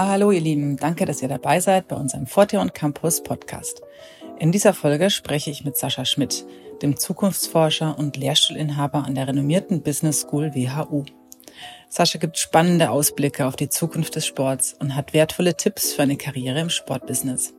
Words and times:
Hallo 0.00 0.30
ihr 0.30 0.40
Lieben, 0.40 0.76
danke, 0.76 1.06
dass 1.06 1.22
ihr 1.22 1.28
dabei 1.28 1.58
seid 1.58 1.88
bei 1.88 1.96
unserem 1.96 2.28
Forte 2.28 2.60
und 2.60 2.72
Campus 2.72 3.20
Podcast. 3.20 3.82
In 4.38 4.52
dieser 4.52 4.72
Folge 4.72 5.10
spreche 5.10 5.50
ich 5.50 5.64
mit 5.64 5.76
Sascha 5.76 6.04
Schmidt, 6.04 6.46
dem 6.82 6.96
Zukunftsforscher 6.96 7.98
und 7.98 8.16
Lehrstuhlinhaber 8.16 9.04
an 9.04 9.16
der 9.16 9.26
renommierten 9.26 9.82
Business 9.82 10.20
School 10.20 10.54
WHU. 10.54 11.04
Sascha 11.88 12.20
gibt 12.20 12.38
spannende 12.38 12.90
Ausblicke 12.90 13.44
auf 13.44 13.56
die 13.56 13.70
Zukunft 13.70 14.14
des 14.14 14.24
Sports 14.24 14.76
und 14.78 14.94
hat 14.94 15.14
wertvolle 15.14 15.56
Tipps 15.56 15.92
für 15.92 16.02
eine 16.02 16.16
Karriere 16.16 16.60
im 16.60 16.70
Sportbusiness. 16.70 17.54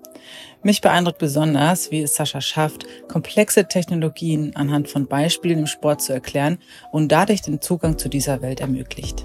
Mich 0.61 0.81
beeindruckt 0.81 1.19
besonders, 1.19 1.91
wie 1.91 2.01
es 2.01 2.15
Sascha 2.15 2.41
schafft, 2.41 2.85
komplexe 3.07 3.67
Technologien 3.67 4.55
anhand 4.55 4.89
von 4.89 5.07
Beispielen 5.07 5.59
im 5.59 5.67
Sport 5.67 6.01
zu 6.01 6.13
erklären 6.13 6.57
und 6.91 7.11
dadurch 7.11 7.41
den 7.41 7.61
Zugang 7.61 7.97
zu 7.97 8.09
dieser 8.09 8.41
Welt 8.41 8.59
ermöglicht. 8.59 9.23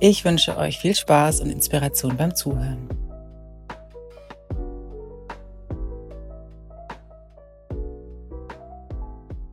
Ich 0.00 0.24
wünsche 0.24 0.56
euch 0.56 0.78
viel 0.78 0.94
Spaß 0.94 1.40
und 1.40 1.50
Inspiration 1.50 2.16
beim 2.16 2.34
Zuhören. 2.34 2.88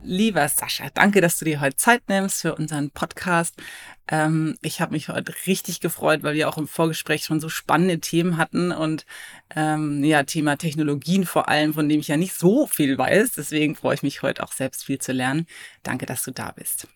Lieber 0.06 0.46
Sascha, 0.48 0.90
danke, 0.92 1.22
dass 1.22 1.38
du 1.38 1.46
dir 1.46 1.62
heute 1.62 1.76
Zeit 1.76 2.02
nimmst 2.08 2.42
für 2.42 2.54
unseren 2.54 2.90
Podcast. 2.90 3.54
Ähm, 4.08 4.56
ich 4.62 4.80
habe 4.80 4.92
mich 4.92 5.08
heute 5.08 5.34
richtig 5.46 5.80
gefreut, 5.80 6.22
weil 6.22 6.34
wir 6.34 6.48
auch 6.48 6.58
im 6.58 6.68
Vorgespräch 6.68 7.24
schon 7.24 7.40
so 7.40 7.48
spannende 7.48 8.00
Themen 8.00 8.36
hatten 8.36 8.72
und 8.72 9.06
ähm, 9.54 10.04
ja, 10.04 10.22
Thema 10.24 10.56
Technologien 10.56 11.24
vor 11.26 11.48
allem, 11.48 11.74
von 11.74 11.88
dem 11.88 12.00
ich 12.00 12.08
ja 12.08 12.16
nicht 12.16 12.34
so 12.34 12.66
viel 12.66 12.98
weiß. 12.98 13.32
Deswegen 13.32 13.76
freue 13.76 13.94
ich 13.94 14.02
mich 14.02 14.22
heute 14.22 14.42
auch 14.42 14.52
selbst 14.52 14.84
viel 14.84 14.98
zu 14.98 15.12
lernen. 15.12 15.46
Danke, 15.82 16.06
dass 16.06 16.22
du 16.24 16.32
da 16.32 16.52
bist. 16.52 16.88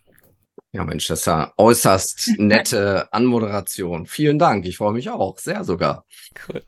Ja, 0.73 0.85
Mensch, 0.85 1.07
das 1.07 1.21
ist 1.21 1.27
ja 1.27 1.51
äußerst 1.57 2.35
nette 2.37 3.11
Anmoderation. 3.11 4.07
Vielen 4.07 4.39
Dank. 4.39 4.67
Ich 4.67 4.77
freue 4.77 4.93
mich 4.93 5.09
auch. 5.09 5.39
Sehr 5.39 5.65
sogar. 5.65 6.05
Cool. 6.47 6.63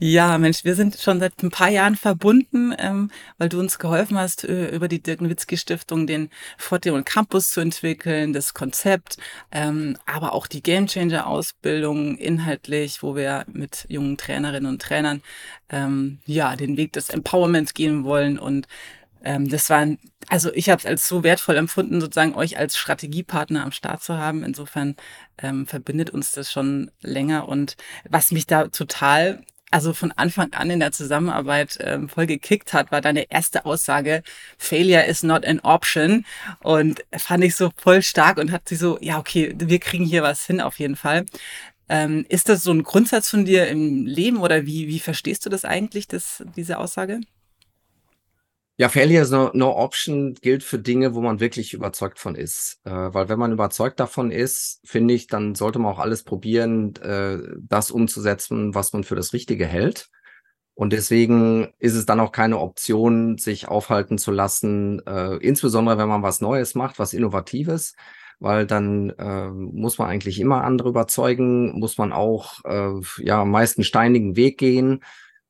Ja, 0.00 0.36
Mensch, 0.38 0.64
wir 0.64 0.74
sind 0.74 0.96
schon 0.96 1.20
seit 1.20 1.40
ein 1.44 1.50
paar 1.50 1.68
Jahren 1.68 1.94
verbunden, 1.94 2.74
ähm, 2.76 3.12
weil 3.38 3.48
du 3.48 3.60
uns 3.60 3.78
geholfen 3.78 4.18
hast, 4.18 4.42
äh, 4.42 4.74
über 4.74 4.88
die 4.88 5.00
Dirk 5.00 5.20
Nowitzki 5.20 5.56
Stiftung 5.56 6.08
den 6.08 6.30
Forte 6.56 6.92
und 6.92 7.06
Campus 7.06 7.50
zu 7.50 7.60
entwickeln, 7.60 8.32
das 8.32 8.54
Konzept, 8.54 9.18
ähm, 9.52 9.96
aber 10.04 10.32
auch 10.32 10.48
die 10.48 10.62
Game 10.62 10.88
Changer 10.88 11.28
Ausbildung 11.28 12.16
inhaltlich, 12.16 13.04
wo 13.04 13.14
wir 13.14 13.44
mit 13.52 13.86
jungen 13.88 14.16
Trainerinnen 14.16 14.70
und 14.70 14.82
Trainern 14.82 15.22
ähm, 15.68 16.18
ja 16.26 16.56
den 16.56 16.76
Weg 16.76 16.92
des 16.92 17.10
Empowerments 17.10 17.72
gehen 17.72 18.02
wollen 18.04 18.36
und 18.38 18.66
ähm, 19.24 19.48
das 19.48 19.68
war, 19.70 19.86
also 20.28 20.52
ich 20.52 20.70
habe 20.70 20.78
es 20.80 20.86
als 20.86 21.08
so 21.08 21.22
wertvoll 21.22 21.56
empfunden, 21.56 22.00
sozusagen 22.00 22.34
euch 22.34 22.58
als 22.58 22.76
Strategiepartner 22.76 23.64
am 23.64 23.72
Start 23.72 24.02
zu 24.02 24.16
haben. 24.16 24.44
Insofern 24.44 24.96
ähm, 25.38 25.66
verbindet 25.66 26.10
uns 26.10 26.32
das 26.32 26.52
schon 26.52 26.90
länger. 27.02 27.48
Und 27.48 27.76
was 28.08 28.30
mich 28.30 28.46
da 28.46 28.68
total, 28.68 29.42
also 29.70 29.92
von 29.92 30.12
Anfang 30.12 30.52
an 30.52 30.70
in 30.70 30.80
der 30.80 30.92
Zusammenarbeit 30.92 31.78
ähm, 31.80 32.08
voll 32.08 32.26
gekickt 32.26 32.72
hat, 32.72 32.92
war 32.92 33.00
deine 33.00 33.30
erste 33.30 33.66
Aussage, 33.66 34.22
Failure 34.56 35.04
is 35.04 35.22
not 35.22 35.44
an 35.44 35.60
option. 35.60 36.24
Und 36.60 37.04
fand 37.16 37.44
ich 37.44 37.56
so 37.56 37.70
voll 37.76 38.02
stark 38.02 38.38
und 38.38 38.52
hat 38.52 38.68
sie 38.68 38.76
so, 38.76 38.98
ja, 39.00 39.18
okay, 39.18 39.54
wir 39.58 39.78
kriegen 39.80 40.04
hier 40.04 40.22
was 40.22 40.46
hin 40.46 40.60
auf 40.60 40.78
jeden 40.78 40.96
Fall. 40.96 41.26
Ähm, 41.90 42.26
ist 42.28 42.48
das 42.48 42.62
so 42.62 42.70
ein 42.70 42.82
Grundsatz 42.82 43.30
von 43.30 43.44
dir 43.46 43.66
im 43.68 44.06
Leben 44.06 44.38
oder 44.38 44.66
wie, 44.66 44.88
wie 44.88 45.00
verstehst 45.00 45.46
du 45.46 45.50
das 45.50 45.64
eigentlich, 45.64 46.06
das, 46.06 46.44
diese 46.54 46.78
Aussage? 46.78 47.20
Ja, 48.80 48.88
Failure 48.88 49.22
is 49.22 49.30
no, 49.32 49.50
no 49.54 49.76
option 49.76 50.34
gilt 50.34 50.62
für 50.62 50.78
Dinge, 50.78 51.12
wo 51.14 51.20
man 51.20 51.40
wirklich 51.40 51.74
überzeugt 51.74 52.20
von 52.20 52.36
ist. 52.36 52.78
Äh, 52.84 52.90
weil 52.92 53.28
wenn 53.28 53.38
man 53.38 53.50
überzeugt 53.50 53.98
davon 53.98 54.30
ist, 54.30 54.80
finde 54.84 55.14
ich, 55.14 55.26
dann 55.26 55.56
sollte 55.56 55.80
man 55.80 55.92
auch 55.92 55.98
alles 55.98 56.22
probieren, 56.22 56.94
äh, 57.02 57.38
das 57.60 57.90
umzusetzen, 57.90 58.76
was 58.76 58.92
man 58.92 59.02
für 59.02 59.16
das 59.16 59.32
Richtige 59.32 59.66
hält. 59.66 60.08
Und 60.74 60.92
deswegen 60.92 61.72
ist 61.80 61.94
es 61.94 62.06
dann 62.06 62.20
auch 62.20 62.30
keine 62.30 62.58
Option, 62.60 63.36
sich 63.36 63.66
aufhalten 63.66 64.16
zu 64.16 64.30
lassen, 64.30 65.04
äh, 65.06 65.34
insbesondere 65.38 65.98
wenn 65.98 66.08
man 66.08 66.22
was 66.22 66.40
Neues 66.40 66.76
macht, 66.76 67.00
was 67.00 67.12
Innovatives, 67.14 67.94
weil 68.38 68.64
dann 68.64 69.10
äh, 69.18 69.48
muss 69.50 69.98
man 69.98 70.08
eigentlich 70.08 70.38
immer 70.38 70.62
andere 70.62 70.90
überzeugen, 70.90 71.80
muss 71.80 71.98
man 71.98 72.12
auch 72.12 72.64
äh, 72.64 72.92
ja 73.24 73.44
meist 73.44 73.78
einen 73.78 73.84
steinigen 73.84 74.36
Weg 74.36 74.58
gehen. 74.58 75.02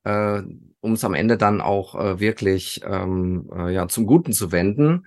Äh, 0.03 0.41
um 0.81 0.93
es 0.93 1.03
am 1.03 1.13
Ende 1.13 1.37
dann 1.37 1.61
auch 1.61 1.95
äh, 1.95 2.19
wirklich 2.19 2.81
ähm, 2.85 3.49
äh, 3.53 3.73
ja, 3.73 3.87
zum 3.87 4.05
Guten 4.05 4.31
zu 4.31 4.51
wenden. 4.51 5.05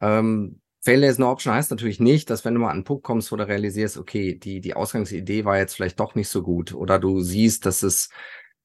Ähm, 0.00 0.60
Failure 0.84 1.10
is 1.10 1.18
no 1.18 1.30
option 1.30 1.54
heißt 1.54 1.70
natürlich 1.70 1.98
nicht, 1.98 2.28
dass 2.28 2.44
wenn 2.44 2.52
du 2.52 2.60
mal 2.60 2.68
an 2.68 2.74
einen 2.74 2.84
Punkt 2.84 3.04
kommst, 3.04 3.32
wo 3.32 3.36
du 3.36 3.48
realisierst, 3.48 3.96
okay, 3.96 4.34
die, 4.34 4.60
die 4.60 4.74
Ausgangsidee 4.74 5.46
war 5.46 5.56
jetzt 5.56 5.74
vielleicht 5.74 5.98
doch 5.98 6.14
nicht 6.14 6.28
so 6.28 6.42
gut 6.42 6.74
oder 6.74 6.98
du 6.98 7.20
siehst, 7.20 7.64
dass 7.64 7.82
es 7.82 8.10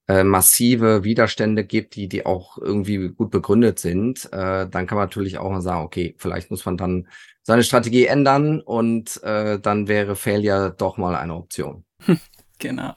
äh, 0.06 0.22
massive 0.22 1.02
Widerstände 1.02 1.64
gibt, 1.64 1.94
die, 1.94 2.08
die 2.08 2.26
auch 2.26 2.58
irgendwie 2.58 3.08
gut 3.08 3.30
begründet 3.30 3.78
sind, 3.78 4.26
äh, 4.32 4.68
dann 4.68 4.86
kann 4.86 4.98
man 4.98 5.06
natürlich 5.06 5.38
auch 5.38 5.50
mal 5.50 5.62
sagen, 5.62 5.82
okay, 5.84 6.14
vielleicht 6.18 6.50
muss 6.50 6.66
man 6.66 6.76
dann 6.76 7.08
seine 7.42 7.62
Strategie 7.62 8.04
ändern 8.04 8.60
und 8.60 9.22
äh, 9.22 9.58
dann 9.58 9.88
wäre 9.88 10.14
Failure 10.14 10.74
doch 10.76 10.98
mal 10.98 11.14
eine 11.14 11.34
Option. 11.34 11.84
Genau. 12.62 12.92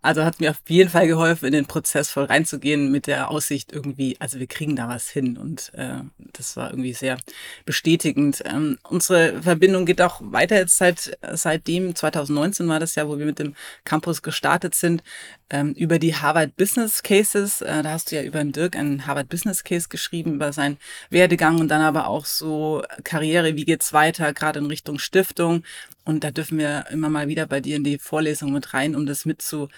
Also 0.00 0.24
hat 0.24 0.38
mir 0.40 0.50
auf 0.50 0.60
jeden 0.68 0.90
Fall 0.90 1.08
geholfen, 1.08 1.46
in 1.46 1.52
den 1.52 1.66
Prozess 1.66 2.10
voll 2.10 2.24
reinzugehen 2.24 2.92
mit 2.92 3.08
der 3.08 3.30
Aussicht 3.30 3.72
irgendwie, 3.72 4.16
also 4.20 4.38
wir 4.38 4.46
kriegen 4.46 4.76
da 4.76 4.88
was 4.88 5.08
hin. 5.08 5.36
Und 5.36 5.72
äh, 5.74 6.02
das 6.32 6.56
war 6.56 6.70
irgendwie 6.70 6.92
sehr 6.92 7.18
bestätigend. 7.64 8.42
Ähm, 8.46 8.78
unsere 8.88 9.42
Verbindung 9.42 9.86
geht 9.86 10.00
auch 10.00 10.20
weiter 10.22 10.56
jetzt 10.56 10.78
seit 10.78 11.18
seitdem, 11.32 11.96
2019 11.96 12.68
war 12.68 12.78
das 12.78 12.94
ja, 12.94 13.08
wo 13.08 13.18
wir 13.18 13.26
mit 13.26 13.40
dem 13.40 13.54
Campus 13.84 14.22
gestartet 14.22 14.76
sind, 14.76 15.02
ähm, 15.50 15.72
über 15.72 15.98
die 15.98 16.14
Harvard 16.14 16.56
Business 16.56 17.02
Cases. 17.02 17.60
Äh, 17.62 17.82
da 17.82 17.90
hast 17.90 18.10
du 18.12 18.16
ja 18.16 18.22
über 18.22 18.38
den 18.38 18.52
Dirk 18.52 18.76
einen 18.76 19.06
Harvard 19.06 19.28
Business 19.28 19.64
Case 19.64 19.88
geschrieben, 19.88 20.34
über 20.34 20.52
seinen 20.52 20.78
Werdegang 21.10 21.58
und 21.58 21.68
dann 21.68 21.80
aber 21.82 22.06
auch 22.06 22.24
so 22.24 22.82
Karriere, 23.02 23.56
wie 23.56 23.64
geht's 23.64 23.92
weiter, 23.92 24.32
gerade 24.32 24.60
in 24.60 24.66
Richtung 24.66 24.98
Stiftung. 24.98 25.64
Und 26.04 26.24
da 26.24 26.30
dürfen 26.30 26.58
wir 26.58 26.86
immer 26.90 27.10
mal 27.10 27.28
wieder 27.28 27.46
bei 27.46 27.60
dir 27.60 27.76
in 27.76 27.84
die 27.84 27.98
Vorlesung 27.98 28.52
mit 28.52 28.72
rein, 28.72 28.96
um 28.96 29.04
das 29.04 29.26
mit 29.26 29.42
zu, 29.42 29.68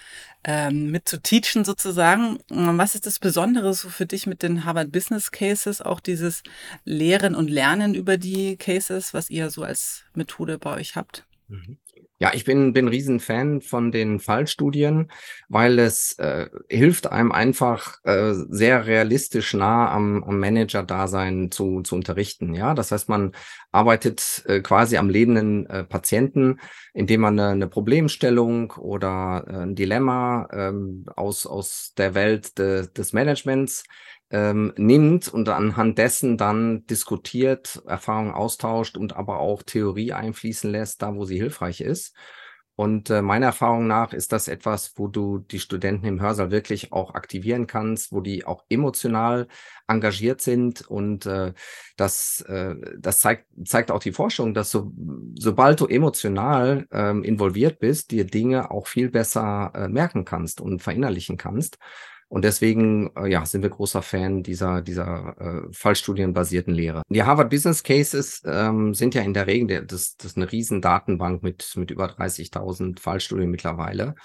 ähm, 0.43 0.91
mit 0.91 1.07
zu 1.07 1.21
teachen 1.21 1.63
sozusagen. 1.63 2.39
Was 2.49 2.95
ist 2.95 3.05
das 3.05 3.19
Besondere 3.19 3.73
so 3.73 3.89
für 3.89 4.05
dich 4.05 4.27
mit 4.27 4.43
den 4.43 4.65
Harvard 4.65 4.91
Business 4.91 5.31
Cases? 5.31 5.81
Auch 5.81 5.99
dieses 5.99 6.43
Lehren 6.83 7.35
und 7.35 7.49
Lernen 7.49 7.93
über 7.93 8.17
die 8.17 8.57
Cases, 8.57 9.13
was 9.13 9.29
ihr 9.29 9.49
so 9.49 9.63
als 9.63 10.03
Methode 10.13 10.57
bei 10.57 10.75
euch 10.75 10.95
habt? 10.95 11.25
Mhm. 11.47 11.77
Ja, 12.21 12.29
ich 12.35 12.45
bin, 12.45 12.71
bin 12.71 12.87
Riesenfan 12.87 13.61
von 13.61 13.91
den 13.91 14.19
Fallstudien, 14.19 15.11
weil 15.49 15.79
es 15.79 16.19
äh, 16.19 16.49
hilft 16.69 17.11
einem 17.11 17.31
einfach 17.31 17.97
äh, 18.03 18.33
sehr 18.47 18.85
realistisch 18.85 19.55
nah 19.55 19.91
am, 19.91 20.23
am 20.23 20.39
Manager-Dasein 20.39 21.49
zu, 21.49 21.81
zu 21.81 21.95
unterrichten. 21.95 22.53
Ja, 22.53 22.75
das 22.75 22.91
heißt, 22.91 23.09
man 23.09 23.31
arbeitet 23.71 24.43
äh, 24.45 24.59
quasi 24.59 24.97
am 24.97 25.09
lebenden 25.09 25.65
äh, 25.65 25.83
Patienten, 25.83 26.59
indem 26.93 27.21
man 27.21 27.39
eine, 27.39 27.49
eine 27.53 27.67
Problemstellung 27.67 28.69
oder 28.73 29.43
äh, 29.47 29.55
ein 29.63 29.73
Dilemma 29.73 30.47
ähm, 30.53 31.05
aus, 31.15 31.47
aus 31.47 31.93
der 31.97 32.13
Welt 32.13 32.59
de, 32.59 32.87
des 32.95 33.13
Managements 33.13 33.83
ähm, 34.31 34.73
nimmt 34.77 35.27
und 35.27 35.47
anhand 35.49 35.97
dessen 35.97 36.37
dann 36.37 36.85
diskutiert, 36.87 37.81
Erfahrungen 37.85 38.33
austauscht 38.33 38.97
und 38.97 39.15
aber 39.15 39.39
auch 39.39 39.63
Theorie 39.63 40.13
einfließen 40.13 40.71
lässt, 40.71 41.01
da 41.01 41.15
wo 41.15 41.25
sie 41.25 41.37
hilfreich 41.37 41.81
ist. 41.81 42.15
Und 42.75 43.09
äh, 43.09 43.21
meiner 43.21 43.47
Erfahrung 43.47 43.85
nach 43.85 44.11
ist 44.11 44.31
das 44.31 44.47
etwas, 44.47 44.93
wo 44.95 45.07
du 45.07 45.37
die 45.37 45.59
Studenten 45.59 46.07
im 46.07 46.21
Hörsaal 46.21 46.49
wirklich 46.49 46.91
auch 46.93 47.13
aktivieren 47.13 47.67
kannst, 47.67 48.11
wo 48.11 48.21
die 48.21 48.45
auch 48.45 48.63
emotional 48.69 49.47
engagiert 49.87 50.41
sind. 50.41 50.81
Und 50.89 51.25
äh, 51.25 51.53
das, 51.97 52.41
äh, 52.47 52.75
das 52.97 53.19
zeigt, 53.19 53.45
zeigt 53.65 53.91
auch 53.91 53.99
die 53.99 54.13
Forschung, 54.13 54.53
dass 54.53 54.71
so, 54.71 54.91
sobald 55.37 55.79
du 55.79 55.85
emotional 55.85 56.87
ähm, 56.91 57.23
involviert 57.23 57.77
bist, 57.79 58.09
dir 58.09 58.25
Dinge 58.25 58.71
auch 58.71 58.87
viel 58.87 59.11
besser 59.11 59.71
äh, 59.75 59.87
merken 59.87 60.25
kannst 60.25 60.61
und 60.61 60.81
verinnerlichen 60.81 61.37
kannst. 61.37 61.77
Und 62.31 62.45
deswegen 62.45 63.13
äh, 63.17 63.27
ja, 63.27 63.45
sind 63.45 63.61
wir 63.61 63.69
großer 63.69 64.01
Fan 64.01 64.41
dieser, 64.41 64.81
dieser 64.81 65.35
äh, 65.37 65.73
fallstudienbasierten 65.73 66.73
Lehre. 66.73 67.01
Die 67.09 67.23
Harvard 67.23 67.49
Business 67.49 67.83
Cases 67.83 68.41
ähm, 68.45 68.93
sind 68.93 69.15
ja 69.15 69.21
in 69.21 69.33
der 69.33 69.47
Regel, 69.47 69.67
der, 69.67 69.81
das, 69.81 70.15
das 70.15 70.27
ist 70.27 70.37
eine 70.37 70.49
riesen 70.49 70.81
Datenbank 70.81 71.43
mit, 71.43 71.69
mit 71.75 71.91
über 71.91 72.05
30.000 72.05 72.99
Fallstudien 73.01 73.51
mittlerweile. 73.51 74.15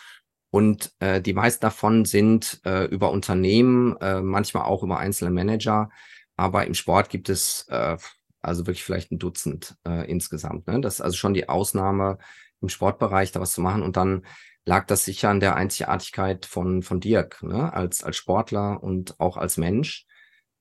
Und 0.51 0.93
äh, 1.01 1.21
die 1.21 1.33
meisten 1.33 1.63
davon 1.63 2.05
sind 2.05 2.61
äh, 2.65 2.85
über 2.85 3.11
Unternehmen, 3.11 3.97
äh, 3.97 4.21
manchmal 4.21 4.67
auch 4.67 4.85
über 4.85 4.99
einzelne 4.99 5.33
Manager. 5.33 5.91
Aber 6.37 6.65
im 6.65 6.75
Sport 6.75 7.09
gibt 7.09 7.29
es 7.29 7.67
äh, 7.71 7.97
also 8.41 8.69
wirklich 8.69 8.85
vielleicht 8.85 9.11
ein 9.11 9.19
Dutzend 9.19 9.75
äh, 9.85 10.09
insgesamt. 10.09 10.69
Ne? 10.69 10.81
Das 10.81 10.95
ist 10.95 11.01
also 11.01 11.17
schon 11.17 11.35
die 11.35 11.49
Ausnahme 11.49 12.19
im 12.61 12.69
Sportbereich, 12.69 13.33
da 13.33 13.41
was 13.41 13.53
zu 13.53 13.63
machen. 13.63 13.83
Und 13.83 13.97
dann 13.97 14.25
lag 14.67 14.87
das 14.87 15.05
sicher 15.05 15.31
an 15.31 15.41
der 15.41 15.57
Einzigartigkeit 15.57 16.45
von, 16.45 16.83
von 16.83 17.01
Dirk, 17.01 17.43
ne? 17.43 17.73
als, 17.73 18.05
als 18.05 18.17
Sportler 18.17 18.83
und 18.83 19.19
auch 19.19 19.37
als 19.37 19.57
Mensch. 19.57 20.07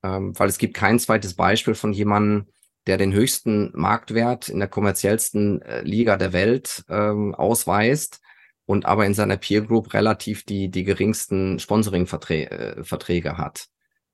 Ähm, 0.04 0.38
weil 0.40 0.48
es 0.48 0.58
gibt 0.58 0.76
kein 0.76 1.00
zweites 1.00 1.34
Beispiel 1.34 1.76
von 1.76 1.92
jemandem, 1.92 2.48
der 2.88 2.98
den 2.98 3.14
höchsten 3.14 3.72
Marktwert 3.74 4.48
in 4.48 4.60
der 4.60 4.68
kommerziellsten 4.68 5.62
äh, 5.64 5.82
Liga 5.82 6.18
der 6.18 6.34
Welt 6.34 6.86
ähm, 6.88 7.36
ausweist, 7.36 8.22
und 8.66 8.86
aber 8.86 9.06
in 9.06 9.14
seiner 9.14 9.38
Peer 9.38 9.62
Group 9.62 9.94
relativ 9.94 10.44
die, 10.44 10.70
die 10.70 10.84
geringsten 10.84 11.60
Sponsoring-Verträge 11.60 13.30
äh, 13.30 13.34
hat. 13.34 13.68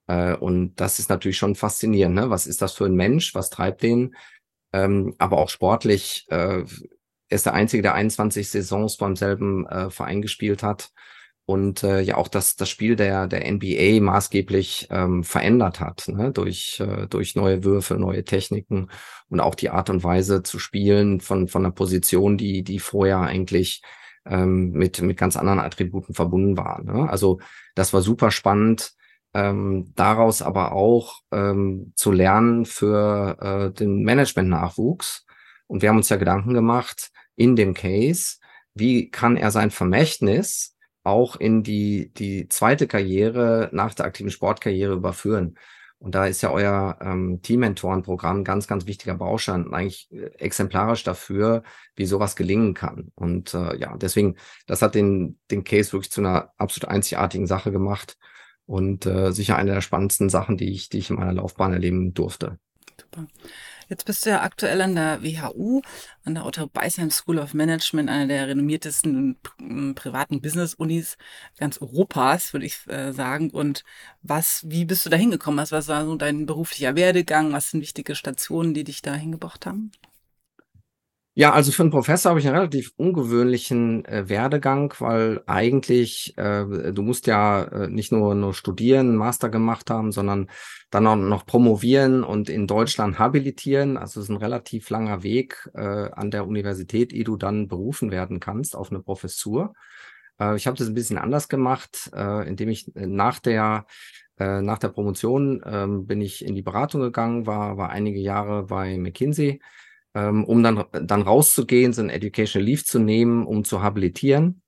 Äh, 0.06 0.34
und 0.34 0.74
das 0.76 0.98
ist 0.98 1.08
natürlich 1.08 1.38
schon 1.38 1.54
faszinierend. 1.54 2.14
Ne? 2.14 2.30
Was 2.30 2.46
ist 2.46 2.62
das 2.62 2.74
für 2.74 2.84
ein 2.84 2.94
Mensch? 2.94 3.34
Was 3.34 3.50
treibt 3.50 3.82
den? 3.82 4.14
Ähm, 4.72 5.14
aber 5.18 5.38
auch 5.38 5.48
sportlich 5.48 6.26
äh, 6.28 6.64
ist 7.32 7.46
der 7.46 7.54
Einzige, 7.54 7.82
der 7.82 7.94
21 7.94 8.50
Saisons 8.50 8.96
beim 8.96 9.16
selben 9.16 9.66
äh, 9.66 9.90
Verein 9.90 10.22
gespielt 10.22 10.62
hat 10.62 10.90
und 11.44 11.82
äh, 11.82 12.00
ja 12.00 12.16
auch 12.16 12.28
das, 12.28 12.56
das 12.56 12.68
Spiel 12.68 12.96
der, 12.96 13.26
der 13.26 13.50
NBA 13.50 14.00
maßgeblich 14.00 14.88
ähm, 14.90 15.24
verändert 15.24 15.80
hat, 15.80 16.08
ne? 16.08 16.30
durch, 16.32 16.80
äh, 16.80 17.06
durch 17.08 17.34
neue 17.34 17.64
Würfe, 17.64 17.94
neue 17.94 18.24
Techniken 18.24 18.88
und 19.28 19.40
auch 19.40 19.54
die 19.54 19.70
Art 19.70 19.90
und 19.90 20.04
Weise 20.04 20.42
zu 20.42 20.58
spielen 20.58 21.20
von, 21.20 21.48
von 21.48 21.64
einer 21.64 21.74
Position, 21.74 22.36
die, 22.36 22.62
die 22.62 22.78
vorher 22.78 23.20
eigentlich 23.20 23.82
ähm, 24.24 24.70
mit, 24.70 25.02
mit 25.02 25.16
ganz 25.16 25.36
anderen 25.36 25.58
Attributen 25.58 26.14
verbunden 26.14 26.56
war. 26.56 26.82
Ne? 26.82 27.08
Also 27.10 27.40
das 27.74 27.92
war 27.92 28.02
super 28.02 28.30
spannend, 28.30 28.92
ähm, 29.34 29.92
daraus 29.96 30.42
aber 30.42 30.72
auch 30.72 31.20
ähm, 31.32 31.92
zu 31.96 32.12
lernen 32.12 32.66
für 32.66 33.36
äh, 33.40 33.72
den 33.72 34.02
Management-Nachwuchs. 34.04 35.26
Und 35.66 35.82
wir 35.82 35.88
haben 35.88 35.96
uns 35.96 36.08
ja 36.08 36.16
Gedanken 36.16 36.54
gemacht 36.54 37.10
in 37.36 37.56
dem 37.56 37.74
Case, 37.74 38.36
wie 38.74 39.10
kann 39.10 39.36
er 39.36 39.50
sein 39.50 39.70
Vermächtnis 39.70 40.76
auch 41.04 41.36
in 41.36 41.62
die, 41.62 42.12
die 42.14 42.48
zweite 42.48 42.86
Karriere 42.86 43.68
nach 43.72 43.94
der 43.94 44.06
aktiven 44.06 44.30
Sportkarriere 44.30 44.94
überführen. 44.94 45.58
Und 45.98 46.16
da 46.16 46.26
ist 46.26 46.42
ja 46.42 46.50
euer 46.50 46.98
ähm, 47.00 47.42
Team-Mentoren-Programm 47.42 48.42
ganz, 48.42 48.66
ganz 48.66 48.86
wichtiger 48.86 49.14
Baustein 49.14 49.72
eigentlich 49.72 50.10
äh, 50.10 50.30
exemplarisch 50.38 51.04
dafür, 51.04 51.62
wie 51.94 52.06
sowas 52.06 52.34
gelingen 52.34 52.74
kann. 52.74 53.12
Und 53.14 53.54
äh, 53.54 53.76
ja, 53.76 53.96
deswegen, 53.96 54.36
das 54.66 54.82
hat 54.82 54.96
den, 54.96 55.38
den 55.52 55.62
Case 55.62 55.92
wirklich 55.92 56.10
zu 56.10 56.20
einer 56.20 56.52
absolut 56.56 56.90
einzigartigen 56.90 57.46
Sache 57.46 57.70
gemacht 57.70 58.16
und 58.66 59.06
äh, 59.06 59.30
sicher 59.30 59.56
eine 59.56 59.74
der 59.74 59.80
spannendsten 59.80 60.28
Sachen, 60.28 60.56
die 60.56 60.72
ich, 60.72 60.88
die 60.88 60.98
ich 60.98 61.10
in 61.10 61.16
meiner 61.16 61.34
Laufbahn 61.34 61.72
erleben 61.72 62.14
durfte. 62.14 62.58
Super. 63.00 63.28
Jetzt 63.92 64.06
bist 64.06 64.24
du 64.24 64.30
ja 64.30 64.40
aktuell 64.40 64.80
an 64.80 64.94
der 64.94 65.22
WHU, 65.22 65.82
an 66.24 66.34
der 66.34 66.46
Otto 66.46 66.66
Beisheim 66.66 67.10
School 67.10 67.38
of 67.38 67.52
Management, 67.52 68.08
einer 68.08 68.26
der 68.26 68.48
renommiertesten 68.48 69.36
privaten 69.94 70.40
Business-Unis 70.40 71.18
ganz 71.58 71.76
Europas, 71.76 72.54
würde 72.54 72.64
ich 72.64 72.86
äh, 72.88 73.12
sagen. 73.12 73.50
Und 73.50 73.84
was, 74.22 74.64
wie 74.66 74.86
bist 74.86 75.04
du 75.04 75.10
da 75.10 75.18
hingekommen? 75.18 75.58
Was 75.58 75.88
war 75.88 76.06
so 76.06 76.16
dein 76.16 76.46
beruflicher 76.46 76.96
Werdegang? 76.96 77.52
Was 77.52 77.68
sind 77.68 77.82
wichtige 77.82 78.14
Stationen, 78.14 78.72
die 78.72 78.84
dich 78.84 79.02
da 79.02 79.12
hingebracht 79.12 79.66
haben? 79.66 79.92
Ja, 81.34 81.52
also 81.54 81.72
für 81.72 81.82
einen 81.82 81.90
Professor 81.90 82.28
habe 82.30 82.40
ich 82.40 82.46
einen 82.46 82.56
relativ 82.56 82.92
ungewöhnlichen 82.96 84.04
äh, 84.04 84.28
Werdegang, 84.28 84.92
weil 84.98 85.42
eigentlich 85.46 86.36
äh, 86.36 86.92
du 86.92 87.00
musst 87.02 87.26
ja 87.26 87.62
äh, 87.64 87.88
nicht 87.88 88.12
nur 88.12 88.34
nur 88.34 88.52
studieren, 88.52 89.16
Master 89.16 89.48
gemacht 89.48 89.88
haben, 89.88 90.12
sondern 90.12 90.50
dann 90.90 91.06
auch 91.06 91.16
noch 91.16 91.46
promovieren 91.46 92.22
und 92.22 92.50
in 92.50 92.66
Deutschland 92.66 93.18
habilitieren. 93.18 93.96
Also 93.96 94.20
es 94.20 94.26
ist 94.26 94.30
ein 94.30 94.36
relativ 94.36 94.90
langer 94.90 95.22
Weg 95.22 95.70
äh, 95.74 95.80
an 95.80 96.30
der 96.30 96.46
Universität, 96.46 97.14
ehe 97.14 97.24
du 97.24 97.38
dann 97.38 97.66
berufen 97.66 98.10
werden 98.10 98.38
kannst 98.38 98.76
auf 98.76 98.90
eine 98.90 99.00
Professur. 99.00 99.72
Äh, 100.38 100.56
ich 100.56 100.66
habe 100.66 100.76
das 100.76 100.88
ein 100.88 100.94
bisschen 100.94 101.16
anders 101.16 101.48
gemacht, 101.48 102.10
äh, 102.14 102.46
indem 102.46 102.68
ich 102.68 102.90
nach 102.94 103.38
der 103.38 103.86
nach 104.38 104.78
der 104.78 104.88
Promotion 104.88 105.62
ähm, 105.64 106.06
bin 106.06 106.20
ich 106.20 106.44
in 106.44 106.56
die 106.56 106.62
Beratung 106.62 107.00
gegangen, 107.02 107.46
war 107.46 107.76
war 107.76 107.90
einige 107.90 108.18
Jahre 108.18 108.64
bei 108.64 108.98
McKinsey 108.98 109.60
ähm, 110.14 110.44
um 110.44 110.62
dann, 110.62 110.84
dann 110.92 111.22
rauszugehen, 111.22 111.92
so 111.92 112.02
ein 112.02 112.10
Educational 112.10 112.66
Leave 112.66 112.84
zu 112.84 112.98
nehmen, 112.98 113.46
um 113.46 113.64
zu 113.64 113.82
habilitieren. 113.82 114.62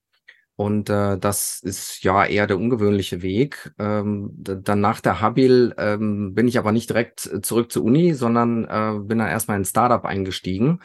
Und 0.56 0.88
äh, 0.88 1.18
das 1.18 1.60
ist 1.62 2.04
ja 2.04 2.24
eher 2.24 2.46
der 2.46 2.58
ungewöhnliche 2.58 3.22
Weg. 3.22 3.72
Ähm, 3.78 4.30
dann 4.36 4.80
nach 4.80 5.00
der 5.00 5.20
Habil 5.20 5.74
ähm, 5.78 6.34
bin 6.34 6.46
ich 6.46 6.58
aber 6.58 6.70
nicht 6.70 6.88
direkt 6.90 7.20
zurück 7.42 7.72
zur 7.72 7.84
Uni, 7.84 8.14
sondern 8.14 8.64
äh, 8.64 9.00
bin 9.00 9.18
dann 9.18 9.28
erstmal 9.28 9.56
in 9.56 9.62
ein 9.62 9.66
Startup 9.66 10.04
eingestiegen, 10.04 10.80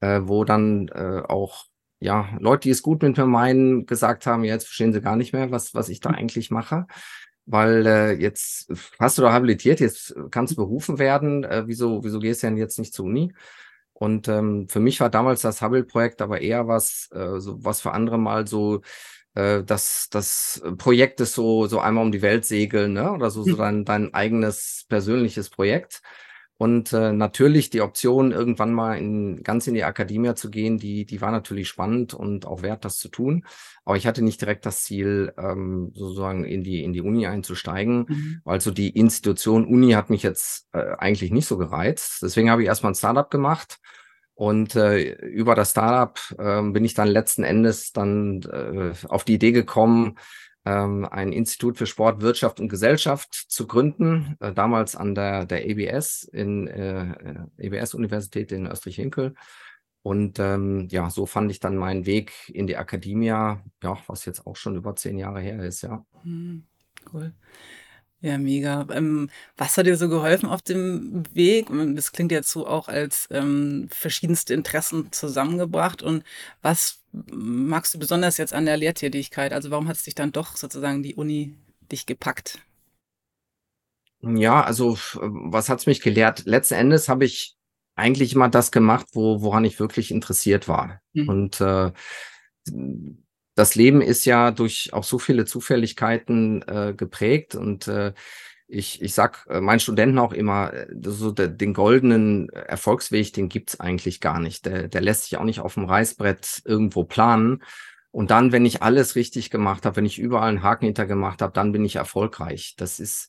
äh, 0.00 0.20
wo 0.24 0.44
dann 0.44 0.88
äh, 0.88 1.22
auch 1.28 1.66
ja 2.00 2.30
Leute, 2.40 2.62
die 2.62 2.70
es 2.70 2.82
gut 2.82 3.02
mit 3.02 3.18
mir 3.18 3.26
meinen, 3.26 3.84
gesagt 3.84 4.26
haben, 4.26 4.44
jetzt 4.44 4.64
verstehen 4.64 4.94
sie 4.94 5.02
gar 5.02 5.16
nicht 5.16 5.34
mehr, 5.34 5.50
was, 5.50 5.74
was 5.74 5.90
ich 5.90 6.00
da 6.00 6.10
eigentlich 6.10 6.50
mache. 6.50 6.86
Weil 7.44 7.86
äh, 7.86 8.12
jetzt 8.12 8.72
hast 8.98 9.18
du 9.18 9.22
da 9.22 9.32
habilitiert, 9.32 9.80
jetzt 9.80 10.14
kannst 10.30 10.52
du 10.52 10.56
berufen 10.56 10.98
werden. 10.98 11.44
Äh, 11.44 11.64
wieso, 11.66 12.02
wieso 12.02 12.18
gehst 12.18 12.42
du 12.42 12.46
denn 12.46 12.56
jetzt 12.56 12.78
nicht 12.78 12.94
zur 12.94 13.04
Uni? 13.06 13.34
Und 14.02 14.26
ähm, 14.26 14.66
für 14.68 14.80
mich 14.80 14.98
war 14.98 15.10
damals 15.10 15.42
das 15.42 15.62
Hubble-Projekt 15.62 16.22
aber 16.22 16.40
eher 16.40 16.66
was, 16.66 17.08
äh, 17.12 17.38
so, 17.38 17.64
was 17.64 17.80
für 17.80 17.92
andere 17.92 18.18
mal 18.18 18.48
so 18.48 18.80
äh, 19.34 19.62
das, 19.62 20.08
das 20.10 20.60
Projekt 20.76 21.20
ist 21.20 21.34
so, 21.34 21.68
so 21.68 21.78
einmal 21.78 22.04
um 22.04 22.10
die 22.10 22.20
Welt 22.20 22.44
segeln, 22.44 22.94
ne? 22.94 23.12
Oder 23.12 23.30
so, 23.30 23.44
so 23.44 23.52
hm. 23.52 23.58
dein, 23.58 23.84
dein 23.84 24.12
eigenes 24.14 24.86
persönliches 24.88 25.50
Projekt. 25.50 26.02
Und 26.62 26.92
äh, 26.92 27.10
natürlich 27.10 27.70
die 27.70 27.80
Option, 27.80 28.30
irgendwann 28.30 28.72
mal 28.72 28.96
in, 28.96 29.42
ganz 29.42 29.66
in 29.66 29.74
die 29.74 29.82
Akademie 29.82 30.32
zu 30.36 30.48
gehen, 30.48 30.78
die, 30.78 31.04
die 31.04 31.20
war 31.20 31.32
natürlich 31.32 31.66
spannend 31.66 32.14
und 32.14 32.46
auch 32.46 32.62
wert, 32.62 32.84
das 32.84 32.98
zu 32.98 33.08
tun. 33.08 33.44
Aber 33.84 33.96
ich 33.96 34.06
hatte 34.06 34.22
nicht 34.22 34.40
direkt 34.40 34.64
das 34.64 34.84
Ziel, 34.84 35.32
ähm, 35.36 35.90
sozusagen 35.92 36.44
in 36.44 36.62
die, 36.62 36.84
in 36.84 36.92
die 36.92 37.00
Uni 37.00 37.26
einzusteigen, 37.26 38.06
mhm. 38.08 38.40
weil 38.44 38.60
so 38.60 38.70
die 38.70 38.90
Institution 38.90 39.66
Uni 39.66 39.90
hat 39.94 40.08
mich 40.08 40.22
jetzt 40.22 40.68
äh, 40.72 40.94
eigentlich 40.98 41.32
nicht 41.32 41.46
so 41.46 41.58
gereizt. 41.58 42.22
Deswegen 42.22 42.48
habe 42.48 42.62
ich 42.62 42.68
erstmal 42.68 42.92
ein 42.92 42.96
Startup 42.96 43.28
gemacht. 43.28 43.80
Und 44.34 44.76
äh, 44.76 45.14
über 45.14 45.56
das 45.56 45.72
Startup 45.72 46.16
äh, 46.38 46.62
bin 46.70 46.84
ich 46.84 46.94
dann 46.94 47.08
letzten 47.08 47.42
Endes 47.42 47.90
dann 47.90 48.40
äh, 48.42 48.92
auf 49.08 49.24
die 49.24 49.34
Idee 49.34 49.50
gekommen, 49.50 50.16
ähm, 50.64 51.06
ein 51.10 51.32
Institut 51.32 51.76
für 51.76 51.86
Sport, 51.86 52.20
Wirtschaft 52.20 52.60
und 52.60 52.68
Gesellschaft 52.68 53.34
zu 53.34 53.66
gründen, 53.66 54.36
äh, 54.40 54.52
damals 54.52 54.94
an 54.96 55.14
der, 55.14 55.44
der 55.44 55.68
EBS 55.68 56.24
in 56.24 56.68
äh, 56.68 57.46
EBS-Universität 57.58 58.52
in 58.52 58.66
Österreich-Winkel. 58.66 59.34
Und 60.02 60.38
ähm, 60.40 60.88
ja, 60.90 61.10
so 61.10 61.26
fand 61.26 61.50
ich 61.50 61.60
dann 61.60 61.76
meinen 61.76 62.06
Weg 62.06 62.32
in 62.52 62.66
die 62.66 62.76
Akademie, 62.76 63.26
ja, 63.26 63.62
was 63.80 64.24
jetzt 64.24 64.46
auch 64.46 64.56
schon 64.56 64.76
über 64.76 64.96
zehn 64.96 65.18
Jahre 65.18 65.40
her 65.40 65.62
ist, 65.64 65.82
ja. 65.82 66.04
Hm, 66.22 66.64
cool. 67.12 67.32
Ja, 68.22 68.38
mega. 68.38 68.86
Ähm, 68.92 69.30
was 69.56 69.76
hat 69.76 69.86
dir 69.86 69.96
so 69.96 70.08
geholfen 70.08 70.48
auf 70.48 70.62
dem 70.62 71.24
Weg? 71.34 71.66
Das 71.96 72.12
klingt 72.12 72.30
jetzt 72.30 72.50
so 72.50 72.68
auch 72.68 72.86
als 72.86 73.26
ähm, 73.32 73.88
verschiedenste 73.90 74.54
Interessen 74.54 75.10
zusammengebracht. 75.10 76.02
Und 76.02 76.22
was 76.62 77.00
magst 77.12 77.94
du 77.94 77.98
besonders 77.98 78.38
jetzt 78.38 78.54
an 78.54 78.64
der 78.64 78.76
Lehrtätigkeit? 78.76 79.52
Also 79.52 79.72
warum 79.72 79.88
hat 79.88 79.96
es 79.96 80.04
dich 80.04 80.14
dann 80.14 80.30
doch 80.30 80.56
sozusagen 80.56 81.02
die 81.02 81.16
Uni 81.16 81.56
dich 81.90 82.06
gepackt? 82.06 82.60
Ja, 84.20 84.62
also 84.62 84.96
was 85.20 85.68
hat's 85.68 85.86
mich 85.86 86.00
gelehrt? 86.00 86.44
Letzten 86.46 86.74
Endes 86.74 87.08
habe 87.08 87.24
ich 87.24 87.56
eigentlich 87.96 88.34
immer 88.34 88.48
das 88.48 88.70
gemacht, 88.70 89.06
wo, 89.14 89.42
woran 89.42 89.64
ich 89.64 89.80
wirklich 89.80 90.12
interessiert 90.12 90.68
war. 90.68 91.00
Mhm. 91.12 91.28
Und 91.28 91.60
äh, 91.60 91.90
das 93.54 93.74
Leben 93.74 94.00
ist 94.00 94.24
ja 94.24 94.50
durch 94.50 94.92
auch 94.92 95.04
so 95.04 95.18
viele 95.18 95.44
Zufälligkeiten 95.44 96.62
äh, 96.62 96.94
geprägt 96.96 97.54
und 97.54 97.88
äh, 97.88 98.12
ich, 98.66 99.02
ich 99.02 99.12
sag 99.12 99.46
äh, 99.50 99.60
meinen 99.60 99.80
Studenten 99.80 100.18
auch 100.18 100.32
immer, 100.32 100.72
äh, 100.72 100.86
so 101.02 101.30
de, 101.30 101.48
den 101.54 101.74
goldenen 101.74 102.48
Erfolgsweg, 102.48 103.34
den 103.34 103.50
gibt's 103.50 103.78
eigentlich 103.78 104.20
gar 104.20 104.40
nicht. 104.40 104.64
Der, 104.64 104.88
der 104.88 105.02
lässt 105.02 105.24
sich 105.24 105.36
auch 105.36 105.44
nicht 105.44 105.60
auf 105.60 105.74
dem 105.74 105.84
Reißbrett 105.84 106.62
irgendwo 106.64 107.04
planen. 107.04 107.62
Und 108.10 108.30
dann, 108.30 108.50
wenn 108.50 108.64
ich 108.64 108.82
alles 108.82 109.14
richtig 109.14 109.50
gemacht 109.50 109.84
habe, 109.84 109.96
wenn 109.96 110.06
ich 110.06 110.18
überall 110.18 110.48
einen 110.48 110.62
Haken 110.62 110.86
hinter 110.86 111.06
gemacht 111.06 111.42
habe, 111.42 111.52
dann 111.52 111.72
bin 111.72 111.84
ich 111.84 111.96
erfolgreich. 111.96 112.74
Das 112.78 112.98
ist, 112.98 113.28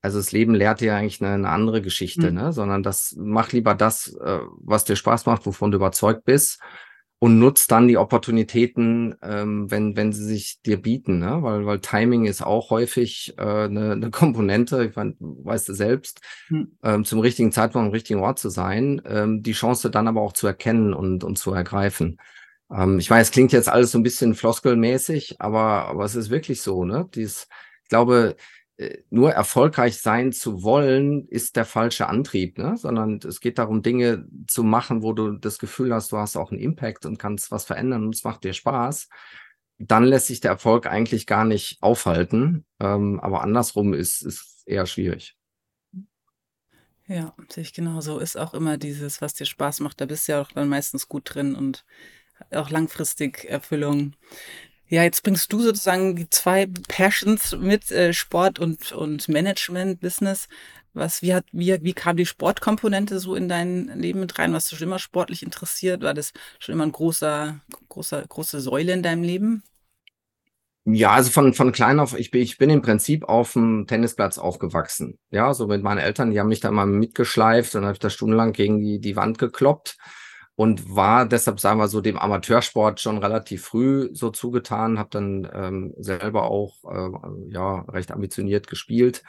also 0.00 0.18
das 0.18 0.32
Leben 0.32 0.54
lehrt 0.56 0.80
dir 0.80 0.96
eigentlich 0.96 1.22
eine, 1.22 1.34
eine 1.34 1.48
andere 1.50 1.82
Geschichte, 1.82 2.30
mhm. 2.30 2.36
ne? 2.36 2.52
Sondern 2.52 2.82
das 2.82 3.14
mach 3.16 3.52
lieber 3.52 3.76
das, 3.76 4.12
äh, 4.14 4.40
was 4.56 4.84
dir 4.84 4.96
Spaß 4.96 5.26
macht, 5.26 5.46
wovon 5.46 5.70
du 5.70 5.76
überzeugt 5.76 6.24
bist 6.24 6.60
und 7.20 7.38
nutzt 7.38 7.70
dann 7.70 7.86
die 7.86 7.98
Opportunitäten, 7.98 9.14
ähm, 9.22 9.70
wenn, 9.70 9.94
wenn 9.94 10.10
sie 10.10 10.24
sich 10.24 10.62
dir 10.62 10.80
bieten, 10.80 11.18
ne? 11.18 11.42
weil, 11.42 11.66
weil 11.66 11.78
Timing 11.80 12.24
ist 12.24 12.42
auch 12.42 12.70
häufig 12.70 13.34
äh, 13.36 13.42
eine, 13.42 13.92
eine 13.92 14.10
Komponente, 14.10 14.86
ich 14.86 14.96
mein, 14.96 15.16
weißt 15.20 15.68
du 15.68 15.74
selbst, 15.74 16.22
hm. 16.48 16.78
ähm, 16.82 17.04
zum 17.04 17.20
richtigen 17.20 17.52
Zeitpunkt 17.52 17.86
am 17.86 17.92
richtigen 17.92 18.20
Ort 18.20 18.38
zu 18.38 18.48
sein, 18.48 19.02
ähm, 19.04 19.42
die 19.42 19.52
Chance 19.52 19.90
dann 19.90 20.08
aber 20.08 20.22
auch 20.22 20.32
zu 20.32 20.46
erkennen 20.46 20.94
und, 20.94 21.22
und 21.22 21.36
zu 21.36 21.52
ergreifen. 21.52 22.18
Ähm, 22.72 22.98
ich 22.98 23.10
meine, 23.10 23.20
es 23.20 23.30
klingt 23.30 23.52
jetzt 23.52 23.68
alles 23.68 23.92
so 23.92 23.98
ein 23.98 24.02
bisschen 24.02 24.34
floskelmäßig, 24.34 25.42
aber, 25.42 25.88
aber 25.88 26.06
es 26.06 26.14
ist 26.14 26.30
wirklich 26.30 26.62
so, 26.62 26.86
ne? 26.86 27.06
Dies, 27.14 27.48
ich 27.82 27.90
glaube, 27.90 28.34
nur 29.10 29.32
erfolgreich 29.32 29.98
sein 29.98 30.32
zu 30.32 30.62
wollen, 30.62 31.26
ist 31.28 31.56
der 31.56 31.64
falsche 31.64 32.08
Antrieb, 32.08 32.56
ne? 32.58 32.76
sondern 32.76 33.18
es 33.18 33.40
geht 33.40 33.58
darum, 33.58 33.82
Dinge 33.82 34.26
zu 34.46 34.62
machen, 34.62 35.02
wo 35.02 35.12
du 35.12 35.32
das 35.32 35.58
Gefühl 35.58 35.92
hast, 35.92 36.12
du 36.12 36.16
hast 36.16 36.36
auch 36.36 36.50
einen 36.50 36.60
Impact 36.60 37.04
und 37.04 37.18
kannst 37.18 37.50
was 37.50 37.64
verändern 37.64 38.04
und 38.04 38.14
es 38.14 38.24
macht 38.24 38.44
dir 38.44 38.54
Spaß. 38.54 39.08
Dann 39.78 40.04
lässt 40.04 40.28
sich 40.28 40.40
der 40.40 40.52
Erfolg 40.52 40.86
eigentlich 40.86 41.26
gar 41.26 41.44
nicht 41.44 41.82
aufhalten. 41.82 42.64
Ähm, 42.80 43.20
aber 43.20 43.42
andersrum 43.42 43.92
ist 43.94 44.22
es 44.22 44.62
eher 44.66 44.86
schwierig. 44.86 45.36
Ja, 47.06 47.34
sehe 47.48 47.62
ich 47.62 47.72
genauso. 47.72 48.18
Ist 48.18 48.36
auch 48.36 48.54
immer 48.54 48.78
dieses, 48.78 49.20
was 49.20 49.34
dir 49.34 49.46
Spaß 49.46 49.80
macht, 49.80 50.00
da 50.00 50.06
bist 50.06 50.28
du 50.28 50.32
ja 50.32 50.40
auch 50.40 50.52
dann 50.52 50.68
meistens 50.68 51.08
gut 51.08 51.34
drin 51.34 51.54
und 51.54 51.84
auch 52.52 52.70
langfristig 52.70 53.44
Erfüllung. 53.44 54.14
Ja, 54.90 55.04
jetzt 55.04 55.22
bringst 55.22 55.52
du 55.52 55.60
sozusagen 55.60 56.16
die 56.16 56.28
zwei 56.30 56.66
Passions 56.88 57.56
mit 57.56 57.92
äh, 57.92 58.12
Sport 58.12 58.58
und, 58.58 58.90
und 58.90 59.28
Management, 59.28 60.00
Business. 60.00 60.48
Was, 60.94 61.22
wie 61.22 61.32
hat, 61.32 61.44
wie, 61.52 61.78
wie 61.82 61.92
kam 61.92 62.16
die 62.16 62.26
Sportkomponente 62.26 63.20
so 63.20 63.36
in 63.36 63.48
dein 63.48 63.86
Leben 63.96 64.18
mit 64.18 64.36
rein? 64.40 64.52
Warst 64.52 64.72
du 64.72 64.76
schon 64.76 64.88
immer 64.88 64.98
sportlich 64.98 65.44
interessiert? 65.44 66.02
War 66.02 66.12
das 66.12 66.32
schon 66.58 66.72
immer 66.72 66.84
ein 66.84 66.90
großer, 66.90 67.60
großer, 67.88 68.24
große 68.28 68.60
Säule 68.60 68.92
in 68.92 69.04
deinem 69.04 69.22
Leben? 69.22 69.62
Ja, 70.84 71.12
also 71.12 71.30
von, 71.30 71.54
von 71.54 71.70
klein 71.70 72.00
auf, 72.00 72.18
ich 72.18 72.32
bin, 72.32 72.42
ich 72.42 72.58
bin 72.58 72.68
im 72.68 72.82
Prinzip 72.82 73.28
auf 73.28 73.52
dem 73.52 73.86
Tennisplatz 73.86 74.38
aufgewachsen. 74.38 75.20
Ja, 75.30 75.54
so 75.54 75.68
mit 75.68 75.84
meinen 75.84 75.98
Eltern, 75.98 76.32
die 76.32 76.40
haben 76.40 76.48
mich 76.48 76.58
da 76.58 76.72
mal 76.72 76.86
mitgeschleift 76.86 77.76
und 77.76 77.84
habe 77.84 77.92
ich 77.92 78.00
da 78.00 78.10
stundenlang 78.10 78.52
gegen 78.52 78.80
die, 78.80 78.98
die 78.98 79.14
Wand 79.14 79.38
gekloppt 79.38 79.98
und 80.60 80.94
war 80.94 81.24
deshalb, 81.24 81.58
sagen 81.58 81.80
wir 81.80 81.88
so, 81.88 82.02
dem 82.02 82.18
Amateursport 82.18 83.00
schon 83.00 83.16
relativ 83.16 83.64
früh 83.64 84.10
so 84.12 84.28
zugetan, 84.28 84.98
habe 84.98 85.08
dann 85.10 85.48
ähm, 85.54 85.94
selber 85.96 86.50
auch 86.50 86.74
äh, 86.84 87.50
ja 87.50 87.80
recht 87.88 88.12
ambitioniert 88.12 88.66
gespielt. 88.66 89.22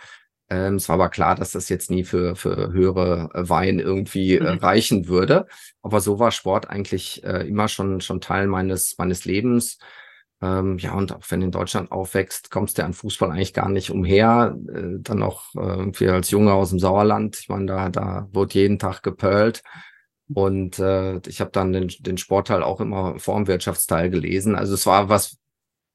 Ähm, 0.50 0.76
es 0.76 0.90
war 0.90 0.96
aber 0.96 1.08
klar, 1.08 1.36
dass 1.36 1.52
das 1.52 1.70
jetzt 1.70 1.90
nie 1.90 2.04
für, 2.04 2.36
für 2.36 2.74
höhere 2.74 3.30
Wein 3.34 3.80
irgendwie 3.80 4.36
äh, 4.36 4.56
mhm. 4.56 4.60
reichen 4.60 5.08
würde. 5.08 5.48
Aber 5.82 6.02
so 6.02 6.20
war 6.20 6.32
Sport 6.32 6.70
eigentlich 6.70 7.24
äh, 7.24 7.48
immer 7.48 7.70
schon, 7.70 8.02
schon 8.02 8.20
Teil 8.20 8.48
meines, 8.48 8.98
meines 8.98 9.24
Lebens. 9.24 9.80
Ähm, 10.42 10.80
ja, 10.80 10.96
und 10.96 11.14
auch 11.14 11.24
wenn 11.30 11.40
du 11.40 11.46
in 11.46 11.52
Deutschland 11.54 11.94
aufwächst, 11.94 12.52
kommst 12.52 12.78
du 12.78 12.84
an 12.84 12.92
Fußball 12.92 13.32
eigentlich 13.32 13.54
gar 13.54 13.70
nicht 13.70 13.90
umher. 13.90 14.58
Äh, 14.68 15.00
dann 15.00 15.20
noch 15.20 15.56
äh, 15.56 15.60
irgendwie 15.60 16.10
als 16.10 16.30
Junge 16.30 16.52
aus 16.52 16.72
dem 16.72 16.80
Sauerland. 16.80 17.40
Ich 17.40 17.48
meine, 17.48 17.68
da, 17.68 17.88
da 17.88 18.28
wurde 18.34 18.56
jeden 18.56 18.80
Tag 18.80 19.02
gepölt. 19.02 19.64
Und 20.34 20.80
äh, 20.80 21.18
ich 21.28 21.42
habe 21.42 21.52
dann 21.52 21.74
den, 21.74 21.92
den 22.00 22.18
Sportteil 22.18 22.64
auch 22.64 22.82
immer 22.82 23.20
vor 23.20 23.36
dem 23.36 23.48
Wirtschaftsteil 23.48 24.10
gelesen. 24.10 24.56
Also 24.56 24.74
es 24.74 24.86
war 24.86 25.10
was, 25.10 25.38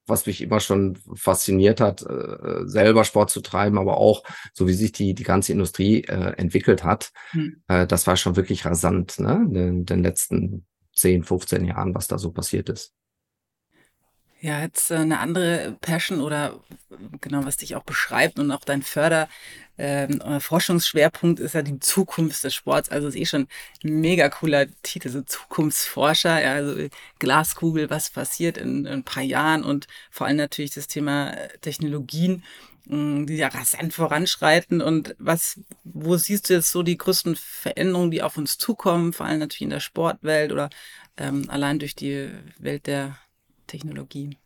was 0.06 0.26
mich 0.26 0.40
immer 0.40 0.60
schon 0.60 0.98
fasziniert 1.14 1.80
hat, 1.80 2.02
äh, 2.02 2.66
selber 2.66 3.04
Sport 3.04 3.30
zu 3.30 3.40
treiben, 3.40 3.78
aber 3.78 3.98
auch 3.98 4.22
so 4.52 4.66
wie 4.66 4.72
sich 4.72 4.92
die, 4.92 5.14
die 5.14 5.24
ganze 5.24 5.52
Industrie 5.52 6.02
äh, 6.04 6.34
entwickelt 6.36 6.84
hat. 6.84 7.12
Hm. 7.30 7.62
Äh, 7.68 7.86
das 7.86 8.06
war 8.06 8.16
schon 8.16 8.36
wirklich 8.36 8.64
rasant, 8.64 9.18
ne? 9.18 9.46
In 9.52 9.84
den 9.84 10.02
letzten 10.02 10.66
10, 10.94 11.24
15 11.24 11.64
Jahren, 11.64 11.94
was 11.94 12.06
da 12.06 12.18
so 12.18 12.30
passiert 12.30 12.68
ist. 12.68 12.95
Ja, 14.46 14.60
jetzt 14.62 14.92
äh, 14.92 14.94
eine 14.94 15.18
andere 15.18 15.76
Passion 15.80 16.20
oder 16.20 16.60
genau, 17.20 17.44
was 17.44 17.56
dich 17.56 17.74
auch 17.74 17.82
beschreibt 17.82 18.38
und 18.38 18.52
auch 18.52 18.64
dein 18.64 18.82
Förder, 18.82 19.28
ähm, 19.76 20.20
Forschungsschwerpunkt 20.40 21.40
ist 21.40 21.54
ja 21.56 21.62
die 21.62 21.80
Zukunft 21.80 22.44
des 22.44 22.54
Sports. 22.54 22.88
Also 22.88 23.08
ist 23.08 23.16
eh 23.16 23.26
schon 23.26 23.48
ein 23.82 24.00
mega 24.00 24.28
cooler 24.28 24.66
Titel, 24.84 25.08
so 25.08 25.22
Zukunftsforscher, 25.22 26.40
ja, 26.40 26.52
also 26.52 26.88
Glaskugel, 27.18 27.90
was 27.90 28.10
passiert 28.10 28.56
in, 28.56 28.86
in 28.86 28.92
ein 28.92 29.02
paar 29.04 29.24
Jahren 29.24 29.64
und 29.64 29.88
vor 30.12 30.28
allem 30.28 30.36
natürlich 30.36 30.74
das 30.74 30.86
Thema 30.86 31.30
äh, 31.32 31.58
Technologien, 31.58 32.44
mh, 32.86 33.26
die 33.26 33.36
ja 33.38 33.48
rasant 33.48 33.94
voranschreiten 33.94 34.80
und 34.80 35.16
was, 35.18 35.58
wo 35.82 36.16
siehst 36.16 36.50
du 36.50 36.54
jetzt 36.54 36.70
so 36.70 36.84
die 36.84 36.96
größten 36.98 37.34
Veränderungen, 37.34 38.12
die 38.12 38.22
auf 38.22 38.36
uns 38.36 38.58
zukommen, 38.58 39.12
vor 39.12 39.26
allem 39.26 39.40
natürlich 39.40 39.62
in 39.62 39.70
der 39.70 39.80
Sportwelt 39.80 40.52
oder 40.52 40.70
ähm, 41.16 41.50
allein 41.50 41.80
durch 41.80 41.96
die 41.96 42.30
Welt 42.60 42.86
der 42.86 43.18
Technologie? 43.66 44.38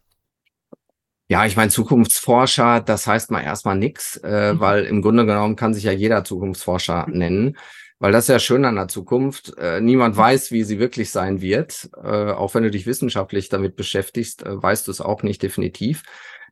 Ja, 1.31 1.47
ich 1.47 1.57
meine, 1.57 1.71
Zukunftsforscher, 1.71 2.81
das 2.81 3.07
heißt 3.07 3.31
mal 3.31 3.43
erstmal 3.43 3.77
nix, 3.77 4.17
äh, 4.17 4.53
mhm. 4.53 4.61
weil 4.61 4.85
im 4.85 5.01
Grunde 5.01 5.25
genommen 5.25 5.55
kann 5.55 5.73
sich 5.75 5.85
ja 5.85 5.93
jeder 5.93 6.25
Zukunftsforscher 6.25 7.07
nennen, 7.09 7.57
weil 8.01 8.11
das 8.11 8.25
ist 8.25 8.31
ja 8.31 8.41
schön 8.41 8.65
an 8.65 8.75
der 8.75 8.89
Zukunft. 8.89 9.57
Äh, 9.57 9.81
niemand 9.81 10.17
weiß, 10.17 10.51
wie 10.51 10.65
sie 10.65 10.81
wirklich 10.81 11.13
sein 11.13 11.41
wird. 11.41 11.89
Äh, 12.03 12.33
auch 12.33 12.55
wenn 12.55 12.65
du 12.65 12.71
dich 12.73 12.85
wissenschaftlich 12.85 13.49
damit 13.49 13.77
beschäftigst, 13.77 14.43
äh, 14.45 14.61
weißt 14.61 14.89
du 14.89 14.91
es 14.91 15.01
auch 15.01 15.23
nicht 15.23 15.41
definitiv. 15.43 16.03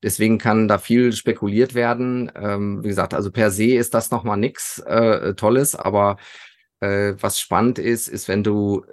Deswegen 0.02 0.38
kann 0.38 0.68
da 0.68 0.78
viel 0.78 1.12
spekuliert 1.12 1.74
werden. 1.74 2.30
Ähm, 2.36 2.84
wie 2.84 2.88
gesagt, 2.88 3.14
also 3.14 3.32
per 3.32 3.50
se 3.50 3.74
ist 3.74 3.94
das 3.94 4.12
nochmal 4.12 4.36
nix 4.36 4.78
äh, 4.78 5.34
Tolles, 5.34 5.74
aber 5.74 6.18
äh, 6.78 7.14
was 7.18 7.40
spannend 7.40 7.80
ist, 7.80 8.06
ist, 8.06 8.28
wenn 8.28 8.44
du 8.44 8.84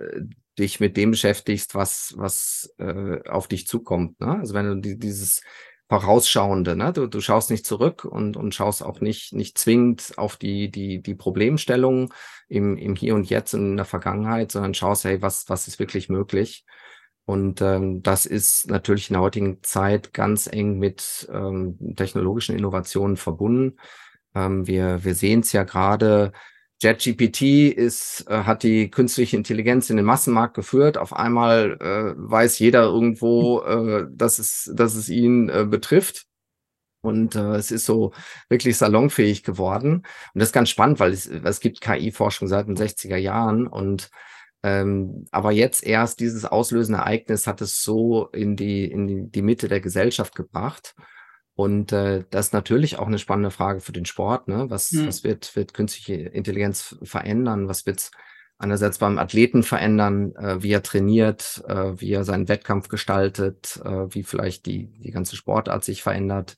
dich 0.58 0.80
mit 0.80 0.98
dem 0.98 1.12
beschäftigst, 1.12 1.76
was, 1.76 2.14
was 2.18 2.74
äh, 2.78 3.28
auf 3.30 3.48
dich 3.48 3.68
zukommt. 3.68 4.20
Ne? 4.20 4.40
Also 4.40 4.54
wenn 4.54 4.66
du 4.68 4.76
die, 4.76 4.98
dieses 4.98 5.42
Vorausschauende, 5.88 6.76
ne? 6.76 6.94
du, 6.94 7.08
du 7.08 7.22
schaust 7.22 7.52
nicht 7.52 7.66
zurück 7.66 8.06
und, 8.06 8.38
und 8.38 8.56
schaust 8.56 8.82
auch 8.84 9.02
nicht, 9.02 9.34
nicht 9.34 9.58
zwingend 9.58 10.14
auf 10.18 10.38
die, 10.38 10.72
die, 10.72 11.02
die 11.02 11.16
Problemstellungen 11.16 12.10
im, 12.48 12.78
im 12.78 12.96
Hier 12.96 13.16
und 13.16 13.30
Jetzt 13.30 13.54
und 13.54 13.72
in 13.72 13.78
der 13.78 13.86
Vergangenheit, 13.86 14.52
sondern 14.52 14.74
schaust, 14.74 15.04
hey, 15.04 15.22
was, 15.22 15.48
was 15.48 15.68
ist 15.68 15.80
wirklich 15.80 16.10
möglich? 16.10 16.66
Und 17.26 17.62
ähm, 17.62 18.04
das 18.04 18.26
ist 18.26 18.70
natürlich 18.70 19.10
in 19.10 19.16
der 19.16 19.24
heutigen 19.24 19.64
Zeit 19.64 20.14
ganz 20.14 20.48
eng 20.48 20.78
mit 20.78 21.28
ähm, 21.32 21.78
technologischen 21.96 22.56
Innovationen 22.56 23.18
verbunden. 23.18 23.78
Ähm, 24.36 24.68
wir 24.68 25.04
wir 25.04 25.16
sehen 25.16 25.40
es 25.40 25.52
ja 25.52 25.64
gerade, 25.64 26.34
JetGPT 26.82 27.74
ist, 27.74 28.26
äh, 28.28 28.44
hat 28.44 28.64
die 28.64 28.90
künstliche 28.90 29.38
Intelligenz 29.38 29.90
in 29.90 29.98
den 29.98 30.06
Massenmarkt 30.06 30.56
geführt. 30.56 30.98
Auf 30.98 31.14
einmal 31.14 31.78
äh, 31.80 32.14
weiß 32.18 32.60
jeder 32.60 32.84
irgendwo, 32.84 33.62
äh, 33.62 34.08
dass, 34.12 34.40
es, 34.40 34.72
dass 34.74 34.96
es 34.96 35.10
ihn 35.10 35.50
äh, 35.50 35.66
betrifft. 35.66 36.26
Und 37.02 37.36
äh, 37.36 37.56
es 37.56 37.72
ist 37.72 37.86
so 37.86 38.14
wirklich 38.50 38.78
salonfähig 38.78 39.44
geworden. 39.44 39.98
Und 40.34 40.40
das 40.40 40.50
ist 40.50 40.54
ganz 40.54 40.70
spannend, 40.70 41.00
weil 41.00 41.14
es, 41.14 41.28
es 41.28 41.60
gibt 41.60 41.82
KI-Forschung 41.82 42.48
seit 42.48 42.68
den 42.68 42.76
60er 42.76 43.18
Jahren. 43.18 43.68
Und 43.68 44.10
ähm, 44.64 45.28
aber 45.32 45.52
jetzt 45.52 45.86
erst 45.86 46.20
dieses 46.20 46.44
auslösende 46.44 47.00
Ereignis 47.00 47.46
hat 47.46 47.62
es 47.62 47.84
so 47.84 48.28
in 48.30 48.56
die, 48.56 48.86
in 48.86 49.08
die, 49.08 49.30
die 49.30 49.44
Mitte 49.44 49.68
der 49.68 49.80
Gesellschaft 49.80 50.34
gebracht. 50.34 50.96
Und 51.56 51.94
äh, 51.94 52.26
das 52.30 52.48
ist 52.48 52.54
natürlich 52.54 53.00
auch 53.00 53.08
eine 53.08 53.18
spannende 53.18 53.50
Frage 53.50 53.80
für 53.80 53.94
den 53.94 54.06
Sport. 54.06 54.50
Ne? 54.50 54.66
Was, 54.70 54.92
hm. 54.92 55.08
was 55.08 55.24
wird, 55.24 55.56
wird 55.56 55.74
künstliche 55.74 56.14
Intelligenz 56.14 56.98
verändern? 57.02 57.70
Was 57.70 57.86
wird 57.86 58.12
einerseits 58.58 58.98
beim 58.98 59.18
Athleten 59.18 59.64
verändern, 59.64 60.36
äh, 60.36 60.62
wie 60.62 60.72
er 60.72 60.84
trainiert, 60.84 61.64
äh, 61.68 62.00
wie 62.00 62.12
er 62.12 62.24
seinen 62.24 62.48
Wettkampf 62.48 62.90
gestaltet, 62.90 63.82
äh, 63.84 64.08
wie 64.10 64.24
vielleicht 64.24 64.66
die, 64.66 64.88
die 65.00 65.12
ganze 65.12 65.36
Sportart 65.36 65.84
sich 65.84 66.04
verändert. 66.04 66.56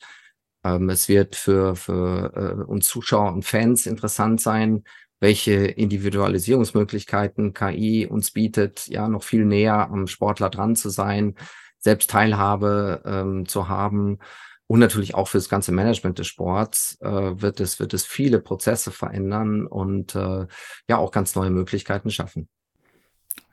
Ähm, 0.63 0.89
es 0.89 1.09
wird 1.09 1.35
für, 1.35 1.75
für 1.75 2.33
äh, 2.35 2.63
uns 2.63 2.87
Zuschauer 2.87 3.33
und 3.33 3.45
Fans 3.45 3.85
interessant 3.85 4.41
sein, 4.41 4.83
welche 5.19 5.53
Individualisierungsmöglichkeiten 5.53 7.53
KI 7.53 8.07
uns 8.07 8.31
bietet, 8.31 8.87
ja, 8.87 9.07
noch 9.07 9.23
viel 9.23 9.45
näher 9.45 9.89
am 9.89 10.05
Sportler 10.05 10.51
dran 10.51 10.75
zu 10.75 10.89
sein, 10.89 11.35
selbst 11.79 12.11
Teilhabe 12.11 13.01
ähm, 13.05 13.47
zu 13.47 13.67
haben 13.67 14.19
und 14.67 14.79
natürlich 14.79 15.15
auch 15.15 15.27
für 15.29 15.37
das 15.37 15.49
ganze 15.49 15.71
Management 15.71 16.19
des 16.19 16.27
Sports 16.27 16.97
äh, 17.01 17.07
wird 17.07 17.59
es 17.59 17.79
wird 17.79 17.93
es 17.93 18.05
viele 18.05 18.39
Prozesse 18.39 18.91
verändern 18.91 19.65
und 19.65 20.15
äh, 20.15 20.47
ja 20.87 20.97
auch 20.97 21.11
ganz 21.11 21.35
neue 21.35 21.49
Möglichkeiten 21.51 22.11
schaffen. 22.11 22.49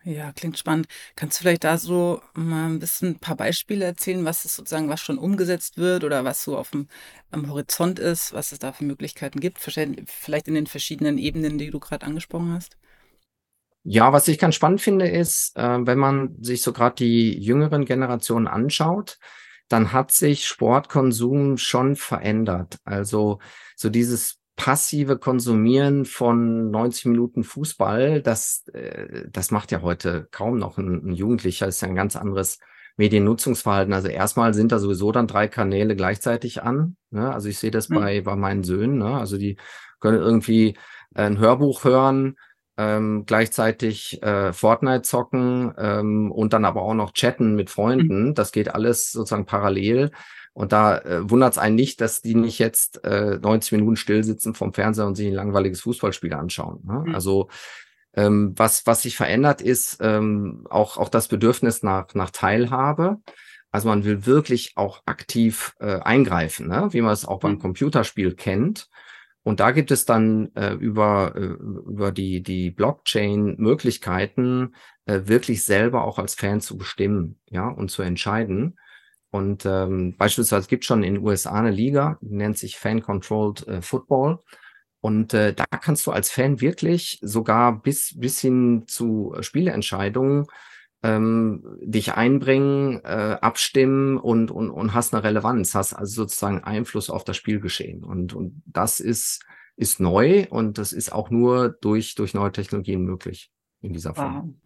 Ja, 0.07 0.33
klingt 0.33 0.59
spannend. 0.59 0.87
Kannst 1.17 1.39
du 1.39 1.43
vielleicht 1.43 1.65
da 1.65 1.79
so 1.79 2.21
mal 2.35 2.67
ein 2.67 2.79
bisschen 2.79 3.13
ein 3.13 3.19
paar 3.21 3.37
Beispiele 3.37 3.87
erzählen, 3.87 4.25
was 4.27 4.45
es 4.45 4.55
sozusagen, 4.55 4.91
was 4.91 5.01
schon 5.01 5.17
umgesetzt 5.17 5.79
wird 5.79 6.05
oder 6.05 6.25
was 6.25 6.45
so 6.45 6.59
auf 6.59 6.71
dem 6.73 6.89
am 7.31 7.49
Horizont 7.49 7.99
ist, 7.99 8.35
was 8.35 8.53
es 8.53 8.59
da 8.59 8.73
für 8.73 8.85
Möglichkeiten 8.85 9.41
gibt, 9.41 9.59
vielleicht 9.61 10.49
in 10.49 10.55
den 10.55 10.67
verschiedenen 10.67 11.17
Ebenen, 11.17 11.57
die 11.57 11.71
du 11.71 11.81
gerade 11.81 12.05
angesprochen 12.05 12.53
hast? 12.53 12.77
Ja, 13.83 14.13
was 14.13 14.29
ich 14.29 14.39
ganz 14.39 14.55
spannend 14.55 14.83
finde, 14.83 15.09
ist, 15.09 15.57
äh, 15.57 15.87
wenn 15.87 15.99
man 15.99 16.37
sich 16.43 16.63
so 16.63 16.73
gerade 16.73 16.97
die 16.97 17.39
jüngeren 17.39 17.87
Generationen 17.87 18.47
anschaut, 18.47 19.19
dann 19.69 19.93
hat 19.93 20.11
sich 20.11 20.47
Sportkonsum 20.47 21.57
schon 21.59 21.97
verändert. 21.97 22.79
Also 22.85 23.39
so 23.77 23.89
dieses 23.91 24.39
passive 24.57 25.19
Konsumieren 25.19 26.05
von 26.05 26.71
90 26.71 27.07
Minuten 27.07 27.45
Fußball, 27.45 28.23
das, 28.23 28.65
äh, 28.73 29.25
das 29.31 29.51
macht 29.51 29.73
ja 29.73 29.83
heute 29.83 30.29
kaum 30.31 30.59
noch 30.59 30.79
ein, 30.79 31.09
ein 31.09 31.13
Jugendlicher, 31.13 31.67
das 31.67 31.77
ist 31.77 31.81
ja 31.81 31.89
ein 31.89 31.97
ganz 31.97 32.15
anderes 32.15 32.59
Mediennutzungsverhalten. 32.97 33.93
Also 33.93 34.09
erstmal 34.09 34.55
sind 34.55 34.71
da 34.71 34.79
sowieso 34.79 35.11
dann 35.11 35.27
drei 35.27 35.49
Kanäle 35.49 35.97
gleichzeitig 35.97 36.63
an. 36.63 36.97
Ne? 37.11 37.33
Also 37.33 37.49
ich 37.49 37.59
sehe 37.59 37.73
das 37.73 37.89
mhm. 37.89 37.95
bei, 37.97 38.21
bei 38.21 38.37
meinen 38.37 38.63
Söhnen. 38.63 38.99
Ne? 38.99 39.19
Also 39.19 39.37
die 39.37 39.57
können 39.99 40.21
irgendwie 40.21 40.77
ein 41.15 41.39
Hörbuch 41.39 41.85
hören, 41.85 42.37
ähm, 42.77 43.25
gleichzeitig 43.27 44.23
äh, 44.23 44.53
Fortnite 44.53 45.03
zocken 45.03 45.73
ähm, 45.79 46.33
und 46.33 46.53
dann 46.53 46.65
aber 46.65 46.83
auch 46.83 46.95
noch 46.95 47.13
chatten 47.13 47.55
mit 47.55 47.71
Freunden. 47.71 48.29
Mhm. 48.29 48.35
Das 48.35 48.53
geht 48.53 48.75
alles 48.75 49.13
sozusagen 49.13 49.47
parallel. 49.47 50.11
Und 50.53 50.73
da 50.73 50.99
äh, 50.99 51.29
wundert 51.29 51.53
es 51.53 51.59
einen 51.59 51.75
nicht, 51.75 52.01
dass 52.01 52.23
die 52.23 52.37
nicht 52.37 52.59
jetzt 52.59 53.05
äh, 53.05 53.39
90 53.43 53.73
Minuten 53.73 53.97
still 53.97 54.23
sitzen 54.23 54.55
vom 54.55 54.73
Fernseher 54.73 55.07
und 55.07 55.17
sich 55.17 55.27
ein 55.27 55.35
langweiliges 55.35 55.81
Fußballspiel 55.81 56.33
anschauen. 56.33 56.81
Ne? 56.85 57.05
Mhm. 57.07 57.15
Also 57.15 57.49
ähm, 58.15 58.55
was, 58.57 58.87
was 58.87 59.03
sich 59.03 59.17
verändert 59.17 59.61
ist, 59.61 59.99
ähm, 60.01 60.67
auch, 60.71 60.97
auch 60.97 61.09
das 61.09 61.27
Bedürfnis 61.29 61.83
nach, 61.83 62.15
nach 62.15 62.31
Teilhabe. 62.31 63.19
Also 63.73 63.89
man 63.89 64.05
will 64.05 64.27
wirklich 64.27 64.75
auch 64.77 65.03
aktiv 65.07 65.75
äh, 65.81 65.99
eingreifen, 66.01 66.69
ne? 66.69 66.89
wie 66.93 67.01
man 67.01 67.13
es 67.13 67.25
auch 67.25 67.41
beim 67.41 67.55
mhm. 67.55 67.59
Computerspiel 67.59 68.35
kennt. 68.37 68.89
Und 69.45 69.61
da 69.61 69.71
gibt 69.73 69.91
es 69.91 70.07
dann 70.07 70.51
äh, 70.57 70.73
über, 70.73 71.35
äh, 71.37 71.41
über 71.41 72.13
die, 72.13 72.43
die 72.43 72.71
Blockchain 72.71 73.57
Möglichkeiten, 73.59 74.75
äh, 75.05 75.21
wirklich 75.25 75.65
selber 75.65 76.05
auch 76.05 76.19
als 76.19 76.35
Fan 76.35 76.63
zu 76.63 76.79
bestimmen, 76.79 77.39
ja, 77.51 77.69
und 77.69 77.91
zu 77.91 78.03
entscheiden. 78.03 78.79
Und 79.31 79.67
ähm, 79.67 80.17
beispielsweise 80.17 80.67
gibt 80.67 80.85
es 80.85 80.87
schon 80.87 81.03
in 81.03 81.15
den 81.15 81.23
USA 81.23 81.53
eine 81.53 81.71
Liga, 81.71 82.19
die 82.23 82.35
nennt 82.35 82.57
sich 82.57 82.79
Fan-Controlled 82.79 83.69
äh, 83.69 83.83
Football. 83.83 84.39
Und 85.01 85.35
äh, 85.35 85.53
da 85.53 85.65
kannst 85.67 86.07
du 86.07 86.13
als 86.13 86.31
Fan 86.31 86.63
wirklich 86.63 87.19
sogar 87.21 87.83
bis, 87.83 88.19
bis 88.19 88.41
hin 88.41 88.85
zu 88.87 89.35
Spieleentscheidungen 89.41 90.47
ähm, 91.05 91.63
dich 91.83 92.15
einbringen, 92.15 93.05
äh, 93.05 93.37
abstimmen 93.43 94.17
und, 94.17 94.51
und, 94.51 94.71
und 94.71 94.95
hast 94.95 95.13
eine 95.13 95.23
Relevanz, 95.23 95.75
hast 95.75 95.93
also 95.93 96.23
sozusagen 96.23 96.65
Einfluss 96.65 97.11
auf 97.11 97.25
das 97.25 97.37
Spielgeschehen. 97.37 98.03
Und, 98.03 98.33
und 98.33 98.63
das 98.65 99.01
ist, 99.01 99.45
ist 99.77 100.01
neu 100.01 100.47
und 100.49 100.79
das 100.79 100.95
ist 100.95 101.13
auch 101.13 101.29
nur 101.29 101.69
durch, 101.69 102.15
durch 102.15 102.33
neue 102.33 102.53
Technologien 102.53 103.05
möglich 103.05 103.53
in 103.83 103.93
dieser 103.93 104.15
Form. 104.15 104.57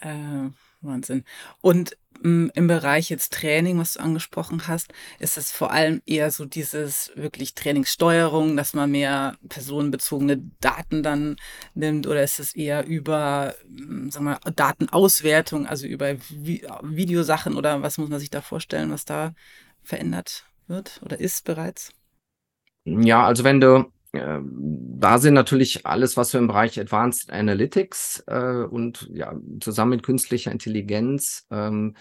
Wow. 0.00 0.08
Äh, 0.08 0.50
Wahnsinn. 0.82 1.24
Und 1.60 1.96
im 2.22 2.66
Bereich 2.66 3.08
jetzt 3.08 3.32
Training, 3.32 3.78
was 3.78 3.94
du 3.94 4.00
angesprochen 4.00 4.66
hast, 4.66 4.92
ist 5.18 5.38
es 5.38 5.52
vor 5.52 5.70
allem 5.70 6.02
eher 6.06 6.30
so 6.30 6.44
dieses 6.44 7.12
wirklich 7.14 7.54
Trainingssteuerung, 7.54 8.56
dass 8.56 8.74
man 8.74 8.90
mehr 8.90 9.36
personenbezogene 9.48 10.38
Daten 10.60 11.02
dann 11.02 11.36
nimmt 11.74 12.06
oder 12.06 12.22
ist 12.22 12.38
es 12.38 12.54
eher 12.54 12.86
über, 12.86 13.54
hm, 13.64 14.10
sagen 14.10 14.26
wir, 14.26 14.40
Datenauswertung, 14.54 15.66
also 15.66 15.86
über 15.86 16.16
Vi 16.30 16.66
Videosachen 16.82 17.56
oder 17.56 17.82
was 17.82 17.98
muss 17.98 18.10
man 18.10 18.20
sich 18.20 18.30
da 18.30 18.40
vorstellen, 18.42 18.90
was 18.90 19.04
da 19.04 19.34
verändert 19.82 20.44
wird 20.66 21.00
oder 21.04 21.18
ist 21.18 21.44
bereits? 21.44 21.92
Ja, 22.84 23.24
also 23.24 23.44
wenn 23.44 23.60
du 23.60 23.90
da 24.12 25.18
sind 25.18 25.34
natürlich 25.34 25.86
alles, 25.86 26.16
was 26.16 26.32
wir 26.32 26.40
im 26.40 26.48
Bereich 26.48 26.80
Advanced 26.80 27.30
Analytics 27.30 28.24
äh, 28.26 28.64
und 28.64 29.08
ja, 29.12 29.34
zusammen 29.60 29.92
mit 29.92 30.02
künstlicher 30.02 30.50
Intelligenz 30.50 31.46
ähm, 31.50 31.94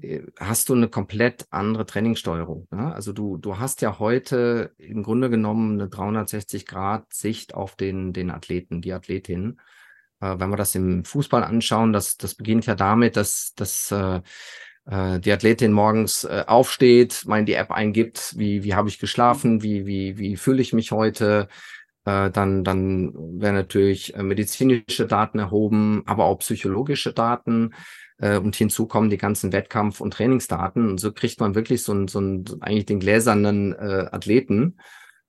äh, 0.00 0.22
hast 0.38 0.68
du 0.68 0.74
eine 0.74 0.88
komplett 0.88 1.46
andere 1.50 1.86
Trainingssteuerung. 1.86 2.68
Ne? 2.70 2.94
Also 2.94 3.12
du, 3.12 3.36
du 3.36 3.58
hast 3.58 3.82
ja 3.82 3.98
heute 3.98 4.74
im 4.78 5.02
Grunde 5.02 5.28
genommen 5.28 5.80
eine 5.80 5.90
360-Grad-Sicht 5.90 7.54
auf 7.54 7.74
den, 7.74 8.12
den 8.12 8.30
Athleten, 8.30 8.80
die 8.80 8.92
Athletin. 8.92 9.60
Äh, 10.20 10.38
wenn 10.38 10.50
wir 10.50 10.56
das 10.56 10.74
im 10.74 11.04
Fußball 11.04 11.42
anschauen, 11.42 11.92
das, 11.92 12.16
das 12.16 12.34
beginnt 12.34 12.66
ja 12.66 12.76
damit, 12.76 13.16
dass, 13.16 13.54
dass 13.54 13.90
äh, 13.90 14.20
die 14.90 15.32
Athletin 15.32 15.72
morgens 15.72 16.24
äh, 16.24 16.44
aufsteht, 16.46 17.24
mal 17.26 17.38
in 17.38 17.46
die 17.46 17.54
App 17.54 17.70
eingibt, 17.70 18.34
wie, 18.36 18.64
wie 18.64 18.74
habe 18.74 18.88
ich 18.88 18.98
geschlafen, 18.98 19.62
wie, 19.62 19.86
wie, 19.86 20.18
wie 20.18 20.36
fühle 20.36 20.60
ich 20.60 20.72
mich 20.72 20.90
heute. 20.90 21.48
Äh, 22.04 22.30
dann, 22.30 22.64
dann 22.64 23.12
werden 23.40 23.54
natürlich 23.54 24.14
äh, 24.14 24.22
medizinische 24.22 25.06
Daten 25.06 25.38
erhoben, 25.38 26.02
aber 26.06 26.24
auch 26.24 26.38
psychologische 26.38 27.12
Daten. 27.12 27.74
Äh, 28.18 28.38
und 28.38 28.56
hinzu 28.56 28.86
kommen 28.86 29.10
die 29.10 29.18
ganzen 29.18 29.52
Wettkampf- 29.52 30.00
und 30.00 30.14
Trainingsdaten. 30.14 30.88
Und 30.90 30.98
so 30.98 31.12
kriegt 31.12 31.40
man 31.40 31.54
wirklich 31.54 31.82
so, 31.82 31.92
ein, 31.92 32.08
so 32.08 32.20
ein, 32.20 32.44
eigentlich 32.60 32.86
den 32.86 33.00
gläsernen 33.00 33.74
äh, 33.74 34.08
Athleten. 34.10 34.78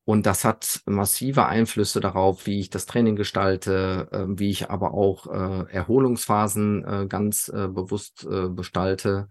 Und 0.04 0.26
das 0.26 0.44
hat 0.44 0.82
massive 0.86 1.46
Einflüsse 1.46 2.00
darauf, 2.00 2.48
wie 2.48 2.60
ich 2.60 2.70
das 2.70 2.88
Training 2.88 3.16
gestalte, 3.16 4.10
äh, 4.12 4.26
wie 4.28 4.50
ich 4.50 4.70
aber 4.70 4.94
auch 4.94 5.28
äh, 5.28 5.72
Erholungsphasen 5.72 6.84
äh, 6.84 7.08
ganz 7.08 7.50
äh, 7.50 7.68
bewusst 7.68 8.26
äh, 8.30 8.50
gestalte. 8.50 9.30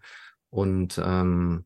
Und 0.48 1.00
ähm, 1.04 1.64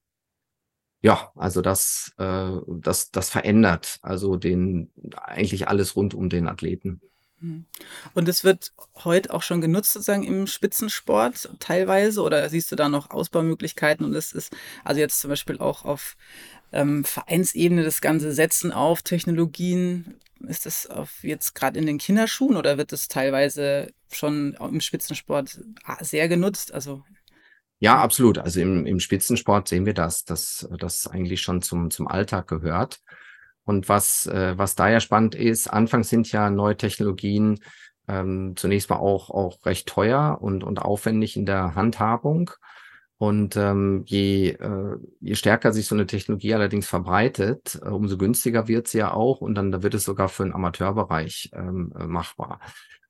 ja, 1.02 1.30
also 1.34 1.60
das, 1.60 2.12
äh, 2.16 2.52
das, 2.66 3.10
das 3.10 3.28
verändert 3.28 3.98
also 4.00 4.36
den 4.36 4.90
eigentlich 5.16 5.68
alles 5.68 5.96
rund 5.96 6.14
um 6.14 6.30
den 6.30 6.48
Athleten. 6.48 7.02
Mhm. 7.40 7.66
Und 8.14 8.28
es 8.28 8.42
wird 8.42 8.72
heute 9.04 9.34
auch 9.34 9.42
schon 9.42 9.60
genutzt, 9.60 9.92
sozusagen 9.92 10.24
im 10.24 10.46
Spitzensport 10.46 11.50
teilweise, 11.58 12.22
oder 12.22 12.48
siehst 12.48 12.72
du 12.72 12.76
da 12.76 12.88
noch 12.88 13.10
Ausbaumöglichkeiten? 13.10 14.06
Und 14.06 14.14
es 14.14 14.32
ist 14.32 14.56
also 14.82 15.00
jetzt 15.00 15.20
zum 15.20 15.28
Beispiel 15.28 15.58
auch 15.58 15.84
auf 15.84 16.16
ähm, 16.72 17.04
Vereinsebene 17.04 17.82
das 17.82 18.00
Ganze 18.00 18.32
setzen 18.32 18.72
auf 18.72 19.02
Technologien. 19.02 20.16
Ist 20.46 20.66
das 20.66 20.86
auf 20.86 21.22
jetzt 21.22 21.54
gerade 21.54 21.78
in 21.78 21.86
den 21.86 21.98
Kinderschuhen 21.98 22.56
oder 22.56 22.76
wird 22.76 22.92
das 22.92 23.08
teilweise 23.08 23.92
schon 24.12 24.54
im 24.54 24.80
Spitzensport 24.80 25.60
sehr 26.00 26.28
genutzt? 26.28 26.72
Also 26.74 27.02
ja, 27.78 27.98
absolut. 27.98 28.38
Also 28.38 28.60
im, 28.60 28.86
im 28.86 29.00
Spitzensport 29.00 29.68
sehen 29.68 29.86
wir 29.86 29.94
das, 29.94 30.24
dass 30.24 30.68
das 30.78 31.06
eigentlich 31.06 31.42
schon 31.42 31.60
zum, 31.62 31.90
zum 31.90 32.08
Alltag 32.08 32.48
gehört. 32.48 33.00
Und 33.64 33.88
was, 33.88 34.26
äh, 34.26 34.56
was 34.56 34.74
da 34.74 34.88
ja 34.88 35.00
spannend 35.00 35.34
ist, 35.34 35.68
anfangs 35.68 36.08
sind 36.08 36.30
ja 36.32 36.50
neue 36.50 36.76
Technologien 36.76 37.60
ähm, 38.08 38.54
zunächst 38.56 38.90
mal 38.90 38.96
auch, 38.96 39.30
auch 39.30 39.64
recht 39.64 39.88
teuer 39.88 40.38
und, 40.40 40.64
und 40.64 40.80
aufwendig 40.80 41.36
in 41.36 41.46
der 41.46 41.74
Handhabung. 41.74 42.50
Und 43.18 43.56
ähm, 43.56 44.02
je, 44.06 44.50
äh, 44.50 44.96
je 45.20 45.34
stärker 45.36 45.72
sich 45.72 45.86
so 45.86 45.94
eine 45.94 46.06
Technologie 46.06 46.54
allerdings 46.54 46.86
verbreitet, 46.88 47.80
äh, 47.82 47.88
umso 47.88 48.18
günstiger 48.18 48.66
wird 48.66 48.88
sie 48.88 48.98
ja 48.98 49.12
auch 49.12 49.40
und 49.40 49.54
dann 49.54 49.70
da 49.70 49.82
wird 49.82 49.94
es 49.94 50.04
sogar 50.04 50.28
für 50.28 50.42
den 50.42 50.52
Amateurbereich 50.52 51.50
ähm, 51.54 51.92
äh, 51.98 52.06
machbar. 52.06 52.60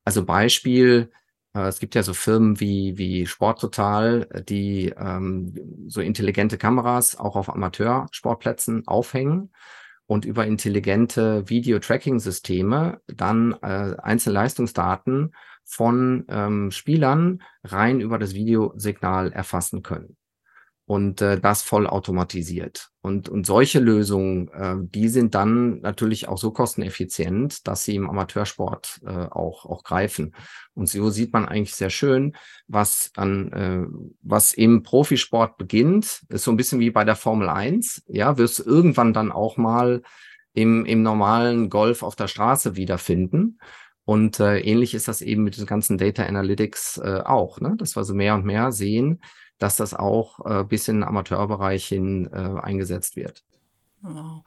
Also 0.04 0.24
Beispiel, 0.24 1.10
äh, 1.54 1.68
es 1.68 1.78
gibt 1.78 1.94
ja 1.94 2.02
so 2.02 2.12
Firmen 2.12 2.60
wie, 2.60 2.98
wie 2.98 3.26
Sporttotal, 3.26 4.28
die 4.46 4.92
ähm, 4.96 5.86
so 5.88 6.02
intelligente 6.02 6.58
Kameras 6.58 7.18
auch 7.18 7.36
auf 7.36 7.48
Amateursportplätzen 7.48 8.86
aufhängen 8.86 9.50
und 10.06 10.26
über 10.26 10.46
intelligente 10.46 11.48
Video-Tracking-Systeme 11.48 13.00
dann 13.06 13.54
äh, 13.62 13.96
einzelne 14.02 14.34
Leistungsdaten 14.34 15.32
von 15.64 16.24
ähm, 16.28 16.70
Spielern 16.70 17.42
rein 17.62 18.00
über 18.00 18.18
das 18.18 18.34
Videosignal 18.34 19.32
erfassen 19.32 19.82
können. 19.82 20.16
Und 20.86 21.22
äh, 21.22 21.40
das 21.40 21.62
voll 21.62 21.86
automatisiert. 21.86 22.90
Und, 23.00 23.30
und 23.30 23.46
solche 23.46 23.80
Lösungen, 23.80 24.48
äh, 24.48 24.74
die 24.80 25.08
sind 25.08 25.34
dann 25.34 25.80
natürlich 25.80 26.28
auch 26.28 26.36
so 26.36 26.50
kosteneffizient, 26.50 27.66
dass 27.66 27.84
sie 27.84 27.96
im 27.96 28.10
Amateursport 28.10 29.00
äh, 29.06 29.10
auch, 29.10 29.64
auch 29.64 29.82
greifen. 29.82 30.34
Und 30.74 30.90
so 30.90 31.08
sieht 31.08 31.32
man 31.32 31.46
eigentlich 31.46 31.74
sehr 31.74 31.88
schön, 31.88 32.36
was 32.66 33.12
an, 33.16 33.52
äh, 33.52 33.86
was 34.20 34.52
im 34.52 34.82
Profisport 34.82 35.56
beginnt, 35.56 36.22
ist 36.28 36.44
so 36.44 36.50
ein 36.50 36.58
bisschen 36.58 36.80
wie 36.80 36.90
bei 36.90 37.04
der 37.04 37.16
Formel 37.16 37.48
1. 37.48 38.04
Ja, 38.08 38.36
wirst 38.36 38.58
du 38.58 38.64
irgendwann 38.64 39.14
dann 39.14 39.32
auch 39.32 39.56
mal 39.56 40.02
im, 40.52 40.84
im 40.86 41.02
normalen 41.02 41.68
Golf 41.68 42.02
auf 42.02 42.14
der 42.14 42.28
Straße 42.28 42.76
wiederfinden. 42.76 43.58
Und 44.04 44.38
äh, 44.40 44.58
ähnlich 44.58 44.94
ist 44.94 45.08
das 45.08 45.22
eben 45.22 45.44
mit 45.44 45.56
den 45.56 45.66
ganzen 45.66 45.96
Data 45.96 46.24
Analytics 46.24 46.98
äh, 46.98 47.22
auch, 47.24 47.60
ne? 47.60 47.74
dass 47.78 47.96
wir 47.96 48.04
so 48.04 48.14
mehr 48.14 48.34
und 48.34 48.44
mehr 48.44 48.70
sehen, 48.70 49.22
dass 49.58 49.76
das 49.76 49.94
auch 49.94 50.44
äh, 50.44 50.64
bis 50.64 50.88
in 50.88 50.96
den 50.96 51.04
Amateurbereich 51.04 51.86
hin 51.86 52.28
äh, 52.32 52.60
eingesetzt 52.60 53.16
wird. 53.16 53.44
Wow. 54.02 54.42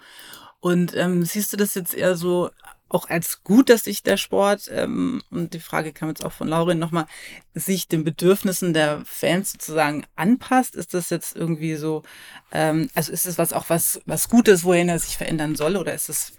Und 0.60 0.96
ähm, 0.96 1.24
siehst 1.24 1.54
du 1.54 1.58
das 1.58 1.74
jetzt 1.76 1.96
eher 1.96 2.16
so 2.16 2.50
auch 2.90 3.10
als 3.10 3.44
gut, 3.44 3.70
dass 3.70 3.84
sich 3.84 4.02
der 4.04 4.18
Sport, 4.18 4.70
ähm, 4.72 5.22
und 5.30 5.54
die 5.54 5.60
Frage 5.60 5.92
kam 5.92 6.10
jetzt 6.10 6.24
auch 6.24 6.32
von 6.32 6.48
Laurin 6.48 6.80
nochmal, 6.80 7.06
sich 7.54 7.88
den 7.88 8.04
Bedürfnissen 8.04 8.74
der 8.74 9.02
Fans 9.06 9.52
sozusagen 9.52 10.06
anpasst? 10.16 10.76
Ist 10.76 10.94
das 10.94 11.10
jetzt 11.10 11.36
irgendwie 11.36 11.76
so, 11.76 12.04
ähm, 12.52 12.90
also 12.96 13.12
ist 13.12 13.26
es 13.26 13.38
was 13.38 13.54
auch 13.54 13.70
was, 13.70 14.02
was 14.06 14.30
Gutes, 14.30 14.64
wohin 14.64 14.90
er 14.90 15.00
sich 15.00 15.18
verändern 15.18 15.56
soll, 15.56 15.76
oder 15.76 15.94
ist 15.94 16.10
es 16.10 16.34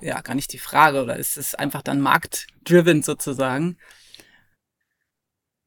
ja 0.00 0.20
gar 0.20 0.34
nicht 0.34 0.52
die 0.52 0.58
Frage 0.58 1.02
oder 1.02 1.16
ist 1.16 1.36
es 1.36 1.54
einfach 1.54 1.82
dann 1.82 2.00
marktdriven 2.00 3.02
sozusagen? 3.02 3.78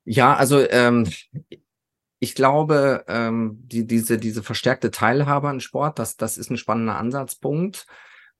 Ja, 0.03 0.35
also 0.35 0.67
ähm, 0.69 1.07
ich 2.19 2.35
glaube, 2.35 3.03
ähm, 3.07 3.59
die, 3.63 3.85
diese, 3.85 4.17
diese 4.17 4.43
verstärkte 4.43 4.91
Teilhabe 4.91 5.49
an 5.49 5.59
Sport, 5.59 5.99
das, 5.99 6.17
das 6.17 6.37
ist 6.37 6.49
ein 6.49 6.57
spannender 6.57 6.97
Ansatzpunkt, 6.97 7.87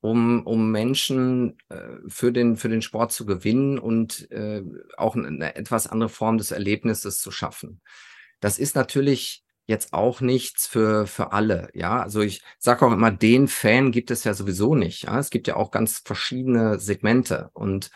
um, 0.02 0.46
um 0.46 0.72
Menschen 0.72 1.58
äh, 1.70 1.98
für, 2.08 2.32
den, 2.32 2.58
für 2.58 2.70
den 2.70 2.82
Sport 2.82 3.12
zu 3.12 3.26
gewinnen 3.26 3.80
und 3.80 4.30
äh, 4.32 4.64
auch 4.98 5.16
eine 5.16 5.56
etwas 5.56 5.88
andere 5.88 6.10
Form 6.10 6.38
des 6.38 6.52
Erlebnisses 6.52 7.20
zu 7.20 7.32
schaffen. 7.32 7.82
Das 8.40 8.60
ist 8.60 8.76
natürlich 8.76 9.44
jetzt 9.72 9.94
auch 9.94 10.22
nichts 10.22 10.68
für, 10.68 11.08
für 11.08 11.32
alle. 11.34 11.70
Ja, 11.74 12.02
also 12.04 12.22
ich 12.22 12.44
sage 12.60 12.86
auch 12.86 12.92
immer, 12.92 13.12
den 13.12 13.48
Fan 13.48 13.92
gibt 13.92 14.12
es 14.12 14.24
ja 14.24 14.36
sowieso 14.36 14.76
nicht. 14.76 15.04
Ja, 15.06 15.18
es 15.20 15.32
gibt 15.32 15.48
ja 15.48 15.56
auch 15.56 15.72
ganz 15.72 16.04
verschiedene 16.06 16.80
Segmente. 16.80 17.50
Und 17.54 17.90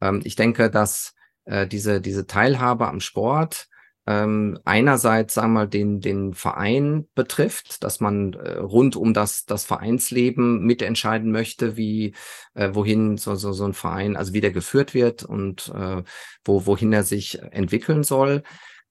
ähm, 0.00 0.22
ich 0.24 0.36
denke, 0.36 0.70
dass 0.70 1.14
äh, 1.44 1.66
diese, 1.66 2.00
diese 2.00 2.26
Teilhabe 2.26 2.88
am 2.88 3.00
Sport 3.00 3.68
ähm, 4.06 4.58
einerseits, 4.64 5.34
sagen 5.34 5.52
wir 5.52 5.60
mal, 5.60 5.68
den, 5.68 6.00
den 6.00 6.32
Verein 6.32 7.08
betrifft, 7.14 7.82
dass 7.82 7.98
man 8.00 8.34
äh, 8.34 8.58
rund 8.58 8.94
um 8.94 9.12
das, 9.12 9.46
das 9.46 9.64
Vereinsleben 9.64 10.64
mitentscheiden 10.64 11.32
möchte, 11.32 11.76
wie, 11.76 12.14
äh, 12.54 12.70
wohin 12.72 13.16
so, 13.16 13.34
so, 13.34 13.52
so 13.52 13.64
ein 13.64 13.74
Verein, 13.74 14.16
also 14.16 14.32
wie 14.32 14.40
der 14.40 14.52
geführt 14.52 14.94
wird 14.94 15.24
und 15.24 15.72
äh, 15.74 16.02
wo, 16.44 16.66
wohin 16.66 16.92
er 16.92 17.02
sich 17.02 17.42
entwickeln 17.50 18.04
soll. 18.04 18.44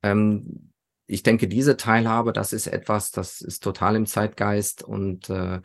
Ähm, 0.04 0.74
ich 1.08 1.24
denke, 1.24 1.48
diese 1.48 1.78
Teilhabe, 1.78 2.34
das 2.34 2.54
ist 2.54 2.68
etwas, 2.68 3.12
das 3.12 3.42
ist 3.42 3.64
total 3.64 3.96
im 3.96 4.06
Zeitgeist 4.06 4.84
und 4.84 5.30
äh, 5.30 5.62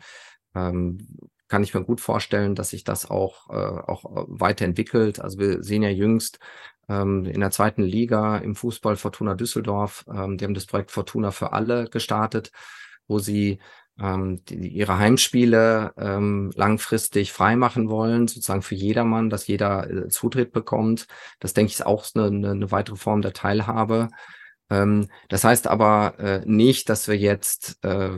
ähm, 0.55 1.07
kann 1.47 1.63
ich 1.63 1.73
mir 1.73 1.83
gut 1.83 1.99
vorstellen, 1.99 2.55
dass 2.55 2.69
sich 2.69 2.83
das 2.83 3.09
auch, 3.09 3.49
äh, 3.49 3.53
auch 3.53 4.05
weiterentwickelt. 4.27 5.19
Also 5.19 5.39
wir 5.39 5.63
sehen 5.63 5.83
ja 5.83 5.89
jüngst 5.89 6.39
ähm, 6.87 7.25
in 7.25 7.41
der 7.41 7.51
zweiten 7.51 7.83
Liga 7.83 8.37
im 8.37 8.55
Fußball 8.55 8.95
Fortuna 8.95 9.35
Düsseldorf, 9.35 10.05
ähm, 10.13 10.37
die 10.37 10.45
haben 10.45 10.53
das 10.53 10.65
Projekt 10.65 10.91
Fortuna 10.91 11.31
für 11.31 11.51
alle 11.53 11.89
gestartet, 11.89 12.51
wo 13.07 13.19
sie 13.19 13.59
ähm, 13.99 14.43
die, 14.45 14.69
ihre 14.69 14.97
Heimspiele 14.97 15.93
ähm, 15.97 16.51
langfristig 16.55 17.33
freimachen 17.33 17.89
wollen, 17.89 18.27
sozusagen 18.27 18.61
für 18.61 18.75
jedermann, 18.75 19.29
dass 19.29 19.47
jeder 19.47 19.89
äh, 19.89 20.07
Zutritt 20.07 20.51
bekommt. 20.51 21.07
Das 21.39 21.53
denke 21.53 21.69
ich 21.69 21.75
ist 21.75 21.85
auch 21.85 22.05
eine, 22.15 22.51
eine 22.51 22.71
weitere 22.71 22.95
Form 22.95 23.21
der 23.21 23.33
Teilhabe. 23.33 24.09
Ähm, 24.71 25.09
das 25.29 25.43
heißt 25.43 25.67
aber 25.67 26.17
äh, 26.17 26.41
nicht, 26.45 26.89
dass 26.89 27.07
wir 27.07 27.17
jetzt 27.17 27.77
äh, 27.83 28.11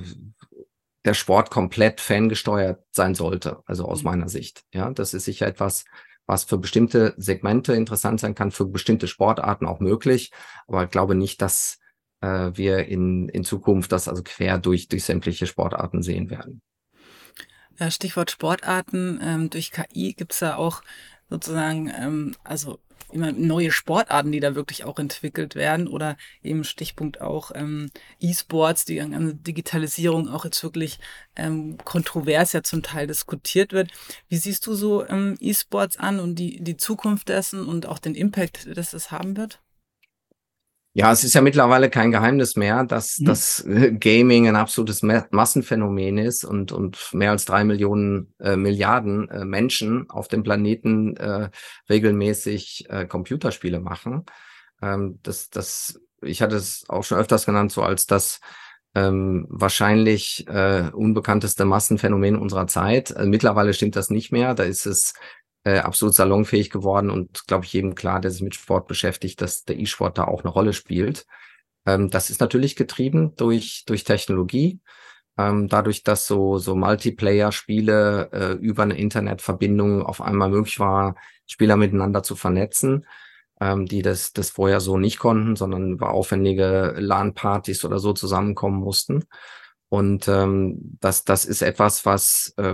der 1.03 1.13
Sport 1.13 1.49
komplett 1.49 1.99
fangesteuert 1.99 2.83
sein 2.91 3.15
sollte, 3.15 3.61
also 3.65 3.85
aus 3.85 4.03
mhm. 4.03 4.11
meiner 4.11 4.29
Sicht. 4.29 4.63
Ja, 4.73 4.91
das 4.91 5.13
ist 5.13 5.25
sicher 5.25 5.47
etwas, 5.47 5.83
was 6.25 6.45
für 6.45 6.57
bestimmte 6.57 7.13
Segmente 7.17 7.73
interessant 7.73 8.19
sein 8.19 8.35
kann, 8.35 8.51
für 8.51 8.65
bestimmte 8.65 9.07
Sportarten 9.07 9.65
auch 9.65 9.79
möglich. 9.79 10.31
Aber 10.67 10.83
ich 10.85 10.91
glaube 10.91 11.15
nicht, 11.15 11.41
dass 11.41 11.79
äh, 12.21 12.51
wir 12.53 12.85
in, 12.85 13.27
in 13.29 13.43
Zukunft 13.43 13.91
das 13.91 14.07
also 14.07 14.23
quer 14.23 14.59
durch, 14.59 14.87
durch 14.87 15.03
sämtliche 15.03 15.47
Sportarten 15.47 16.01
sehen 16.03 16.29
werden. 16.29 16.61
Ja, 17.79 17.89
Stichwort 17.89 18.31
Sportarten. 18.31 19.19
Ähm, 19.21 19.49
durch 19.49 19.71
KI 19.71 20.13
gibt 20.13 20.33
es 20.33 20.39
ja 20.39 20.55
auch 20.55 20.83
sozusagen, 21.29 21.91
ähm, 21.99 22.35
also 22.43 22.79
immer 23.13 23.31
neue 23.31 23.71
Sportarten, 23.71 24.31
die 24.31 24.39
da 24.39 24.55
wirklich 24.55 24.83
auch 24.83 24.99
entwickelt 24.99 25.55
werden 25.55 25.87
oder 25.87 26.17
eben 26.41 26.63
Stichpunkt 26.63 27.21
auch 27.21 27.51
ähm, 27.55 27.91
E-Sports, 28.19 28.85
die 28.85 28.95
ganze 28.95 29.35
Digitalisierung 29.35 30.29
auch 30.29 30.45
jetzt 30.45 30.63
wirklich 30.63 30.99
ähm, 31.35 31.77
kontrovers 31.83 32.53
ja 32.53 32.63
zum 32.63 32.83
Teil 32.83 33.07
diskutiert 33.07 33.71
wird. 33.73 33.91
Wie 34.29 34.37
siehst 34.37 34.65
du 34.67 34.73
so 34.73 35.07
ähm, 35.07 35.35
E-Sports 35.39 35.97
an 35.97 36.19
und 36.19 36.35
die, 36.35 36.63
die 36.63 36.77
Zukunft 36.77 37.29
dessen 37.29 37.65
und 37.65 37.85
auch 37.85 37.99
den 37.99 38.15
Impact, 38.15 38.67
das 38.75 38.91
das 38.91 39.11
haben 39.11 39.37
wird? 39.37 39.59
Ja, 40.95 41.11
es 41.11 41.23
ist 41.23 41.33
ja 41.33 41.41
mittlerweile 41.41 41.89
kein 41.89 42.11
Geheimnis 42.11 42.55
mehr, 42.55 42.83
dass 42.83 43.19
mhm. 43.19 43.25
das 43.25 43.65
Gaming 43.99 44.47
ein 44.47 44.55
absolutes 44.55 45.01
Massenphänomen 45.01 46.19
ist 46.19 46.43
und, 46.43 46.71
und 46.71 47.09
mehr 47.13 47.31
als 47.31 47.45
drei 47.45 47.63
Millionen 47.63 48.33
äh, 48.39 48.55
Milliarden 48.55 49.27
äh, 49.29 49.43
Menschen 49.43 50.07
auf 50.11 50.27
dem 50.27 50.43
Planeten 50.43 51.17
äh, 51.17 51.49
regelmäßig 51.89 52.85
äh, 52.89 53.07
Computerspiele 53.07 53.79
machen. 53.79 54.25
Ähm, 54.83 55.19
das, 55.23 55.49
das, 55.49 55.99
ich 56.21 56.43
hatte 56.43 56.57
es 56.57 56.83
auch 56.87 57.03
schon 57.03 57.17
öfters 57.17 57.47
genannt, 57.47 57.71
so 57.71 57.81
als 57.81 58.05
das 58.05 58.39
ähm, 58.93 59.47
wahrscheinlich 59.49 60.45
äh, 60.47 60.91
unbekannteste 60.93 61.65
Massenphänomen 61.65 62.35
unserer 62.35 62.67
Zeit. 62.67 63.15
Also 63.17 63.27
mittlerweile 63.27 63.73
stimmt 63.73 63.95
das 63.95 64.11
nicht 64.11 64.31
mehr. 64.31 64.53
Da 64.53 64.61
ist 64.61 64.85
es 64.85 65.15
äh, 65.63 65.79
absolut 65.79 66.15
salonfähig 66.15 66.69
geworden 66.69 67.09
und 67.09 67.47
glaube 67.47 67.65
ich 67.65 67.73
jedem 67.73 67.95
klar, 67.95 68.19
der 68.19 68.31
sich 68.31 68.41
mit 68.41 68.55
Sport 68.55 68.87
beschäftigt, 68.87 69.41
dass 69.41 69.63
der 69.63 69.79
E-Sport 69.79 70.17
da 70.17 70.25
auch 70.25 70.43
eine 70.43 70.51
Rolle 70.51 70.73
spielt. 70.73 71.25
Ähm, 71.85 72.09
das 72.09 72.29
ist 72.29 72.41
natürlich 72.41 72.75
getrieben 72.75 73.35
durch, 73.35 73.83
durch 73.85 74.03
Technologie. 74.03 74.79
Ähm, 75.37 75.67
dadurch, 75.67 76.03
dass 76.03 76.27
so, 76.27 76.57
so 76.59 76.75
Multiplayer-Spiele 76.75 78.29
äh, 78.31 78.51
über 78.53 78.83
eine 78.83 78.97
Internetverbindung 78.97 80.03
auf 80.03 80.21
einmal 80.21 80.49
möglich 80.49 80.79
war, 80.79 81.15
Spieler 81.47 81.75
miteinander 81.75 82.21
zu 82.23 82.35
vernetzen, 82.35 83.05
ähm, 83.59 83.85
die 83.87 84.03
das, 84.03 84.33
das 84.33 84.51
vorher 84.51 84.79
so 84.79 84.97
nicht 84.97 85.17
konnten, 85.17 85.55
sondern 85.55 85.93
über 85.93 86.11
aufwendige 86.11 86.93
LAN-Partys 86.97 87.83
oder 87.83 87.99
so 87.99 88.13
zusammenkommen 88.13 88.79
mussten. 88.79 89.25
Und 89.93 90.27
ähm, 90.27 90.97
das, 91.01 91.23
das 91.23 91.45
ist 91.45 91.61
etwas, 91.61 92.03
was 92.03 92.55
äh, 92.57 92.73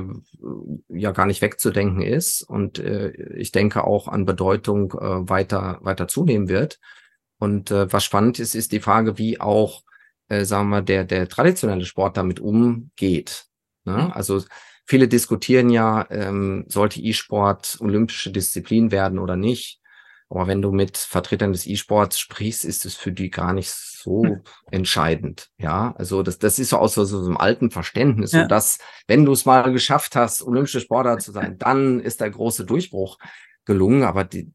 ja 0.87 1.11
gar 1.11 1.25
nicht 1.25 1.41
wegzudenken 1.41 2.01
ist 2.01 2.43
und 2.43 2.79
äh, 2.79 3.09
ich 3.35 3.51
denke 3.51 3.83
auch 3.83 4.07
an 4.07 4.23
Bedeutung 4.23 4.93
äh, 4.93 5.29
weiter, 5.29 5.79
weiter 5.81 6.07
zunehmen 6.07 6.47
wird. 6.47 6.79
Und 7.37 7.71
äh, 7.71 7.91
was 7.91 8.05
spannend 8.05 8.39
ist, 8.39 8.55
ist 8.55 8.71
die 8.71 8.79
Frage, 8.79 9.17
wie 9.17 9.41
auch, 9.41 9.83
äh, 10.29 10.45
sagen 10.45 10.69
wir, 10.69 10.81
der, 10.81 11.03
der 11.03 11.27
traditionelle 11.27 11.83
Sport 11.83 12.15
damit 12.15 12.39
umgeht. 12.39 13.47
Ne? 13.83 13.97
Mhm. 13.97 14.11
Also 14.13 14.41
viele 14.85 15.09
diskutieren 15.09 15.69
ja, 15.69 16.07
ähm, 16.11 16.63
sollte 16.69 17.01
E-Sport 17.01 17.79
olympische 17.81 18.31
Disziplin 18.31 18.91
werden 18.91 19.19
oder 19.19 19.35
nicht. 19.35 19.81
Aber 20.29 20.47
wenn 20.47 20.61
du 20.61 20.71
mit 20.71 20.95
Vertretern 20.95 21.51
des 21.51 21.67
E-Sports 21.67 22.17
sprichst, 22.17 22.63
ist 22.63 22.85
es 22.85 22.95
für 22.95 23.11
die 23.11 23.29
gar 23.29 23.51
nicht 23.51 23.67
so 24.01 24.23
hm. 24.23 24.41
entscheidend. 24.71 25.49
Ja, 25.57 25.93
also 25.97 26.23
das, 26.23 26.39
das 26.39 26.59
ist 26.59 26.69
so 26.69 26.77
aus 26.77 26.93
so, 26.93 27.05
so 27.05 27.25
einem 27.25 27.37
alten 27.37 27.71
Verständnis, 27.71 28.31
ja. 28.31 28.47
dass, 28.47 28.79
wenn 29.07 29.25
du 29.25 29.31
es 29.31 29.45
mal 29.45 29.71
geschafft 29.71 30.15
hast, 30.15 30.41
olympische 30.41 30.79
Sportler 30.79 31.17
zu 31.19 31.31
sein, 31.31 31.57
dann 31.59 31.99
ist 31.99 32.21
der 32.21 32.29
große 32.29 32.65
Durchbruch 32.65 33.17
gelungen. 33.65 34.03
Aber 34.03 34.23
die, 34.23 34.51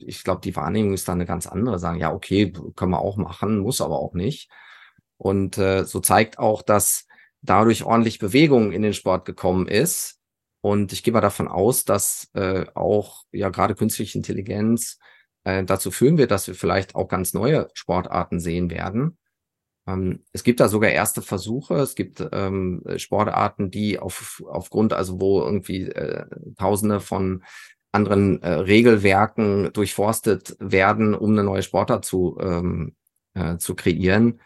ich 0.00 0.24
glaube, 0.24 0.40
die 0.42 0.56
Wahrnehmung 0.56 0.94
ist 0.94 1.08
da 1.08 1.12
eine 1.12 1.26
ganz 1.26 1.46
andere. 1.46 1.78
Sagen, 1.78 1.98
ja, 1.98 2.12
okay, 2.12 2.52
können 2.76 2.92
wir 2.92 3.00
auch 3.00 3.16
machen, 3.16 3.58
muss 3.58 3.80
aber 3.80 3.98
auch 3.98 4.14
nicht. 4.14 4.50
Und 5.16 5.58
äh, 5.58 5.84
so 5.84 6.00
zeigt 6.00 6.38
auch, 6.38 6.62
dass 6.62 7.06
dadurch 7.42 7.84
ordentlich 7.84 8.18
Bewegung 8.18 8.72
in 8.72 8.82
den 8.82 8.94
Sport 8.94 9.24
gekommen 9.24 9.68
ist. 9.68 10.20
Und 10.60 10.92
ich 10.92 11.02
gehe 11.02 11.12
mal 11.12 11.20
davon 11.20 11.48
aus, 11.48 11.84
dass 11.84 12.28
äh, 12.34 12.66
auch 12.74 13.24
ja 13.30 13.48
gerade 13.48 13.74
künstliche 13.74 14.18
Intelligenz 14.18 14.98
äh, 15.48 15.64
dazu 15.64 15.90
führen 15.90 16.18
wird, 16.18 16.30
dass 16.30 16.46
wir 16.46 16.54
vielleicht 16.54 16.94
auch 16.94 17.08
ganz 17.08 17.32
neue 17.32 17.68
Sportarten 17.72 18.38
sehen 18.38 18.70
werden. 18.70 19.16
Ähm, 19.86 20.24
es 20.32 20.44
gibt 20.44 20.60
da 20.60 20.68
sogar 20.68 20.90
erste 20.90 21.22
Versuche. 21.22 21.76
Es 21.76 21.94
gibt 21.94 22.26
ähm, 22.32 22.82
Sportarten, 22.96 23.70
die 23.70 23.98
auf, 23.98 24.42
aufgrund, 24.46 24.92
also 24.92 25.20
wo 25.20 25.40
irgendwie 25.40 25.84
äh, 25.84 26.26
Tausende 26.58 27.00
von 27.00 27.42
anderen 27.92 28.42
äh, 28.42 28.50
Regelwerken 28.50 29.72
durchforstet 29.72 30.56
werden, 30.60 31.14
um 31.14 31.32
eine 31.32 31.44
neue 31.44 31.62
Sportart 31.62 32.04
zu, 32.04 32.36
ähm, 32.40 32.94
äh, 33.34 33.56
zu 33.56 33.74
kreieren. 33.74 34.40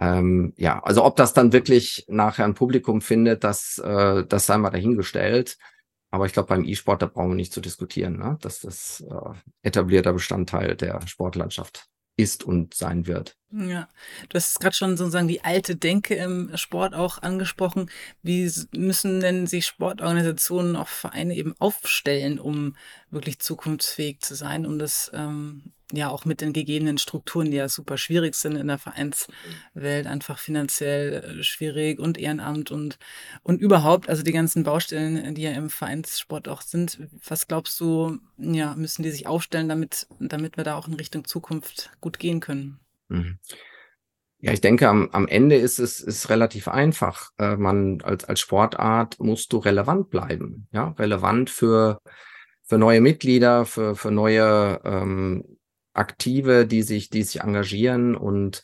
Ähm, 0.00 0.52
ja, 0.56 0.82
also 0.82 1.04
ob 1.04 1.14
das 1.16 1.34
dann 1.34 1.52
wirklich 1.52 2.04
nachher 2.08 2.44
ein 2.44 2.54
Publikum 2.54 3.00
findet, 3.00 3.44
das, 3.44 3.78
äh, 3.78 4.24
das 4.26 4.46
sei 4.46 4.58
mal 4.58 4.70
dahingestellt. 4.70 5.58
Aber 6.10 6.26
ich 6.26 6.32
glaube, 6.32 6.48
beim 6.48 6.64
E-Sport, 6.64 7.02
da 7.02 7.06
brauchen 7.06 7.30
wir 7.30 7.36
nicht 7.36 7.52
zu 7.52 7.60
diskutieren, 7.60 8.18
ne? 8.18 8.38
dass 8.40 8.60
das 8.60 9.04
äh, 9.08 9.38
etablierter 9.62 10.12
Bestandteil 10.12 10.74
der 10.74 11.06
Sportlandschaft 11.06 11.88
ist 12.16 12.42
und 12.44 12.74
sein 12.74 13.06
wird. 13.06 13.36
Ja, 13.50 13.88
du 14.28 14.34
hast 14.34 14.58
gerade 14.60 14.74
schon 14.74 14.96
sozusagen 14.96 15.28
die 15.28 15.44
alte 15.44 15.76
Denke 15.76 16.14
im 16.16 16.50
Sport 16.56 16.94
auch 16.94 17.22
angesprochen. 17.22 17.90
Wie 18.22 18.50
müssen 18.72 19.20
denn 19.20 19.46
sich 19.46 19.66
Sportorganisationen, 19.66 20.76
auch 20.76 20.88
Vereine 20.88 21.34
eben 21.36 21.54
aufstellen, 21.58 22.40
um 22.40 22.76
wirklich 23.10 23.38
zukunftsfähig 23.38 24.20
zu 24.20 24.34
sein, 24.34 24.66
um 24.66 24.78
das 24.78 25.10
ähm, 25.14 25.72
ja 25.92 26.08
auch 26.08 26.24
mit 26.24 26.40
den 26.40 26.52
gegebenen 26.52 26.98
Strukturen, 26.98 27.50
die 27.50 27.56
ja 27.56 27.68
super 27.68 27.96
schwierig 27.96 28.34
sind 28.34 28.56
in 28.56 28.68
der 28.68 28.78
Vereinswelt, 28.78 30.06
einfach 30.06 30.38
finanziell 30.38 31.38
äh, 31.38 31.42
schwierig 31.42 31.98
und 31.98 32.18
Ehrenamt 32.18 32.70
und, 32.70 32.98
und 33.42 33.60
überhaupt, 33.60 34.08
also 34.08 34.22
die 34.22 34.32
ganzen 34.32 34.64
Baustellen, 34.64 35.34
die 35.34 35.42
ja 35.42 35.52
im 35.52 35.70
Vereinssport 35.70 36.48
auch 36.48 36.62
sind. 36.62 36.98
Was 37.26 37.48
glaubst 37.48 37.80
du, 37.80 38.18
ja, 38.36 38.74
müssen 38.74 39.02
die 39.02 39.10
sich 39.10 39.26
aufstellen, 39.26 39.68
damit, 39.68 40.06
damit 40.18 40.56
wir 40.56 40.64
da 40.64 40.76
auch 40.76 40.88
in 40.88 40.94
Richtung 40.94 41.24
Zukunft 41.24 41.90
gut 42.00 42.18
gehen 42.18 42.40
können? 42.40 42.80
Mhm. 43.08 43.38
Ja, 44.40 44.52
ich 44.52 44.60
denke, 44.60 44.88
am, 44.88 45.08
am 45.10 45.26
Ende 45.26 45.56
ist 45.56 45.80
es 45.80 46.00
ist 46.00 46.28
relativ 46.28 46.68
einfach. 46.68 47.32
Äh, 47.38 47.56
man 47.56 48.00
als, 48.02 48.24
als 48.24 48.38
Sportart 48.38 49.18
musst 49.18 49.52
du 49.52 49.58
relevant 49.58 50.10
bleiben. 50.10 50.68
Ja, 50.70 50.94
relevant 50.98 51.50
für, 51.50 52.00
für 52.62 52.78
neue 52.78 53.00
Mitglieder, 53.00 53.64
für, 53.64 53.96
für 53.96 54.12
neue 54.12 54.80
ähm, 54.84 55.57
Aktive, 55.98 56.66
die 56.66 56.82
sich, 56.82 57.10
die 57.10 57.22
sich 57.22 57.40
engagieren 57.42 58.16
und 58.16 58.62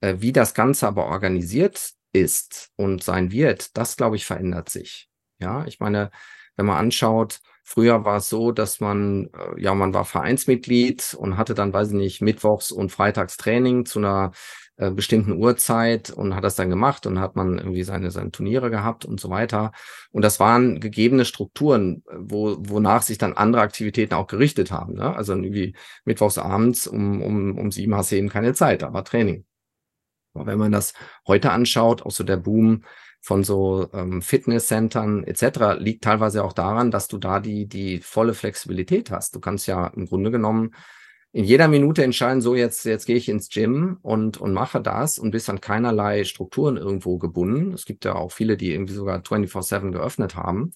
äh, 0.00 0.16
wie 0.18 0.32
das 0.32 0.54
Ganze 0.54 0.86
aber 0.86 1.06
organisiert 1.06 1.92
ist 2.12 2.70
und 2.76 3.02
sein 3.02 3.32
wird, 3.32 3.76
das 3.76 3.96
glaube 3.96 4.16
ich 4.16 4.26
verändert 4.26 4.68
sich. 4.68 5.08
Ja, 5.38 5.66
ich 5.66 5.80
meine, 5.80 6.10
wenn 6.56 6.66
man 6.66 6.76
anschaut, 6.76 7.40
früher 7.64 8.04
war 8.04 8.18
es 8.18 8.28
so, 8.28 8.52
dass 8.52 8.80
man, 8.80 9.30
äh, 9.34 9.60
ja, 9.60 9.74
man 9.74 9.94
war 9.94 10.04
Vereinsmitglied 10.04 11.14
und 11.18 11.36
hatte 11.36 11.54
dann, 11.54 11.72
weiß 11.72 11.88
ich 11.88 11.94
nicht, 11.94 12.22
Mittwochs 12.22 12.70
und 12.70 12.92
Freitags 12.92 13.36
Training 13.36 13.86
zu 13.86 13.98
einer 13.98 14.32
äh, 14.76 14.90
bestimmten 14.90 15.32
Uhrzeit 15.32 16.10
und 16.10 16.34
hat 16.34 16.42
das 16.42 16.56
dann 16.56 16.68
gemacht 16.68 17.06
und 17.06 17.20
hat 17.20 17.36
man 17.36 17.58
irgendwie 17.58 17.84
seine, 17.84 18.10
seine 18.10 18.32
Turniere 18.32 18.70
gehabt 18.70 19.04
und 19.04 19.20
so 19.20 19.30
weiter. 19.30 19.70
Und 20.10 20.22
das 20.22 20.40
waren 20.40 20.80
gegebene 20.80 21.24
Strukturen, 21.24 22.02
wo, 22.12 22.56
wonach 22.58 23.02
sich 23.02 23.18
dann 23.18 23.34
andere 23.34 23.62
Aktivitäten 23.62 24.14
auch 24.14 24.26
gerichtet 24.26 24.72
haben. 24.72 24.94
Ne? 24.94 25.14
Also 25.14 25.32
irgendwie 25.32 25.76
mittwochs 26.04 26.38
abends 26.38 26.88
um, 26.88 27.22
um, 27.22 27.56
um 27.56 27.70
sieben 27.70 27.94
hast 27.94 28.10
du 28.10 28.16
eben 28.16 28.28
keine 28.28 28.52
Zeit, 28.54 28.82
da 28.82 28.92
war 28.92 29.04
Training. 29.04 29.44
Aber 30.34 30.46
wenn 30.46 30.58
man 30.58 30.72
das 30.72 30.94
heute 31.26 31.52
anschaut, 31.52 32.02
auch 32.02 32.10
so 32.10 32.24
der 32.24 32.38
Boom 32.38 32.82
von 33.20 33.44
so 33.44 33.88
ähm, 33.92 34.20
Fitnesscentern 34.22 35.24
etc. 35.24 35.78
liegt 35.78 36.04
teilweise 36.04 36.44
auch 36.44 36.52
daran, 36.52 36.90
dass 36.90 37.08
du 37.08 37.18
da 37.18 37.40
die, 37.40 37.66
die 37.66 38.00
volle 38.00 38.34
Flexibilität 38.34 39.10
hast. 39.10 39.34
Du 39.34 39.40
kannst 39.40 39.66
ja 39.66 39.86
im 39.86 40.06
Grunde 40.06 40.30
genommen 40.30 40.74
in 41.34 41.44
jeder 41.44 41.66
Minute 41.66 42.04
entscheiden, 42.04 42.40
so 42.40 42.54
jetzt, 42.54 42.84
jetzt 42.84 43.06
gehe 43.06 43.16
ich 43.16 43.28
ins 43.28 43.48
Gym 43.48 43.98
und, 44.02 44.36
und 44.36 44.52
mache 44.52 44.80
das 44.80 45.18
und 45.18 45.32
bist 45.32 45.50
an 45.50 45.60
keinerlei 45.60 46.22
Strukturen 46.22 46.76
irgendwo 46.76 47.18
gebunden. 47.18 47.72
Es 47.72 47.86
gibt 47.86 48.04
ja 48.04 48.14
auch 48.14 48.30
viele, 48.30 48.56
die 48.56 48.72
irgendwie 48.72 48.94
sogar 48.94 49.18
24-7 49.18 49.90
geöffnet 49.90 50.36
haben. 50.36 50.74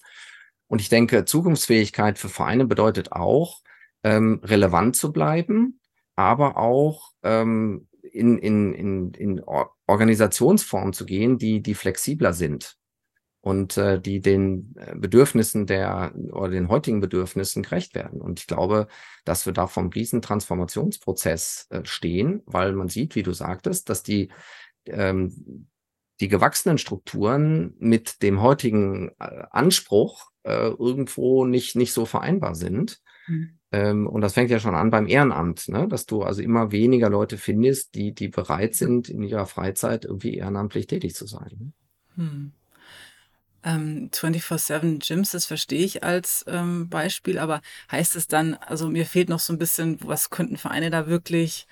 Und 0.67 0.81
ich 0.81 0.89
denke, 0.89 1.23
Zukunftsfähigkeit 1.23 2.19
für 2.19 2.27
Vereine 2.27 2.65
bedeutet 2.65 3.13
auch, 3.13 3.61
ähm, 4.03 4.41
relevant 4.43 4.97
zu 4.97 5.13
bleiben, 5.13 5.79
aber 6.17 6.57
auch 6.57 7.13
ähm, 7.23 7.87
in, 8.01 8.37
in, 8.37 8.73
in, 8.73 9.13
in 9.13 9.41
Organisationsformen 9.87 10.91
zu 10.91 11.05
gehen, 11.05 11.37
die, 11.37 11.61
die 11.61 11.73
flexibler 11.73 12.33
sind 12.33 12.78
und 13.41 13.77
äh, 13.77 14.01
die 14.01 14.19
den 14.19 14.75
äh, 14.77 14.95
Bedürfnissen 14.95 15.65
der 15.65 16.13
oder 16.31 16.49
den 16.49 16.67
heutigen 16.67 16.99
Bedürfnissen 16.99 17.63
gerecht 17.63 17.95
werden. 17.95 18.21
Und 18.21 18.39
ich 18.39 18.47
glaube, 18.47 18.87
dass 19.23 19.45
wir 19.45 19.53
da 19.53 19.67
vom 19.67 19.87
riesen 19.87 20.21
Transformationsprozess 20.21 21.67
äh, 21.69 21.81
stehen, 21.85 22.41
weil 22.45 22.73
man 22.73 22.89
sieht, 22.89 23.15
wie 23.15 23.23
du 23.23 23.31
sagtest, 23.31 23.89
dass 23.89 24.03
die 24.03 24.29
ähm, 24.87 25.67
die 26.19 26.27
gewachsenen 26.27 26.77
Strukturen 26.77 27.75
mit 27.79 28.21
dem 28.23 28.41
heutigen 28.41 29.09
äh, 29.19 29.43
Anspruch 29.51 30.31
äh, 30.43 30.67
irgendwo 30.67 31.45
nicht 31.45 31.75
nicht 31.77 31.93
so 31.93 32.05
vereinbar 32.05 32.55
sind. 32.55 32.99
Mhm. 33.27 33.59
Ähm, 33.71 34.07
und 34.07 34.19
das 34.19 34.33
fängt 34.33 34.49
ja 34.49 34.59
schon 34.59 34.75
an 34.75 34.89
beim 34.89 35.07
Ehrenamt, 35.07 35.69
ne? 35.69 35.87
dass 35.87 36.05
du 36.05 36.23
also 36.23 36.41
immer 36.41 36.73
weniger 36.73 37.09
Leute 37.09 37.37
findest, 37.37 37.95
die 37.95 38.13
die 38.13 38.27
bereit 38.27 38.75
sind, 38.75 39.07
in 39.07 39.23
ihrer 39.23 39.45
Freizeit 39.45 40.03
irgendwie 40.03 40.35
ehrenamtlich 40.35 40.87
tätig 40.87 41.15
zu 41.15 41.25
sein. 41.25 41.73
Mhm. 42.15 42.51
Ähm, 43.63 44.09
24-7 44.13 45.05
Gyms, 45.05 45.31
das 45.31 45.45
verstehe 45.45 45.83
ich 45.83 46.03
als 46.03 46.45
ähm, 46.47 46.87
Beispiel, 46.89 47.39
aber 47.39 47.61
heißt 47.91 48.15
es 48.15 48.27
dann, 48.27 48.53
also 48.55 48.89
mir 48.89 49.05
fehlt 49.05 49.27
noch 49.29 49.39
so 49.39 49.51
ein 49.51 49.59
bisschen, 49.59 49.97
was 50.01 50.29
könnten 50.29 50.57
Vereine 50.57 50.89
da 50.89 51.07
wirklich, 51.07 51.67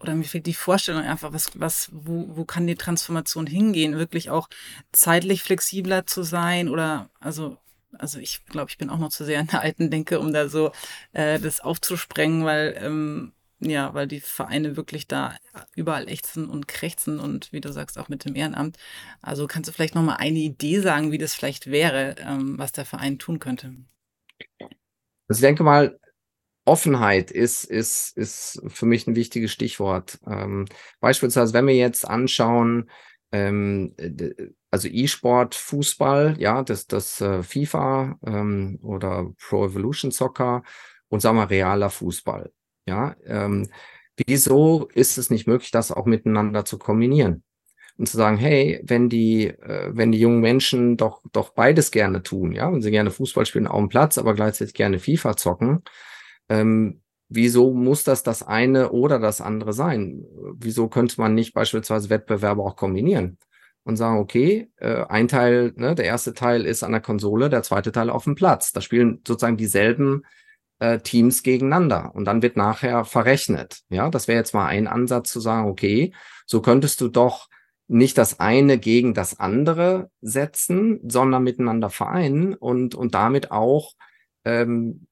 oder 0.00 0.14
mir 0.14 0.24
fehlt 0.24 0.46
die 0.46 0.54
Vorstellung 0.54 1.02
einfach, 1.02 1.32
was, 1.32 1.58
was, 1.58 1.88
wo, 1.92 2.36
wo 2.36 2.44
kann 2.44 2.66
die 2.66 2.74
Transformation 2.74 3.46
hingehen, 3.46 3.96
wirklich 3.98 4.30
auch 4.30 4.48
zeitlich 4.92 5.42
flexibler 5.42 6.06
zu 6.06 6.22
sein 6.22 6.68
oder, 6.68 7.10
also, 7.20 7.56
also 7.98 8.18
ich 8.18 8.44
glaube, 8.46 8.70
ich 8.70 8.78
bin 8.78 8.90
auch 8.90 8.98
noch 8.98 9.10
zu 9.10 9.24
sehr 9.24 9.40
in 9.40 9.46
der 9.46 9.62
alten 9.62 9.90
Denke, 9.90 10.20
um 10.20 10.32
da 10.32 10.48
so 10.48 10.72
äh, 11.12 11.38
das 11.38 11.60
aufzusprengen, 11.60 12.44
weil 12.44 12.78
ähm, 12.80 13.32
ja, 13.60 13.92
weil 13.94 14.06
die 14.06 14.20
Vereine 14.20 14.76
wirklich 14.76 15.06
da 15.06 15.36
überall 15.74 16.08
ächzen 16.08 16.48
und 16.48 16.66
krächzen 16.66 17.20
und 17.20 17.52
wie 17.52 17.60
du 17.60 17.72
sagst, 17.72 17.98
auch 17.98 18.08
mit 18.08 18.24
dem 18.24 18.34
Ehrenamt. 18.34 18.78
Also 19.20 19.46
kannst 19.46 19.68
du 19.68 19.72
vielleicht 19.72 19.94
nochmal 19.94 20.16
eine 20.18 20.38
Idee 20.38 20.80
sagen, 20.80 21.12
wie 21.12 21.18
das 21.18 21.34
vielleicht 21.34 21.70
wäre, 21.70 22.16
ähm, 22.18 22.58
was 22.58 22.72
der 22.72 22.86
Verein 22.86 23.18
tun 23.18 23.38
könnte? 23.38 23.74
Also 25.28 25.38
ich 25.38 25.40
denke 25.40 25.62
mal, 25.62 25.98
Offenheit 26.64 27.30
ist, 27.30 27.64
ist, 27.64 28.16
ist 28.16 28.62
für 28.68 28.86
mich 28.86 29.06
ein 29.06 29.16
wichtiges 29.16 29.52
Stichwort. 29.52 30.18
Ähm, 30.26 30.66
beispielsweise, 31.00 31.52
wenn 31.52 31.66
wir 31.66 31.76
jetzt 31.76 32.06
anschauen, 32.06 32.90
ähm, 33.32 33.94
also 34.70 34.88
E-Sport, 34.88 35.54
Fußball, 35.54 36.36
ja, 36.38 36.62
das, 36.62 36.86
das 36.86 37.20
äh, 37.20 37.42
FIFA 37.42 38.18
ähm, 38.24 38.78
oder 38.82 39.32
Pro 39.38 39.66
Evolution 39.66 40.10
Soccer 40.10 40.62
und 41.08 41.20
sagen 41.20 41.36
wir 41.36 41.50
realer 41.50 41.90
Fußball. 41.90 42.52
Ja, 42.90 43.14
ähm, 43.24 43.68
wieso 44.26 44.88
ist 44.94 45.16
es 45.16 45.30
nicht 45.30 45.46
möglich, 45.46 45.70
das 45.70 45.92
auch 45.92 46.06
miteinander 46.06 46.64
zu 46.64 46.76
kombinieren? 46.76 47.44
Und 47.98 48.08
zu 48.08 48.16
sagen, 48.16 48.36
hey, 48.36 48.80
wenn 48.84 49.08
die, 49.08 49.46
äh, 49.48 49.90
wenn 49.94 50.10
die 50.10 50.18
jungen 50.18 50.40
Menschen 50.40 50.96
doch, 50.96 51.22
doch 51.32 51.50
beides 51.50 51.92
gerne 51.92 52.22
tun, 52.24 52.50
ja, 52.52 52.72
wenn 52.72 52.82
sie 52.82 52.90
gerne 52.90 53.12
Fußball 53.12 53.46
spielen 53.46 53.68
auf 53.68 53.78
dem 53.78 53.88
Platz, 53.90 54.18
aber 54.18 54.34
gleichzeitig 54.34 54.74
gerne 54.74 54.98
FIFA 54.98 55.36
zocken, 55.36 55.82
ähm, 56.48 57.02
wieso 57.28 57.72
muss 57.72 58.02
das 58.04 58.24
das 58.24 58.42
eine 58.42 58.90
oder 58.90 59.20
das 59.20 59.40
andere 59.40 59.72
sein? 59.72 60.24
Wieso 60.58 60.88
könnte 60.88 61.20
man 61.20 61.34
nicht 61.34 61.54
beispielsweise 61.54 62.10
Wettbewerbe 62.10 62.62
auch 62.62 62.74
kombinieren? 62.76 63.38
Und 63.84 63.96
sagen, 63.96 64.18
okay, 64.18 64.70
äh, 64.78 65.04
ein 65.08 65.28
Teil, 65.28 65.72
ne, 65.76 65.94
der 65.94 66.06
erste 66.06 66.34
Teil 66.34 66.66
ist 66.66 66.82
an 66.82 66.92
der 66.92 67.00
Konsole, 67.00 67.48
der 67.50 67.62
zweite 67.62 67.92
Teil 67.92 68.10
auf 68.10 68.24
dem 68.24 68.34
Platz. 68.34 68.72
Da 68.72 68.80
spielen 68.80 69.22
sozusagen 69.26 69.56
dieselben 69.56 70.24
äh, 70.80 70.98
Teams 70.98 71.42
gegeneinander 71.42 72.10
und 72.14 72.24
dann 72.24 72.42
wird 72.42 72.56
nachher 72.56 73.04
verrechnet. 73.04 73.82
Ja, 73.88 74.08
das 74.10 74.26
wäre 74.26 74.38
jetzt 74.38 74.54
mal 74.54 74.66
ein 74.66 74.88
Ansatz 74.88 75.30
zu 75.30 75.38
sagen, 75.40 75.68
okay, 75.68 76.12
so 76.46 76.60
könntest 76.60 77.00
du 77.00 77.08
doch 77.08 77.48
nicht 77.86 78.18
das 78.18 78.40
eine 78.40 78.78
gegen 78.78 79.14
das 79.14 79.38
andere 79.38 80.10
setzen, 80.20 81.00
sondern 81.08 81.42
miteinander 81.42 81.90
vereinen 81.90 82.54
und, 82.54 82.94
und 82.94 83.14
damit 83.14 83.50
auch, 83.50 83.94
ähm, 84.44 85.06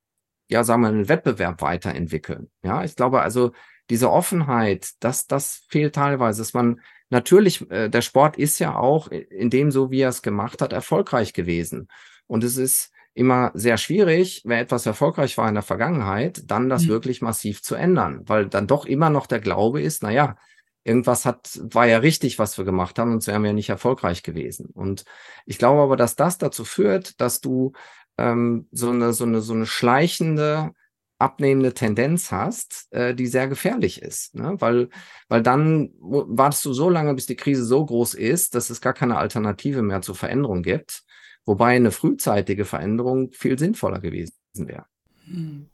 ja, 0.49 0.65
sagen 0.65 0.83
wir, 0.83 0.89
einen 0.89 1.09
Wettbewerb 1.09 1.61
weiterentwickeln. 1.61 2.51
Ja, 2.63 2.85
ich 2.85 2.97
glaube 2.97 3.21
also, 3.21 3.53
diese 3.91 4.11
Offenheit, 4.11 4.91
das, 5.01 5.27
das 5.27 5.67
fehlt 5.69 5.95
teilweise, 5.97 6.41
dass 6.41 6.55
man 6.55 6.81
natürlich, 7.11 7.69
äh, 7.71 7.89
der 7.89 8.03
Sport 8.03 8.39
ist 8.39 8.59
ja 8.59 8.77
auch 8.77 9.09
in 9.09 9.51
dem, 9.51 9.71
so 9.71 9.91
wie 9.91 10.01
er 10.01 10.11
es 10.11 10.23
gemacht 10.23 10.63
hat, 10.63 10.73
erfolgreich 10.73 11.33
gewesen. 11.33 11.89
Und 12.27 12.45
es 12.45 12.57
ist 12.57 12.93
immer 13.19 13.51
sehr 13.55 13.79
schwierig, 13.79 14.43
wenn 14.45 14.59
etwas 14.59 14.87
erfolgreich 14.87 15.37
war 15.37 15.49
in 15.49 15.55
der 15.55 15.63
Vergangenheit, 15.63 16.43
dann 16.47 16.69
das 16.69 16.85
mhm. 16.85 16.89
wirklich 16.89 17.21
massiv 17.21 17.63
zu 17.63 17.75
ändern, 17.75 18.23
weil 18.27 18.47
dann 18.47 18.69
doch 18.69 18.87
immer 18.87 19.11
noch 19.11 19.27
der 19.27 19.41
Glaube 19.41 19.83
ist, 19.83 20.05
na 20.05 20.11
ja, 20.11 20.37
irgendwas 20.85 21.27
hat, 21.27 21.59
war 21.63 21.87
ja 21.87 21.99
richtig, 21.99 22.39
was 22.39 22.57
wir 22.57 22.65
gemacht 22.65 22.99
haben, 22.99 23.11
sonst 23.11 23.27
wären 23.27 23.43
wir 23.43 23.51
ja 23.51 23.55
nicht 23.55 23.71
erfolgreich 23.71 24.23
gewesen. 24.23 24.71
Und 24.73 25.05
ich 25.47 25.59
glaube 25.59 25.83
aber, 25.83 25.97
dass 25.97 26.15
das 26.15 26.39
dazu 26.39 26.65
führt, 26.65 27.21
dass 27.21 27.41
du 27.41 27.73
ähm, 28.19 28.69
so 28.71 28.91
eine, 28.91 29.13
so 29.13 29.25
eine, 29.25 29.41
so 29.41 29.53
eine 29.53 29.67
schleichende, 29.67 30.71
abnehmende 31.19 31.75
Tendenz 31.75 32.31
hast, 32.31 32.87
äh, 32.93 33.17
die 33.17 33.27
sehr 33.27 33.49
gefährlich 33.49 34.01
ist. 34.01 34.37
Ne? 34.37 34.55
Weil, 34.61 34.91
weil 35.29 35.43
dann 35.43 35.91
wartest 35.99 36.65
du 36.65 36.73
so 36.73 36.89
lange, 36.89 37.15
bis 37.15 37.27
die 37.27 37.35
Krise 37.35 37.65
so 37.65 37.85
groß 37.85 38.15
ist, 38.15 38.55
dass 38.55 38.71
es 38.71 38.81
gar 38.81 38.93
keine 38.93 39.17
Alternative 39.17 39.83
mehr 39.83 40.03
zur 40.03 40.15
Veränderung 40.15 40.63
gibt. 40.63 41.03
Wobei 41.49 41.77
eine 41.77 41.93
frühzeitige 41.93 42.67
Veränderung 42.67 43.33
viel 43.33 43.59
sinnvoller 43.59 44.01
gewesen 44.01 44.35
wäre. 44.55 44.85
Hm. 45.25 45.71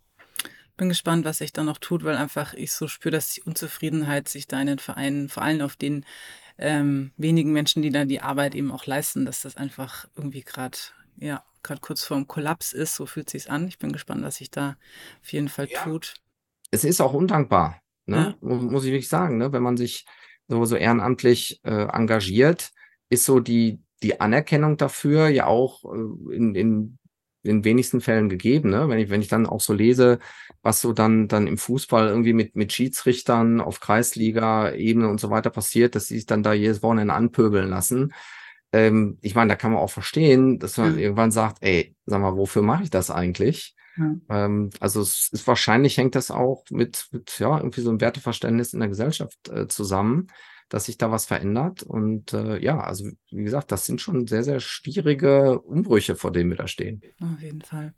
Bin 0.76 0.88
gespannt, 0.88 1.24
was 1.24 1.38
sich 1.38 1.52
da 1.52 1.64
noch 1.64 1.78
tut, 1.78 2.04
weil 2.04 2.14
einfach 2.14 2.54
ich 2.54 2.70
so 2.70 2.86
spüre, 2.86 3.10
dass 3.10 3.32
die 3.34 3.42
Unzufriedenheit 3.42 4.28
sich 4.28 4.46
da 4.46 4.60
in 4.60 4.68
den 4.68 4.78
Vereinen, 4.78 5.28
vor 5.28 5.42
allem 5.42 5.62
auf 5.62 5.74
den 5.74 6.06
ähm, 6.58 7.10
wenigen 7.16 7.52
Menschen, 7.52 7.82
die 7.82 7.90
da 7.90 8.04
die 8.04 8.20
Arbeit 8.20 8.54
eben 8.54 8.70
auch 8.70 8.86
leisten, 8.86 9.26
dass 9.26 9.40
das 9.40 9.56
einfach 9.56 10.06
irgendwie 10.14 10.42
gerade, 10.42 10.78
ja, 11.16 11.42
gerade 11.64 11.80
kurz 11.80 12.04
vorm 12.04 12.28
Kollaps 12.28 12.72
ist. 12.72 12.94
So 12.94 13.04
fühlt 13.04 13.28
sich 13.28 13.50
an. 13.50 13.66
Ich 13.66 13.80
bin 13.80 13.90
gespannt, 13.90 14.22
was 14.22 14.36
sich 14.36 14.52
da 14.52 14.76
auf 15.22 15.32
jeden 15.32 15.48
Fall 15.48 15.66
ja. 15.68 15.82
tut. 15.82 16.14
Es 16.70 16.84
ist 16.84 17.00
auch 17.00 17.14
undankbar, 17.14 17.82
ne? 18.06 18.36
Ja. 18.40 18.54
muss 18.54 18.84
ich 18.84 18.92
wirklich 18.92 19.08
sagen, 19.08 19.38
ne? 19.38 19.52
wenn 19.52 19.64
man 19.64 19.76
sich 19.76 20.06
so, 20.46 20.64
so 20.66 20.76
ehrenamtlich 20.76 21.58
äh, 21.64 21.88
engagiert, 21.88 22.70
ist 23.08 23.24
so 23.24 23.40
die, 23.40 23.83
die 24.04 24.20
Anerkennung 24.20 24.76
dafür 24.76 25.28
ja 25.28 25.46
auch 25.46 25.84
äh, 25.84 26.34
in, 26.34 26.54
in 26.54 26.98
in 27.44 27.62
wenigsten 27.62 28.00
Fällen 28.00 28.28
gegeben, 28.28 28.70
ne? 28.70 28.88
Wenn 28.88 28.98
ich, 28.98 29.10
wenn 29.10 29.20
ich 29.20 29.28
dann 29.28 29.46
auch 29.46 29.60
so 29.60 29.74
lese, 29.74 30.18
was 30.62 30.80
so 30.80 30.94
dann, 30.94 31.28
dann 31.28 31.46
im 31.46 31.58
Fußball 31.58 32.08
irgendwie 32.08 32.32
mit, 32.32 32.56
mit 32.56 32.72
Schiedsrichtern 32.72 33.60
auf 33.60 33.80
Kreisliga-Ebene 33.80 35.08
und 35.08 35.20
so 35.20 35.28
weiter 35.28 35.50
passiert, 35.50 35.94
dass 35.94 36.06
sie 36.06 36.16
sich 36.16 36.26
dann 36.26 36.42
da 36.42 36.54
jedes 36.54 36.82
Wochenende 36.82 37.12
anpöbeln 37.12 37.68
lassen. 37.68 38.14
Ähm, 38.72 39.18
ich 39.20 39.34
meine, 39.34 39.50
da 39.50 39.56
kann 39.56 39.72
man 39.72 39.82
auch 39.82 39.90
verstehen, 39.90 40.58
dass 40.58 40.78
man 40.78 40.92
mhm. 40.92 40.98
irgendwann 40.98 41.30
sagt, 41.30 41.58
ey, 41.60 41.94
sag 42.06 42.22
mal, 42.22 42.34
wofür 42.34 42.62
mache 42.62 42.84
ich 42.84 42.90
das 42.90 43.10
eigentlich? 43.10 43.76
Mhm. 43.96 44.22
Ähm, 44.30 44.70
also 44.80 45.02
es 45.02 45.28
ist 45.30 45.46
wahrscheinlich 45.46 45.98
hängt 45.98 46.14
das 46.14 46.30
auch 46.30 46.64
mit, 46.70 47.08
mit 47.12 47.38
ja, 47.38 47.58
irgendwie 47.58 47.82
so 47.82 47.90
einem 47.90 48.00
Werteverständnis 48.00 48.72
in 48.72 48.80
der 48.80 48.88
Gesellschaft 48.88 49.50
äh, 49.50 49.68
zusammen 49.68 50.28
dass 50.74 50.86
sich 50.86 50.98
da 50.98 51.12
was 51.12 51.24
verändert. 51.24 51.84
Und 51.84 52.32
äh, 52.32 52.58
ja, 52.58 52.80
also 52.80 53.08
wie 53.30 53.44
gesagt, 53.44 53.70
das 53.70 53.86
sind 53.86 54.00
schon 54.00 54.26
sehr, 54.26 54.42
sehr 54.42 54.58
schwierige 54.58 55.60
Umbrüche, 55.60 56.16
vor 56.16 56.32
denen 56.32 56.50
wir 56.50 56.56
da 56.56 56.66
stehen. 56.66 57.00
Auf 57.20 57.40
jeden 57.40 57.62
Fall. 57.62 57.94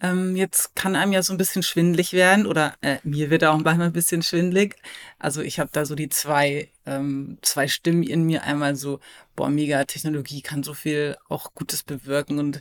Ähm, 0.00 0.34
jetzt 0.34 0.74
kann 0.74 0.96
einem 0.96 1.12
ja 1.12 1.22
so 1.22 1.32
ein 1.32 1.36
bisschen 1.36 1.62
schwindlig 1.62 2.12
werden 2.12 2.46
oder 2.46 2.74
äh, 2.80 2.96
mir 3.04 3.30
wird 3.30 3.44
auch 3.44 3.56
manchmal 3.58 3.86
ein 3.86 3.92
bisschen 3.92 4.22
schwindlig. 4.22 4.74
Also 5.20 5.40
ich 5.40 5.60
habe 5.60 5.70
da 5.72 5.84
so 5.84 5.94
die 5.94 6.08
zwei, 6.08 6.72
ähm, 6.84 7.38
zwei 7.42 7.68
Stimmen 7.68 8.02
in 8.02 8.24
mir. 8.24 8.42
Einmal 8.42 8.74
so, 8.74 8.98
boah, 9.36 9.48
mega 9.48 9.84
Technologie 9.84 10.42
kann 10.42 10.64
so 10.64 10.74
viel 10.74 11.16
auch 11.28 11.54
Gutes 11.54 11.84
bewirken 11.84 12.40
und 12.40 12.60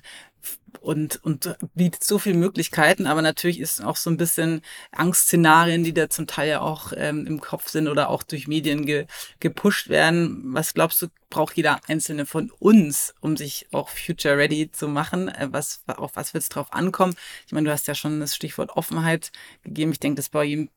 und, 0.82 1.24
und 1.24 1.56
bietet 1.74 2.04
so 2.04 2.20
viele 2.20 2.38
Möglichkeiten, 2.38 3.08
aber 3.08 3.22
natürlich 3.22 3.60
ist 3.60 3.84
auch 3.84 3.96
so 3.96 4.10
ein 4.10 4.18
bisschen 4.18 4.62
Angstszenarien, 4.92 5.84
die 5.84 5.94
da 5.94 6.10
zum 6.10 6.28
Teil 6.28 6.50
ja 6.50 6.62
auch 6.62 6.94
ähm, 6.96 7.26
im 7.26 7.42
Kopf 7.42 7.70
sind 7.70 7.88
oder 7.88 8.10
auch 8.10 8.24
durch 8.24 8.48
Medien 8.48 8.86
ge, 8.86 9.08
gepusht 9.40 9.90
werden. 9.90 10.54
Was 10.54 10.74
glaubst 10.74 11.02
du, 11.02 11.08
braucht 11.30 11.58
jeder 11.58 11.80
Einzelne 11.88 12.26
von 12.26 12.52
uns, 12.60 13.14
um 13.22 13.38
sich 13.38 13.68
auch 13.72 13.90
future 13.90 14.38
ready 14.38 14.72
zu 14.72 14.88
machen? 14.88 15.30
Äh, 15.30 15.50
was, 15.52 15.82
auf 15.88 16.16
was 16.16 16.34
wird 16.34 16.44
es 16.44 16.50
drauf 16.50 16.74
ankommen? 16.74 17.16
Ich 17.46 17.54
meine, 17.54 17.66
du 17.66 17.74
hast 17.74 17.88
ja 17.88 17.96
schon 17.96 18.20
das 18.20 18.36
Stichwort 18.36 18.72
Offenheit 18.72 19.32
gegeben. 19.64 19.92
Ich 19.92 20.00
denke, 20.00 20.18
das 20.18 20.30
bei 20.30 20.44
jedem 20.44 20.70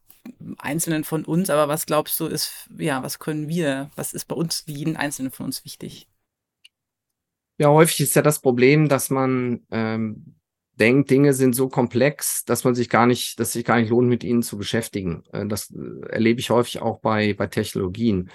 Einzelnen 0.58 1.04
von 1.04 1.24
uns, 1.24 1.50
aber 1.50 1.68
was 1.68 1.86
glaubst 1.86 2.18
du, 2.20 2.26
ist, 2.26 2.68
ja, 2.78 3.02
was 3.02 3.18
können 3.18 3.48
wir, 3.48 3.90
was 3.96 4.12
ist 4.12 4.26
bei 4.26 4.36
uns, 4.36 4.66
wie 4.66 4.74
jeden 4.74 4.96
Einzelnen 4.96 5.32
von 5.32 5.46
uns 5.46 5.64
wichtig? 5.64 6.06
Ja, 7.62 7.68
häufig 7.70 8.00
ist 8.00 8.16
ja 8.16 8.22
das 8.22 8.40
Problem, 8.40 8.88
dass 8.88 9.08
man 9.08 9.60
ähm, 9.70 10.34
denkt, 10.80 11.10
Dinge 11.10 11.32
sind 11.32 11.54
so 11.54 11.68
komplex, 11.68 12.44
dass 12.44 12.64
man 12.64 12.74
sich 12.74 12.88
gar 12.88 13.06
nicht, 13.06 13.38
dass 13.38 13.52
sich 13.52 13.64
gar 13.64 13.78
nicht 13.78 13.90
lohnt, 13.90 14.08
mit 14.08 14.24
ihnen 14.24 14.42
zu 14.42 14.58
beschäftigen. 14.58 15.22
Äh, 15.32 15.46
das 15.46 15.70
äh, 15.70 16.08
erlebe 16.08 16.40
ich 16.40 16.50
häufig 16.50 16.82
auch 16.82 16.98
bei, 16.98 17.34
bei 17.34 17.46
Technologien. 17.46 18.32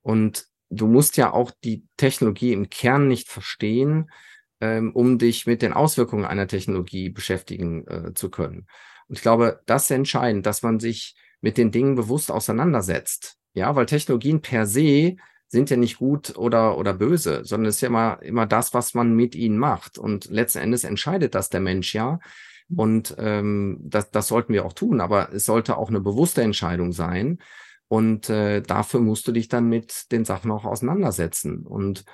Und 0.00 0.46
du 0.70 0.86
musst 0.86 1.16
ja 1.16 1.32
auch 1.32 1.50
die 1.64 1.88
Technologie 1.96 2.52
im 2.52 2.70
Kern 2.70 3.08
nicht 3.08 3.28
verstehen, 3.28 4.12
ähm, 4.60 4.92
um 4.94 5.18
dich 5.18 5.44
mit 5.44 5.60
den 5.60 5.72
Auswirkungen 5.72 6.24
einer 6.24 6.46
Technologie 6.46 7.10
beschäftigen 7.10 7.84
äh, 7.88 8.14
zu 8.14 8.30
können. 8.30 8.68
Und 9.08 9.16
ich 9.16 9.22
glaube, 9.22 9.60
das 9.66 9.86
ist 9.86 9.90
entscheidend, 9.90 10.46
dass 10.46 10.62
man 10.62 10.78
sich 10.78 11.16
mit 11.40 11.58
den 11.58 11.72
Dingen 11.72 11.96
bewusst 11.96 12.30
auseinandersetzt. 12.30 13.38
Ja, 13.54 13.74
weil 13.74 13.86
Technologien 13.86 14.40
per 14.40 14.66
se 14.66 15.16
sind 15.48 15.70
ja 15.70 15.76
nicht 15.76 15.98
gut 15.98 16.36
oder, 16.36 16.76
oder 16.76 16.92
böse, 16.92 17.44
sondern 17.44 17.68
es 17.68 17.76
ist 17.76 17.80
ja 17.80 17.88
immer, 17.88 18.22
immer 18.22 18.46
das, 18.46 18.74
was 18.74 18.94
man 18.94 19.14
mit 19.14 19.34
ihnen 19.34 19.58
macht. 19.58 19.98
Und 19.98 20.26
letzten 20.26 20.58
Endes 20.58 20.84
entscheidet 20.84 21.34
das 21.34 21.48
der 21.48 21.60
Mensch 21.60 21.94
ja. 21.94 22.20
Und 22.74 23.16
ähm, 23.18 23.78
das, 23.82 24.10
das 24.10 24.28
sollten 24.28 24.52
wir 24.52 24.66
auch 24.66 24.74
tun, 24.74 25.00
aber 25.00 25.32
es 25.32 25.44
sollte 25.44 25.78
auch 25.78 25.88
eine 25.88 26.00
bewusste 26.00 26.42
Entscheidung 26.42 26.92
sein. 26.92 27.38
Und 27.88 28.28
äh, 28.28 28.60
dafür 28.60 29.00
musst 29.00 29.26
du 29.26 29.32
dich 29.32 29.48
dann 29.48 29.68
mit 29.68 30.12
den 30.12 30.26
Sachen 30.26 30.50
auch 30.50 30.66
auseinandersetzen. 30.66 31.66
Und 31.66 32.04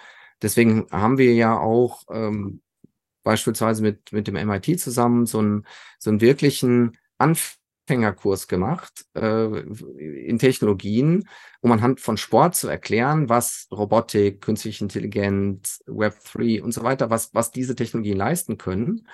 deswegen 0.40 0.86
haben 0.92 1.18
wir 1.18 1.34
ja 1.34 1.58
auch 1.58 2.04
ähm, 2.10 2.62
beispielsweise 3.24 3.82
mit, 3.82 4.12
mit 4.12 4.28
dem 4.28 4.34
MIT 4.34 4.78
zusammen 4.78 5.26
so 5.26 5.40
einen, 5.40 5.66
so 5.98 6.10
einen 6.10 6.20
wirklichen 6.20 6.96
Anfängerkurs 7.86 8.48
gemacht 8.48 9.04
äh, 9.14 9.60
in 10.26 10.38
Technologien, 10.38 11.28
um 11.60 11.72
anhand 11.72 12.00
von 12.00 12.16
Sport 12.16 12.54
zu 12.56 12.68
erklären, 12.68 13.28
was 13.28 13.68
Robotik, 13.70 14.40
künstliche 14.40 14.84
Intelligenz, 14.84 15.84
Web3 15.86 16.62
und 16.62 16.72
so 16.72 16.82
weiter, 16.82 17.10
was, 17.10 17.34
was 17.34 17.50
diese 17.50 17.74
Technologien 17.74 18.16
leisten 18.16 18.56
können, 18.56 19.06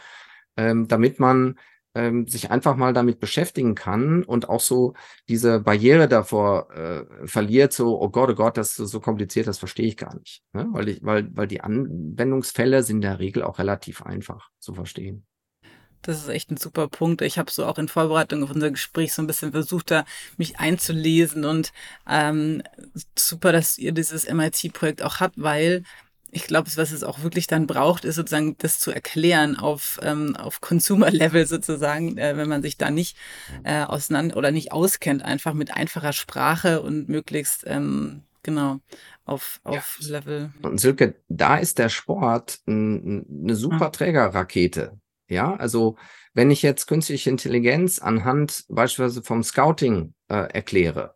ähm, 0.57 0.87
damit 0.87 1.19
man 1.19 1.59
ähm, 1.95 2.29
sich 2.29 2.53
einfach 2.53 2.77
mal 2.77 2.93
damit 2.93 3.19
beschäftigen 3.19 3.75
kann 3.75 4.23
und 4.23 4.49
auch 4.49 4.61
so 4.61 4.95
diese 5.29 5.59
Barriere 5.59 6.07
davor 6.07 6.71
äh, 6.71 7.27
verliert, 7.27 7.73
so, 7.73 8.01
oh 8.01 8.09
Gott, 8.11 8.31
oh 8.31 8.35
Gott, 8.35 8.57
das 8.57 8.79
ist 8.79 8.91
so 8.91 9.01
kompliziert, 9.01 9.49
das 9.49 9.59
verstehe 9.59 9.89
ich 9.89 9.97
gar 9.97 10.17
nicht. 10.17 10.45
Ne? 10.53 10.69
Weil, 10.71 10.89
ich, 10.91 11.03
weil, 11.03 11.29
weil 11.37 11.49
die 11.49 11.61
Anwendungsfälle 11.61 12.85
sind 12.85 12.99
in 12.99 13.03
der 13.03 13.19
Regel 13.19 13.43
auch 13.43 13.59
relativ 13.59 14.03
einfach 14.03 14.51
zu 14.61 14.75
verstehen. 14.75 15.27
Das 16.03 16.19
ist 16.19 16.29
echt 16.29 16.51
ein 16.51 16.57
super 16.57 16.89
Punkt. 16.89 17.23
Ich 17.23 17.39
habe 17.39 17.51
so 17.51 17.67
auch 17.67 17.79
in 17.79 17.89
Vorbereitung 17.89 18.43
auf 18.43 18.51
unser 18.51 18.71
Gespräch 18.71 19.13
so 19.13 19.23
ein 19.23 19.27
bisschen 19.27 19.53
versucht, 19.53 19.91
da 19.91 20.05
mich 20.37 20.59
einzulesen 20.59 21.45
und 21.45 21.73
ähm, 22.09 22.63
super, 23.17 23.53
dass 23.53 23.79
ihr 23.79 23.93
dieses 23.93 24.29
MIT-Projekt 24.31 25.03
auch 25.03 25.21
habt, 25.21 25.35
weil 25.37 25.85
ich 26.33 26.45
glaube, 26.45 26.71
was 26.77 26.93
es 26.93 27.03
auch 27.03 27.23
wirklich 27.23 27.47
dann 27.47 27.67
braucht, 27.67 28.05
ist 28.05 28.15
sozusagen 28.15 28.57
das 28.59 28.79
zu 28.79 28.91
erklären 28.93 29.57
auf, 29.57 29.99
ähm, 30.03 30.37
auf 30.37 30.61
Consumer-Level 30.61 31.47
sozusagen, 31.47 32.17
äh, 32.19 32.37
wenn 32.37 32.49
man 32.49 32.63
sich 32.63 32.77
da 32.79 32.91
nicht 32.91 33.17
äh, 33.65 33.83
auseinander 33.83 34.37
oder 34.37 34.53
nicht 34.53 34.73
auskennt, 34.73 35.25
einfach 35.25 35.55
mit 35.55 35.75
einfacher 35.75 36.13
Sprache 36.13 36.83
und 36.83 37.09
möglichst 37.09 37.65
ähm, 37.67 38.23
genau 38.43 38.79
auf, 39.25 39.61
auf 39.65 39.99
ja. 40.01 40.19
Level. 40.19 40.53
Und 40.63 40.79
Silke, 40.79 41.17
da 41.29 41.57
ist 41.57 41.79
der 41.79 41.89
Sport 41.89 42.61
eine 42.67 43.55
super 43.55 43.87
ah. 43.87 43.91
Trägerrakete. 43.91 44.99
Ja, 45.31 45.55
also 45.55 45.97
wenn 46.35 46.51
ich 46.51 46.63
jetzt 46.63 46.87
künstliche 46.87 47.31
Intelligenz 47.31 48.01
anhand 48.01 48.65
beispielsweise 48.69 49.23
vom 49.23 49.43
Scouting 49.43 50.15
äh, 50.29 50.53
erkläre, 50.53 51.15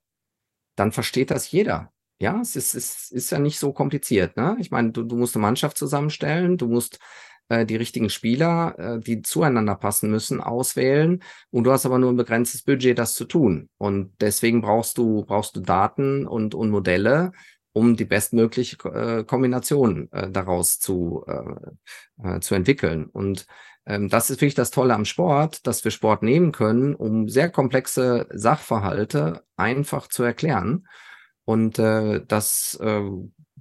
dann 0.77 0.93
versteht 0.93 1.31
das 1.31 1.51
jeder. 1.51 1.93
Ja, 2.21 2.41
es 2.41 2.55
ist, 2.55 2.75
es 2.75 3.11
ist 3.11 3.31
ja 3.31 3.39
nicht 3.41 3.59
so 3.59 3.73
kompliziert. 3.73 4.37
Ne? 4.37 4.57
Ich 4.61 4.71
meine, 4.71 4.93
du, 4.93 5.03
du 5.03 5.17
musst 5.17 5.35
eine 5.35 5.43
Mannschaft 5.43 5.77
zusammenstellen, 5.77 6.57
du 6.57 6.69
musst 6.69 7.01
äh, 7.49 7.67
die 7.67 7.77
richtigen 7.77 8.09
Spieler, 8.09 8.79
äh, 8.79 9.01
die 9.01 9.23
zueinander 9.23 9.75
passen 9.75 10.11
müssen, 10.11 10.41
auswählen. 10.41 11.23
Und 11.51 11.65
du 11.65 11.73
hast 11.73 11.85
aber 11.85 11.99
nur 11.99 12.13
ein 12.13 12.17
begrenztes 12.17 12.63
Budget, 12.63 12.99
das 12.99 13.15
zu 13.15 13.25
tun. 13.25 13.69
Und 13.79 14.15
deswegen 14.21 14.61
brauchst 14.63 14.97
du, 14.97 15.25
brauchst 15.25 15.57
du 15.57 15.61
Daten 15.61 16.27
und, 16.27 16.55
und 16.55 16.71
Modelle, 16.71 17.33
um 17.73 17.97
die 17.97 18.05
bestmögliche 18.05 18.77
äh, 18.89 19.25
Kombination 19.25 20.09
äh, 20.13 20.31
daraus 20.31 20.79
zu, 20.79 21.25
äh, 21.27 22.37
äh, 22.37 22.41
zu 22.41 22.55
entwickeln. 22.55 23.07
Und 23.07 23.47
das 23.87 24.31
ist 24.31 24.41
wirklich 24.41 24.55
das 24.55 24.71
Tolle 24.71 24.95
am 24.95 25.05
Sport, 25.05 25.67
dass 25.67 25.85
wir 25.85 25.91
Sport 25.91 26.23
nehmen 26.23 26.53
können, 26.53 26.95
um 26.95 27.29
sehr 27.29 27.51
komplexe 27.51 28.27
Sachverhalte 28.33 29.45
einfach 29.57 30.09
zu 30.09 30.23
erklären. 30.23 30.87
Und 31.45 31.79
äh, 31.79 32.23
das 32.27 32.79
äh, 32.83 33.03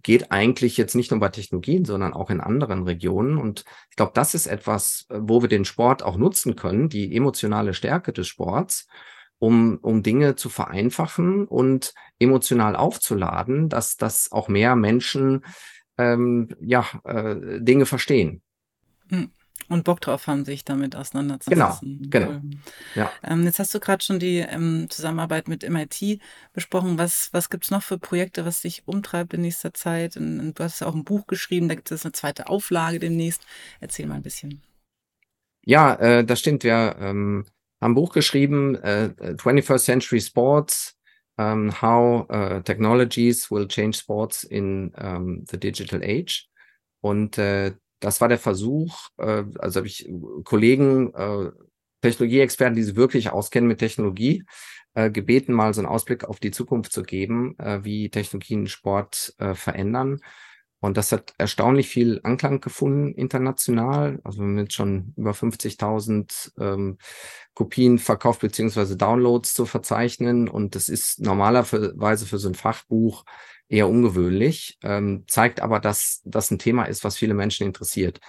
geht 0.01 0.31
eigentlich 0.31 0.77
jetzt 0.77 0.95
nicht 0.95 1.11
nur 1.11 1.19
bei 1.19 1.29
Technologien, 1.29 1.85
sondern 1.85 2.13
auch 2.13 2.29
in 2.29 2.41
anderen 2.41 2.83
Regionen. 2.83 3.37
Und 3.37 3.63
ich 3.89 3.95
glaube, 3.95 4.11
das 4.13 4.33
ist 4.33 4.47
etwas, 4.47 5.05
äh, 5.09 5.17
wo 5.19 5.41
wir 5.41 5.49
den 5.49 5.65
Sport 5.65 6.03
auch 6.03 6.17
nutzen 6.17 6.55
können, 6.55 6.89
die 6.89 7.15
emotionale 7.15 7.73
Stärke 7.73 8.13
des 8.13 8.27
Sports, 8.27 8.87
um, 9.39 9.79
um 9.81 10.03
Dinge 10.03 10.35
zu 10.35 10.49
vereinfachen 10.49 11.47
und 11.47 11.93
emotional 12.19 12.75
aufzuladen, 12.75 13.69
dass, 13.69 13.97
dass 13.97 14.31
auch 14.31 14.47
mehr 14.47 14.75
Menschen 14.75 15.43
ähm, 15.97 16.49
ja, 16.61 16.85
äh, 17.03 17.59
Dinge 17.61 17.85
verstehen. 17.85 18.41
Hm. 19.09 19.31
Und 19.73 19.83
Bock 19.85 20.01
drauf 20.01 20.27
haben, 20.27 20.45
sich 20.45 20.63
damit 20.63 20.95
auseinanderzusetzen. 20.95 22.07
Genau, 22.09 22.27
genau. 22.27 22.41
Ja. 22.93 23.11
Ähm, 23.23 23.43
jetzt 23.43 23.57
hast 23.57 23.73
du 23.73 23.79
gerade 23.79 24.03
schon 24.03 24.19
die 24.19 24.37
ähm, 24.37 24.85
Zusammenarbeit 24.89 25.47
mit 25.47 25.67
MIT 25.67 26.19
besprochen. 26.53 26.99
Was, 26.99 27.29
was 27.31 27.49
gibt 27.49 27.63
es 27.63 27.71
noch 27.71 27.81
für 27.81 27.97
Projekte, 27.97 28.45
was 28.45 28.61
dich 28.61 28.83
umtreibt 28.85 29.33
in 29.33 29.41
nächster 29.41 29.73
Zeit? 29.73 30.15
Und, 30.15 30.39
und 30.39 30.59
du 30.59 30.63
hast 30.63 30.83
auch 30.83 30.93
ein 30.93 31.03
Buch 31.03 31.25
geschrieben, 31.25 31.67
da 31.67 31.75
gibt 31.75 31.91
es 31.91 32.05
eine 32.05 32.11
zweite 32.11 32.49
Auflage 32.49 32.99
demnächst. 32.99 33.45
Erzähl 33.79 34.05
mal 34.05 34.15
ein 34.15 34.21
bisschen. 34.21 34.61
Ja, 35.65 35.95
äh, 35.95 36.23
das 36.23 36.39
stimmt. 36.39 36.63
Wir 36.63 36.95
ähm, 36.99 37.45
haben 37.81 37.91
ein 37.91 37.95
Buch 37.95 38.13
geschrieben, 38.13 38.75
äh, 38.75 39.09
21st 39.17 39.85
Century 39.85 40.21
Sports, 40.21 40.97
um, 41.37 41.45
ähm, 41.45 41.81
How 41.81 42.29
uh, 42.29 42.59
Technologies 42.59 43.49
Will 43.49 43.67
Change 43.67 43.97
Sports 43.97 44.43
in 44.43 44.93
um, 44.95 45.03
ähm, 45.03 45.45
the 45.49 45.59
Digital 45.59 46.01
Age. 46.03 46.47
Und 47.01 47.37
äh, 47.39 47.73
das 48.03 48.19
war 48.21 48.27
der 48.27 48.37
Versuch, 48.37 49.09
äh, 49.17 49.43
also 49.59 49.77
habe 49.77 49.87
ich 49.87 50.09
Kollegen, 50.43 51.13
äh, 51.13 51.51
Technologieexperten, 52.01 52.75
die 52.75 52.83
sich 52.83 52.95
wirklich 52.95 53.29
auskennen 53.29 53.67
mit 53.67 53.79
Technologie, 53.79 54.43
äh, 54.93 55.09
gebeten, 55.09 55.53
mal 55.53 55.73
so 55.73 55.81
einen 55.81 55.87
Ausblick 55.87 56.25
auf 56.25 56.39
die 56.39 56.51
Zukunft 56.51 56.91
zu 56.91 57.03
geben, 57.03 57.57
äh, 57.59 57.83
wie 57.83 58.09
Technologien 58.09 58.67
Sport 58.67 59.33
äh, 59.37 59.55
verändern. 59.55 60.19
Und 60.81 60.97
das 60.97 61.13
hat 61.13 61.33
erstaunlich 61.37 61.87
viel 61.87 62.19
Anklang 62.23 62.59
gefunden 62.59 63.13
international. 63.13 64.19
Also 64.25 64.39
wir 64.39 64.47
haben 64.47 64.57
jetzt 64.57 64.73
schon 64.73 65.13
über 65.15 65.31
50.000 65.31 66.51
ähm, 66.59 66.97
Kopien 67.53 67.99
verkauft 67.99 68.41
beziehungsweise 68.41 68.97
Downloads 68.97 69.53
zu 69.53 69.65
verzeichnen. 69.65 70.49
Und 70.49 70.75
das 70.75 70.89
ist 70.89 71.21
normalerweise 71.21 72.25
für 72.25 72.37
so 72.37 72.49
ein 72.49 72.55
Fachbuch 72.55 73.23
eher 73.69 73.87
ungewöhnlich, 73.89 74.77
ähm, 74.83 75.25
zeigt 75.27 75.61
aber, 75.61 75.79
dass 75.79 76.21
das 76.25 76.51
ein 76.51 76.59
Thema 76.59 76.85
ist, 76.85 77.03
was 77.03 77.17
viele 77.17 77.33
Menschen 77.33 77.65
interessiert. 77.65 78.19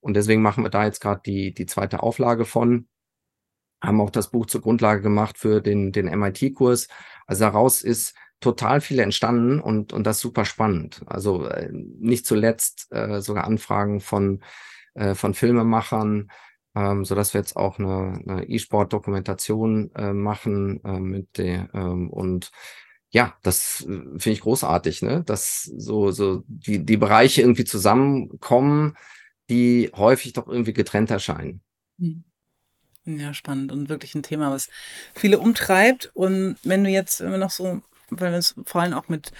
Und 0.00 0.14
deswegen 0.14 0.42
machen 0.42 0.64
wir 0.64 0.70
da 0.70 0.84
jetzt 0.84 1.00
gerade 1.00 1.22
die, 1.24 1.54
die 1.54 1.66
zweite 1.66 2.02
Auflage 2.02 2.44
von, 2.44 2.88
haben 3.82 4.00
auch 4.00 4.10
das 4.10 4.30
Buch 4.30 4.46
zur 4.46 4.60
Grundlage 4.60 5.02
gemacht 5.02 5.38
für 5.38 5.60
den, 5.60 5.92
den 5.92 6.06
MIT-Kurs. 6.06 6.88
Also 7.26 7.44
daraus 7.44 7.82
ist 7.82 8.14
total 8.40 8.80
viel 8.80 8.98
entstanden 8.98 9.60
und, 9.60 9.92
und 9.92 10.06
das 10.06 10.20
super 10.20 10.44
spannend. 10.44 11.02
Also 11.06 11.46
äh, 11.46 11.68
nicht 11.72 12.26
zuletzt 12.26 12.88
äh, 12.90 13.20
sogar 13.20 13.44
Anfragen 13.44 14.00
von, 14.00 14.42
äh, 14.94 15.14
von 15.14 15.34
Filmemachern, 15.34 16.30
ähm, 16.74 17.04
so 17.04 17.14
dass 17.14 17.34
wir 17.34 17.40
jetzt 17.40 17.56
auch 17.56 17.78
eine, 17.78 18.20
eine 18.26 18.48
E-Sport-Dokumentation 18.48 19.92
äh, 19.94 20.12
machen 20.12 20.82
äh, 20.84 21.00
mit 21.00 21.38
der 21.38 21.70
ähm, 21.74 22.10
und 22.10 22.50
ja, 23.12 23.36
das 23.42 23.82
äh, 23.82 23.86
finde 23.86 24.30
ich 24.30 24.40
großartig, 24.40 25.02
ne? 25.02 25.22
Dass 25.24 25.64
so, 25.64 26.10
so 26.10 26.42
die, 26.46 26.84
die 26.84 26.96
Bereiche 26.96 27.42
irgendwie 27.42 27.64
zusammenkommen, 27.64 28.96
die 29.50 29.90
häufig 29.94 30.32
doch 30.32 30.48
irgendwie 30.48 30.72
getrennt 30.72 31.10
erscheinen. 31.10 31.60
Hm. 31.98 32.24
Ja, 33.04 33.34
spannend 33.34 33.72
und 33.72 33.88
wirklich 33.88 34.14
ein 34.14 34.22
Thema, 34.22 34.50
was 34.50 34.70
viele 35.14 35.40
umtreibt. 35.40 36.10
Und 36.14 36.56
wenn 36.62 36.84
du 36.84 36.90
jetzt 36.90 37.20
immer 37.20 37.38
noch 37.38 37.50
so, 37.50 37.82
weil 38.10 38.30
wir 38.30 38.36
uns 38.36 38.54
vor 38.64 38.80
allem 38.80 38.94
auch 38.94 39.08
mit 39.08 39.32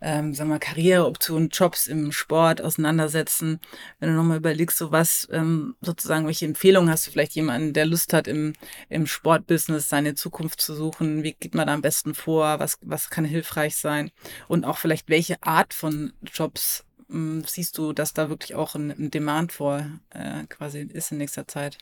ähm, 0.00 0.34
sagen 0.34 0.50
wir, 0.50 0.58
Karriereoptionen, 0.58 1.48
Jobs 1.48 1.86
im 1.86 2.12
Sport 2.12 2.60
auseinandersetzen. 2.60 3.60
Wenn 3.98 4.10
du 4.10 4.14
nochmal 4.16 4.38
überlegst, 4.38 4.78
so 4.78 4.92
was 4.92 5.28
ähm, 5.32 5.74
sozusagen, 5.80 6.26
welche 6.26 6.46
Empfehlungen 6.46 6.90
hast 6.90 7.06
du 7.06 7.10
vielleicht 7.10 7.32
jemanden, 7.32 7.72
der 7.72 7.86
Lust 7.86 8.12
hat, 8.12 8.28
im, 8.28 8.52
im 8.88 9.06
Sportbusiness 9.06 9.88
seine 9.88 10.14
Zukunft 10.14 10.60
zu 10.60 10.74
suchen? 10.74 11.22
Wie 11.22 11.32
geht 11.32 11.54
man 11.54 11.66
da 11.66 11.74
am 11.74 11.82
besten 11.82 12.14
vor? 12.14 12.60
Was, 12.60 12.78
was 12.82 13.10
kann 13.10 13.24
hilfreich 13.24 13.76
sein? 13.76 14.10
Und 14.46 14.64
auch 14.64 14.78
vielleicht, 14.78 15.08
welche 15.08 15.42
Art 15.42 15.74
von 15.74 16.12
Jobs 16.22 16.84
ähm, 17.10 17.42
siehst 17.46 17.78
du, 17.78 17.92
dass 17.92 18.12
da 18.12 18.28
wirklich 18.28 18.54
auch 18.54 18.74
ein, 18.74 18.90
ein 18.90 19.10
Demand 19.10 19.52
vor 19.52 19.84
äh, 20.10 20.44
quasi 20.48 20.80
ist 20.80 21.12
in 21.12 21.18
nächster 21.18 21.48
Zeit? 21.48 21.78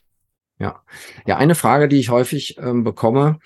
Ja, 0.59 0.82
ja, 1.26 1.36
eine 1.36 1.55
Frage, 1.55 1.86
die 1.86 1.99
ich 1.99 2.09
häufig 2.09 2.57
ähm, 2.59 2.82
bekomme, 2.82 3.40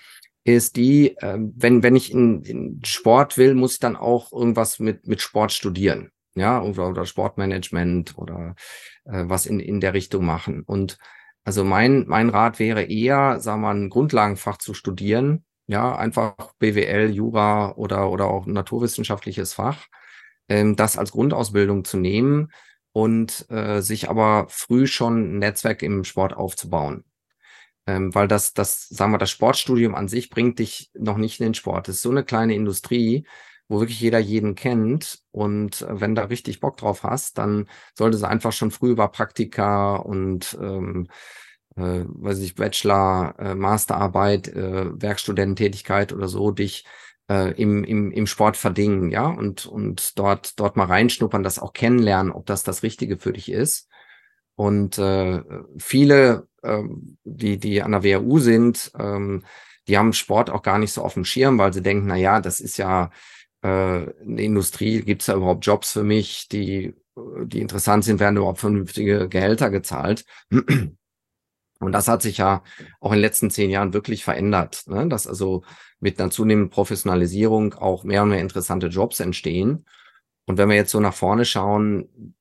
ist 0.45 0.77
die, 0.77 1.17
äh, 1.19 1.39
wenn, 1.39 1.83
wenn 1.83 1.97
ich 1.97 2.13
in, 2.13 2.43
in 2.43 2.81
Sport 2.85 3.37
will, 3.37 3.55
muss 3.55 3.75
ich 3.75 3.81
dann 3.81 3.97
auch 3.97 4.33
irgendwas 4.33 4.79
mit, 4.79 5.07
mit 5.07 5.21
Sport 5.21 5.53
studieren. 5.53 6.11
Ja, 6.35 6.63
oder, 6.63 6.89
oder 6.89 7.07
Sportmanagement 7.07 8.17
oder 8.17 8.55
äh, 9.05 9.25
was 9.27 9.47
in, 9.47 9.61
in 9.61 9.81
der 9.81 9.95
Richtung 9.95 10.25
machen. 10.25 10.63
Und 10.63 10.99
also 11.45 11.65
mein, 11.65 12.07
mein 12.07 12.29
Rat 12.29 12.59
wäre 12.59 12.85
eher, 12.85 13.41
sagen 13.41 13.63
wir 13.63 13.69
mal, 13.69 13.77
ein 13.77 13.91
Grundlagenfach 13.91 14.59
zu 14.59 14.75
studieren. 14.75 15.45
Ja, 15.67 15.97
einfach 15.97 16.35
BWL, 16.59 17.11
Jura 17.11 17.73
oder, 17.77 18.11
oder 18.11 18.27
auch 18.27 18.47
ein 18.47 18.53
naturwissenschaftliches 18.53 19.55
Fach. 19.55 19.87
Ähm, 20.49 20.77
das 20.77 20.97
als 20.97 21.13
Grundausbildung 21.13 21.85
zu 21.85 21.97
nehmen 21.97 22.53
und 22.93 23.47
äh, 23.51 23.81
sich 23.81 24.11
aber 24.11 24.47
früh 24.49 24.87
schon 24.87 25.37
ein 25.37 25.39
Netzwerk 25.39 25.83
im 25.83 26.05
Sport 26.05 26.35
aufzubauen. 26.37 27.05
Ähm, 27.91 28.15
weil 28.15 28.29
das, 28.29 28.53
das, 28.55 28.89
sagen 28.89 29.13
wir, 29.13 29.19
das 29.19 29.31
Sportstudium 29.31 29.95
an 29.95 30.07
sich 30.07 30.31
bringt 30.31 30.59
dich 30.61 30.91
noch 30.95 31.17
nicht 31.17 31.41
in 31.41 31.47
den 31.47 31.55
Sport. 31.55 31.89
Das 31.89 31.97
ist 31.97 32.03
so 32.03 32.11
eine 32.11 32.25
kleine 32.25 32.55
Industrie, 32.55 33.27
wo 33.69 33.81
wirklich 33.81 34.01
jeder 34.01 34.21
jeden 34.21 34.55
kennt. 34.55 35.21
Und 35.33 35.83
äh, 35.83 36.01
wenn 36.01 36.15
da 36.15 36.25
richtig 36.25 36.61
Bock 36.61 36.77
drauf 36.77 37.03
hast, 37.03 37.39
dann 37.39 37.69
sollte 37.95 38.17
es 38.17 38.23
einfach 38.23 38.53
schon 38.53 38.71
früh 38.71 38.91
über 38.91 39.09
Praktika 39.09 39.97
und 39.97 40.57
ähm, 40.61 41.09
äh, 41.77 42.05
weiß 42.07 42.39
ich, 42.41 42.55
Bachelor, 42.55 43.35
äh, 43.39 43.55
Masterarbeit, 43.57 44.49
äh, 44.49 45.01
Werkstudententätigkeit 45.01 46.13
oder 46.13 46.29
so 46.29 46.53
dich 46.53 46.85
äh, 47.29 47.53
im, 47.61 47.83
im, 47.85 48.13
im 48.13 48.27
Sport 48.27 48.57
verdingen, 48.57 49.11
ja, 49.11 49.27
und, 49.27 49.67
und 49.67 50.19
dort, 50.19 50.59
dort 50.61 50.77
mal 50.77 50.87
reinschnuppern, 50.87 51.43
das 51.43 51.59
auch 51.59 51.73
kennenlernen, 51.73 52.33
ob 52.33 52.47
das 52.47 52.63
das 52.63 52.83
Richtige 52.83 53.19
für 53.19 53.33
dich 53.33 53.51
ist. 53.51 53.89
Und 54.57 54.99
äh, 54.99 55.43
viele, 55.79 56.49
äh, 56.63 56.83
die, 57.25 57.59
die 57.59 57.83
an 57.83 57.93
der 57.93 58.03
WHU 58.05 58.39
sind, 58.39 58.93
ähm, 58.99 59.43
die 59.89 59.99
haben 59.99 60.13
Sport 60.13 60.51
auch 60.51 60.63
gar 60.63 60.79
nicht 60.79 60.93
so 60.93 61.03
auf 61.03 61.15
dem 61.15 61.25
Schirm, 61.25 61.59
weil 61.59 61.73
sie 61.73 61.83
denken, 61.83 62.07
na 62.07 62.17
ja, 62.17 62.41
das 62.41 62.61
ist 62.61 62.77
ja 62.77 63.11
äh, 63.63 63.69
eine 63.69 64.43
Industrie, 64.43 65.03
gibt 65.03 65.23
es 65.23 65.27
da 65.27 65.35
überhaupt 65.35 65.67
Jobs 65.67 65.93
für 65.93 66.05
mich, 66.05 66.49
die, 66.49 66.95
die 67.45 67.61
interessant 67.61 68.05
sind, 68.05 68.21
werden 68.21 68.37
überhaupt 68.37 68.61
vernünftige 68.61 69.29
Gehälter 69.29 69.71
gezahlt. 69.71 70.25
Und 71.81 71.93
das 71.93 72.09
hat 72.09 72.21
sich 72.21 72.39
ja 72.39 72.63
auch 73.01 73.11
in 73.11 73.17
den 73.17 73.23
letzten 73.23 73.51
zehn 73.51 73.71
Jahren 73.71 73.95
wirklich 73.95 74.23
verändert, 74.23 74.85
ne? 74.87 75.09
dass 75.09 75.27
also 75.27 75.63
mit 75.99 76.21
einer 76.21 76.31
zunehmenden 76.31 76.71
Professionalisierung 76.71 77.75
auch 77.75 78.05
mehr 78.05 78.23
und 78.23 78.29
mehr 78.29 78.41
interessante 78.41 78.89
Jobs 78.89 79.19
entstehen. 79.19 79.87
Und 80.47 80.59
wenn 80.59 80.69
wir 80.69 80.77
jetzt 80.77 80.91
so 80.91 81.01
nach 81.01 81.15
vorne 81.15 81.47
schauen, 81.47 82.35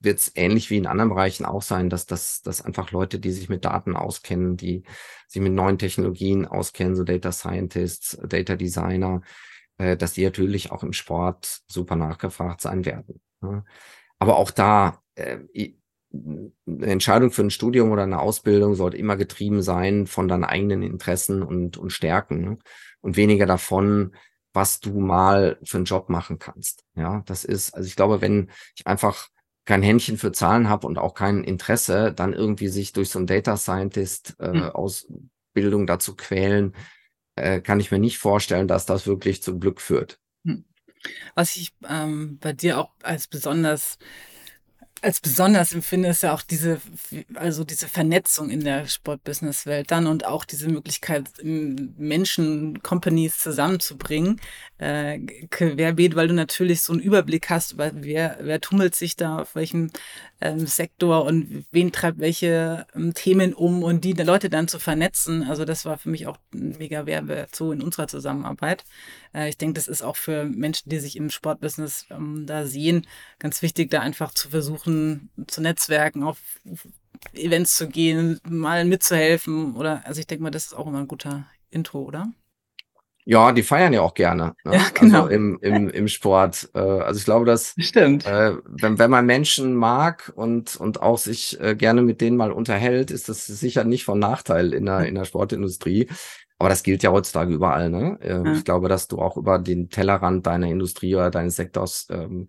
wird 0.00 0.18
es 0.18 0.32
ähnlich 0.34 0.70
wie 0.70 0.78
in 0.78 0.86
anderen 0.86 1.10
Bereichen 1.10 1.44
auch 1.44 1.62
sein, 1.62 1.90
dass, 1.90 2.06
dass, 2.06 2.40
dass 2.42 2.62
einfach 2.62 2.90
Leute, 2.90 3.18
die 3.18 3.32
sich 3.32 3.48
mit 3.48 3.64
Daten 3.64 3.96
auskennen, 3.96 4.56
die 4.56 4.82
sich 5.28 5.42
mit 5.42 5.52
neuen 5.52 5.78
Technologien 5.78 6.46
auskennen, 6.46 6.96
so 6.96 7.04
Data 7.04 7.32
Scientists, 7.32 8.18
Data 8.26 8.56
Designer, 8.56 9.20
äh, 9.78 9.96
dass 9.96 10.14
die 10.14 10.24
natürlich 10.24 10.72
auch 10.72 10.82
im 10.82 10.92
Sport 10.92 11.60
super 11.66 11.96
nachgefragt 11.96 12.60
sein 12.62 12.84
werden. 12.84 13.20
Ne? 13.42 13.64
Aber 14.18 14.36
auch 14.36 14.50
da, 14.50 15.02
äh, 15.14 15.38
eine 16.12 16.86
Entscheidung 16.86 17.30
für 17.30 17.42
ein 17.42 17.50
Studium 17.50 17.92
oder 17.92 18.02
eine 18.02 18.20
Ausbildung 18.20 18.74
sollte 18.74 18.96
immer 18.96 19.16
getrieben 19.16 19.62
sein 19.62 20.06
von 20.06 20.26
deinen 20.26 20.44
eigenen 20.44 20.82
Interessen 20.82 21.42
und, 21.42 21.76
und 21.76 21.90
Stärken 21.90 22.40
ne? 22.40 22.58
und 23.00 23.16
weniger 23.16 23.46
davon, 23.46 24.14
was 24.52 24.80
du 24.80 24.98
mal 24.98 25.58
für 25.62 25.76
einen 25.76 25.84
Job 25.84 26.08
machen 26.08 26.38
kannst. 26.38 26.84
Ja, 26.94 27.22
das 27.26 27.44
ist, 27.44 27.74
also 27.74 27.86
ich 27.86 27.94
glaube, 27.94 28.20
wenn 28.20 28.50
ich 28.74 28.86
einfach 28.86 29.28
kein 29.70 29.82
Händchen 29.84 30.18
für 30.18 30.32
Zahlen 30.32 30.68
habe 30.68 30.84
und 30.88 30.98
auch 30.98 31.14
kein 31.14 31.44
Interesse, 31.44 32.12
dann 32.12 32.32
irgendwie 32.32 32.66
sich 32.66 32.92
durch 32.92 33.08
so 33.08 33.20
ein 33.20 33.28
Data 33.28 33.56
Scientist 33.56 34.34
äh, 34.40 34.48
hm. 34.48 34.62
Ausbildung 34.62 35.86
dazu 35.86 36.16
quälen, 36.16 36.74
äh, 37.36 37.60
kann 37.60 37.78
ich 37.78 37.92
mir 37.92 38.00
nicht 38.00 38.18
vorstellen, 38.18 38.66
dass 38.66 38.84
das 38.84 39.06
wirklich 39.06 39.44
zum 39.44 39.60
Glück 39.60 39.80
führt. 39.80 40.18
Hm. 40.44 40.64
Was 41.36 41.54
ich 41.54 41.72
ähm, 41.88 42.38
bei 42.40 42.52
dir 42.52 42.80
auch 42.80 42.90
als 43.04 43.28
besonders 43.28 43.98
als 45.02 45.20
besonders 45.20 45.72
empfinde, 45.72 46.08
ist 46.08 46.22
ja 46.22 46.34
auch 46.34 46.42
diese, 46.42 46.80
also 47.34 47.64
diese 47.64 47.88
Vernetzung 47.88 48.50
in 48.50 48.64
der 48.64 48.86
Sportbusinesswelt 48.86 49.90
dann 49.90 50.06
und 50.06 50.26
auch 50.26 50.44
diese 50.44 50.68
Möglichkeit, 50.68 51.30
Menschen, 51.42 52.82
Companies 52.82 53.38
zusammenzubringen, 53.38 54.40
äh, 54.78 55.18
querbeet, 55.50 56.16
weil 56.16 56.28
du 56.28 56.34
natürlich 56.34 56.82
so 56.82 56.92
einen 56.92 57.02
Überblick 57.02 57.50
hast, 57.50 57.72
über 57.72 57.90
wer, 57.94 58.38
wer 58.40 58.60
tummelt 58.60 58.94
sich 58.94 59.16
da 59.16 59.38
auf 59.40 59.54
welchem 59.54 59.90
ähm, 60.40 60.66
Sektor 60.66 61.24
und 61.24 61.66
wen 61.70 61.92
treibt 61.92 62.18
welche 62.18 62.86
ähm, 62.94 63.14
Themen 63.14 63.54
um 63.54 63.82
und 63.82 64.04
die 64.04 64.12
Leute 64.12 64.48
dann 64.50 64.68
zu 64.68 64.78
vernetzen. 64.78 65.44
Also 65.44 65.64
das 65.64 65.84
war 65.84 65.98
für 65.98 66.08
mich 66.08 66.26
auch 66.26 66.38
ein 66.54 66.76
mega 66.78 67.06
Werbewert 67.06 67.54
so 67.54 67.72
in 67.72 67.82
unserer 67.82 68.08
Zusammenarbeit. 68.08 68.84
Äh, 69.34 69.50
ich 69.50 69.58
denke, 69.58 69.74
das 69.74 69.88
ist 69.88 70.02
auch 70.02 70.16
für 70.16 70.44
Menschen, 70.44 70.88
die 70.88 70.98
sich 70.98 71.16
im 71.16 71.30
Sportbusiness 71.30 72.06
ähm, 72.10 72.46
da 72.46 72.66
sehen, 72.66 73.06
ganz 73.38 73.62
wichtig, 73.62 73.90
da 73.90 74.00
einfach 74.00 74.32
zu 74.32 74.48
versuchen, 74.48 74.89
zu 75.46 75.60
netzwerken, 75.60 76.22
auf 76.22 76.38
Events 77.34 77.76
zu 77.76 77.88
gehen, 77.88 78.40
mal 78.48 78.84
mitzuhelfen 78.84 79.76
oder, 79.76 80.02
also 80.06 80.20
ich 80.20 80.26
denke 80.26 80.42
mal, 80.42 80.50
das 80.50 80.66
ist 80.66 80.74
auch 80.74 80.86
immer 80.86 81.00
ein 81.00 81.08
guter 81.08 81.46
Intro, 81.70 82.00
oder? 82.00 82.28
Ja, 83.26 83.52
die 83.52 83.62
feiern 83.62 83.92
ja 83.92 84.00
auch 84.00 84.14
gerne. 84.14 84.54
Ne? 84.64 84.74
Ja, 84.74 84.82
genau. 84.94 85.22
Also 85.24 85.34
im, 85.34 85.58
im, 85.60 85.88
im 85.88 86.08
Sport. 86.08 86.70
Äh, 86.74 86.80
also 86.80 87.18
ich 87.18 87.24
glaube, 87.24 87.44
dass 87.44 87.74
Stimmt. 87.78 88.26
Äh, 88.26 88.54
wenn, 88.64 88.98
wenn 88.98 89.10
man 89.10 89.26
Menschen 89.26 89.74
mag 89.74 90.32
und, 90.34 90.76
und 90.76 91.02
auch 91.02 91.18
sich 91.18 91.60
äh, 91.60 91.76
gerne 91.76 92.02
mit 92.02 92.20
denen 92.20 92.36
mal 92.36 92.50
unterhält, 92.50 93.10
ist 93.10 93.28
das 93.28 93.46
sicher 93.46 93.84
nicht 93.84 94.04
von 94.04 94.18
Nachteil 94.18 94.72
in 94.72 94.86
der, 94.86 95.06
in 95.06 95.14
der 95.14 95.26
Sportindustrie. 95.26 96.08
Aber 96.58 96.70
das 96.70 96.82
gilt 96.82 97.02
ja 97.02 97.12
heutzutage 97.12 97.54
überall. 97.54 97.90
Ne? 97.90 98.18
Äh, 98.20 98.44
ja. 98.44 98.52
Ich 98.52 98.64
glaube, 98.64 98.88
dass 98.88 99.06
du 99.06 99.18
auch 99.18 99.36
über 99.36 99.58
den 99.58 99.90
Tellerrand 99.90 100.46
deiner 100.46 100.68
Industrie 100.68 101.14
oder 101.14 101.30
deines 101.30 101.56
Sektors 101.56 102.08
ähm, 102.10 102.48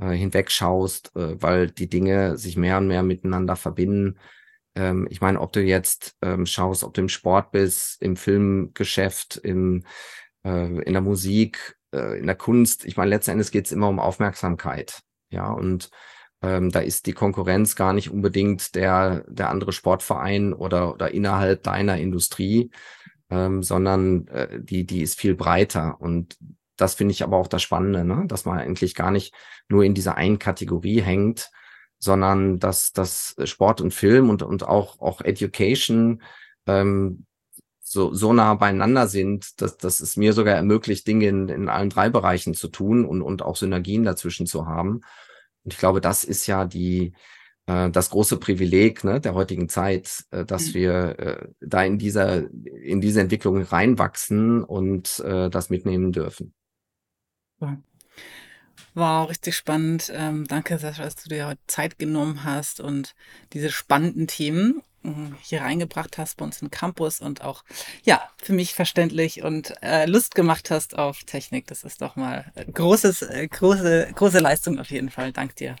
äh, 0.00 0.12
hinwegschaust, 0.12 1.14
äh, 1.16 1.40
weil 1.40 1.70
die 1.70 1.88
Dinge 1.88 2.36
sich 2.36 2.56
mehr 2.56 2.78
und 2.78 2.88
mehr 2.88 3.02
miteinander 3.02 3.56
verbinden. 3.56 4.18
Ähm, 4.74 5.06
ich 5.10 5.20
meine, 5.20 5.40
ob 5.40 5.52
du 5.52 5.62
jetzt 5.62 6.16
ähm, 6.22 6.46
schaust, 6.46 6.84
ob 6.84 6.94
du 6.94 7.02
im 7.02 7.08
Sport 7.08 7.52
bist, 7.52 8.02
im 8.02 8.16
Filmgeschäft, 8.16 9.36
im, 9.36 9.84
äh, 10.44 10.82
in 10.82 10.92
der 10.92 11.02
Musik, 11.02 11.76
äh, 11.94 12.18
in 12.18 12.26
der 12.26 12.36
Kunst. 12.36 12.84
Ich 12.84 12.96
meine, 12.96 13.10
letzten 13.10 13.32
Endes 13.32 13.50
geht 13.50 13.66
es 13.66 13.72
immer 13.72 13.88
um 13.88 14.00
Aufmerksamkeit. 14.00 15.00
Ja, 15.30 15.50
und 15.50 15.90
ähm, 16.42 16.70
da 16.70 16.80
ist 16.80 17.06
die 17.06 17.12
Konkurrenz 17.12 17.76
gar 17.76 17.92
nicht 17.92 18.10
unbedingt 18.10 18.74
der, 18.74 19.24
der 19.28 19.50
andere 19.50 19.72
Sportverein 19.72 20.52
oder, 20.52 20.92
oder 20.92 21.10
innerhalb 21.12 21.62
deiner 21.62 21.98
Industrie, 21.98 22.70
ähm, 23.30 23.62
sondern 23.62 24.28
äh, 24.28 24.60
die, 24.60 24.84
die 24.86 25.02
ist 25.02 25.18
viel 25.18 25.34
breiter. 25.34 26.00
Und 26.00 26.36
das 26.76 26.94
finde 26.94 27.12
ich 27.12 27.22
aber 27.22 27.36
auch 27.36 27.48
das 27.48 27.62
Spannende, 27.62 28.04
ne? 28.04 28.24
dass 28.26 28.44
man 28.44 28.58
eigentlich 28.58 28.94
gar 28.94 29.10
nicht 29.10 29.34
nur 29.68 29.84
in 29.84 29.94
dieser 29.94 30.16
einen 30.16 30.38
Kategorie 30.38 31.00
hängt, 31.00 31.50
sondern 31.98 32.58
dass, 32.58 32.92
dass 32.92 33.34
Sport 33.44 33.80
und 33.80 33.94
Film 33.94 34.30
und, 34.30 34.42
und 34.42 34.66
auch, 34.66 35.00
auch 35.00 35.20
Education 35.20 36.22
ähm, 36.66 37.26
so, 37.80 38.12
so 38.12 38.32
nah 38.32 38.54
beieinander 38.54 39.06
sind, 39.06 39.60
dass, 39.60 39.76
dass 39.76 40.00
es 40.00 40.16
mir 40.16 40.32
sogar 40.32 40.54
ermöglicht, 40.54 41.06
Dinge 41.06 41.28
in, 41.28 41.48
in 41.48 41.68
allen 41.68 41.90
drei 41.90 42.08
Bereichen 42.08 42.54
zu 42.54 42.68
tun 42.68 43.04
und, 43.04 43.22
und 43.22 43.42
auch 43.42 43.56
Synergien 43.56 44.04
dazwischen 44.04 44.46
zu 44.46 44.66
haben. 44.66 45.02
Und 45.62 45.72
ich 45.72 45.78
glaube, 45.78 46.00
das 46.00 46.24
ist 46.24 46.46
ja 46.46 46.64
die, 46.64 47.12
äh, 47.66 47.90
das 47.90 48.10
große 48.10 48.38
Privileg 48.38 49.04
ne, 49.04 49.20
der 49.20 49.34
heutigen 49.34 49.68
Zeit, 49.68 50.24
äh, 50.30 50.44
dass 50.44 50.68
mhm. 50.68 50.74
wir 50.74 51.18
äh, 51.18 51.48
da 51.60 51.84
in 51.84 51.98
dieser, 51.98 52.50
in 52.50 53.00
diese 53.00 53.20
Entwicklung 53.20 53.62
reinwachsen 53.62 54.64
und 54.64 55.20
äh, 55.20 55.48
das 55.48 55.70
mitnehmen 55.70 56.12
dürfen. 56.12 56.54
Ja. 57.60 57.78
Wow, 58.94 59.28
richtig 59.28 59.56
spannend. 59.56 60.12
Ähm, 60.14 60.46
danke, 60.46 60.78
Sascha, 60.78 61.02
dass 61.02 61.16
du 61.16 61.28
dir 61.28 61.46
heute 61.46 61.60
Zeit 61.66 61.98
genommen 61.98 62.44
hast 62.44 62.80
und 62.80 63.14
diese 63.52 63.70
spannenden 63.70 64.28
Themen 64.28 64.82
hm, 65.02 65.34
hier 65.42 65.62
reingebracht 65.62 66.16
hast 66.16 66.36
bei 66.36 66.44
uns 66.44 66.62
im 66.62 66.70
Campus 66.70 67.20
und 67.20 67.42
auch, 67.42 67.64
ja, 68.04 68.22
für 68.42 68.52
mich 68.52 68.72
verständlich 68.72 69.42
und 69.42 69.74
äh, 69.82 70.06
Lust 70.06 70.34
gemacht 70.34 70.70
hast 70.70 70.96
auf 70.96 71.24
Technik. 71.24 71.66
Das 71.66 71.82
ist 71.82 72.02
doch 72.02 72.14
mal 72.14 72.52
großes, 72.72 73.22
äh, 73.22 73.48
große, 73.48 74.12
große 74.14 74.38
Leistung 74.38 74.78
auf 74.78 74.90
jeden 74.90 75.10
Fall. 75.10 75.32
Dank 75.32 75.56
dir. 75.56 75.76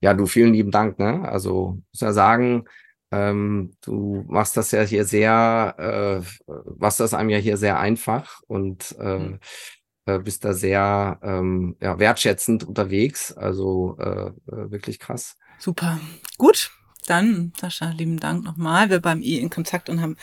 Ja, 0.00 0.14
du 0.14 0.26
vielen 0.26 0.54
lieben 0.54 0.70
Dank. 0.70 0.98
Ne? 1.00 1.28
Also 1.28 1.78
muss 1.92 2.00
ja 2.00 2.12
sagen, 2.12 2.66
ähm, 3.10 3.72
du 3.80 4.24
machst 4.28 4.56
das 4.56 4.70
ja 4.70 4.82
hier 4.82 5.04
sehr, 5.04 5.74
äh, 6.46 6.52
machst 6.78 7.00
das 7.00 7.14
einem 7.14 7.30
ja 7.30 7.38
hier 7.38 7.56
sehr 7.56 7.80
einfach 7.80 8.40
und 8.46 8.94
äh, 9.00 9.18
mhm. 9.18 9.40
Bist 10.16 10.44
da 10.44 10.54
sehr 10.54 11.18
ähm, 11.22 11.76
ja, 11.80 11.98
wertschätzend 11.98 12.64
unterwegs. 12.64 13.32
Also 13.36 13.96
äh, 13.98 14.28
äh, 14.28 14.70
wirklich 14.70 14.98
krass. 14.98 15.36
Super. 15.58 15.98
Gut. 16.38 16.70
Dann, 17.06 17.52
Sascha, 17.58 17.90
lieben 17.90 18.20
Dank 18.20 18.44
nochmal. 18.44 18.90
Wir 18.90 19.00
bleiben 19.00 19.22
eh 19.22 19.38
in 19.38 19.48
Kontakt 19.50 19.88
und 19.88 20.00
haben 20.00 20.16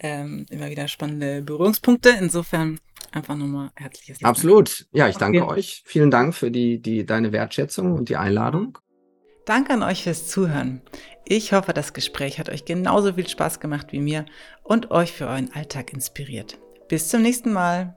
ähm, 0.00 0.46
immer 0.50 0.68
wieder 0.68 0.88
spannende 0.88 1.42
Berührungspunkte. 1.42 2.10
Insofern 2.20 2.80
einfach 3.12 3.36
nochmal 3.36 3.70
herzliches 3.76 4.18
Dank. 4.18 4.30
Absolut. 4.30 4.86
Ja, 4.92 5.08
ich 5.08 5.16
danke 5.16 5.44
okay. 5.44 5.58
euch. 5.58 5.82
Vielen 5.86 6.10
Dank 6.10 6.34
für 6.34 6.50
die, 6.50 6.80
die, 6.80 7.06
deine 7.06 7.32
Wertschätzung 7.32 7.92
und 7.92 8.08
die 8.08 8.16
Einladung. 8.16 8.78
Danke 9.46 9.74
an 9.74 9.82
euch 9.82 10.04
fürs 10.04 10.28
Zuhören. 10.28 10.80
Ich 11.26 11.52
hoffe, 11.52 11.72
das 11.72 11.92
Gespräch 11.92 12.38
hat 12.38 12.48
euch 12.48 12.64
genauso 12.64 13.14
viel 13.14 13.28
Spaß 13.28 13.60
gemacht 13.60 13.88
wie 13.92 14.00
mir 14.00 14.26
und 14.62 14.90
euch 14.90 15.12
für 15.12 15.26
euren 15.26 15.52
Alltag 15.52 15.92
inspiriert. 15.92 16.58
Bis 16.88 17.08
zum 17.08 17.22
nächsten 17.22 17.52
Mal. 17.52 17.96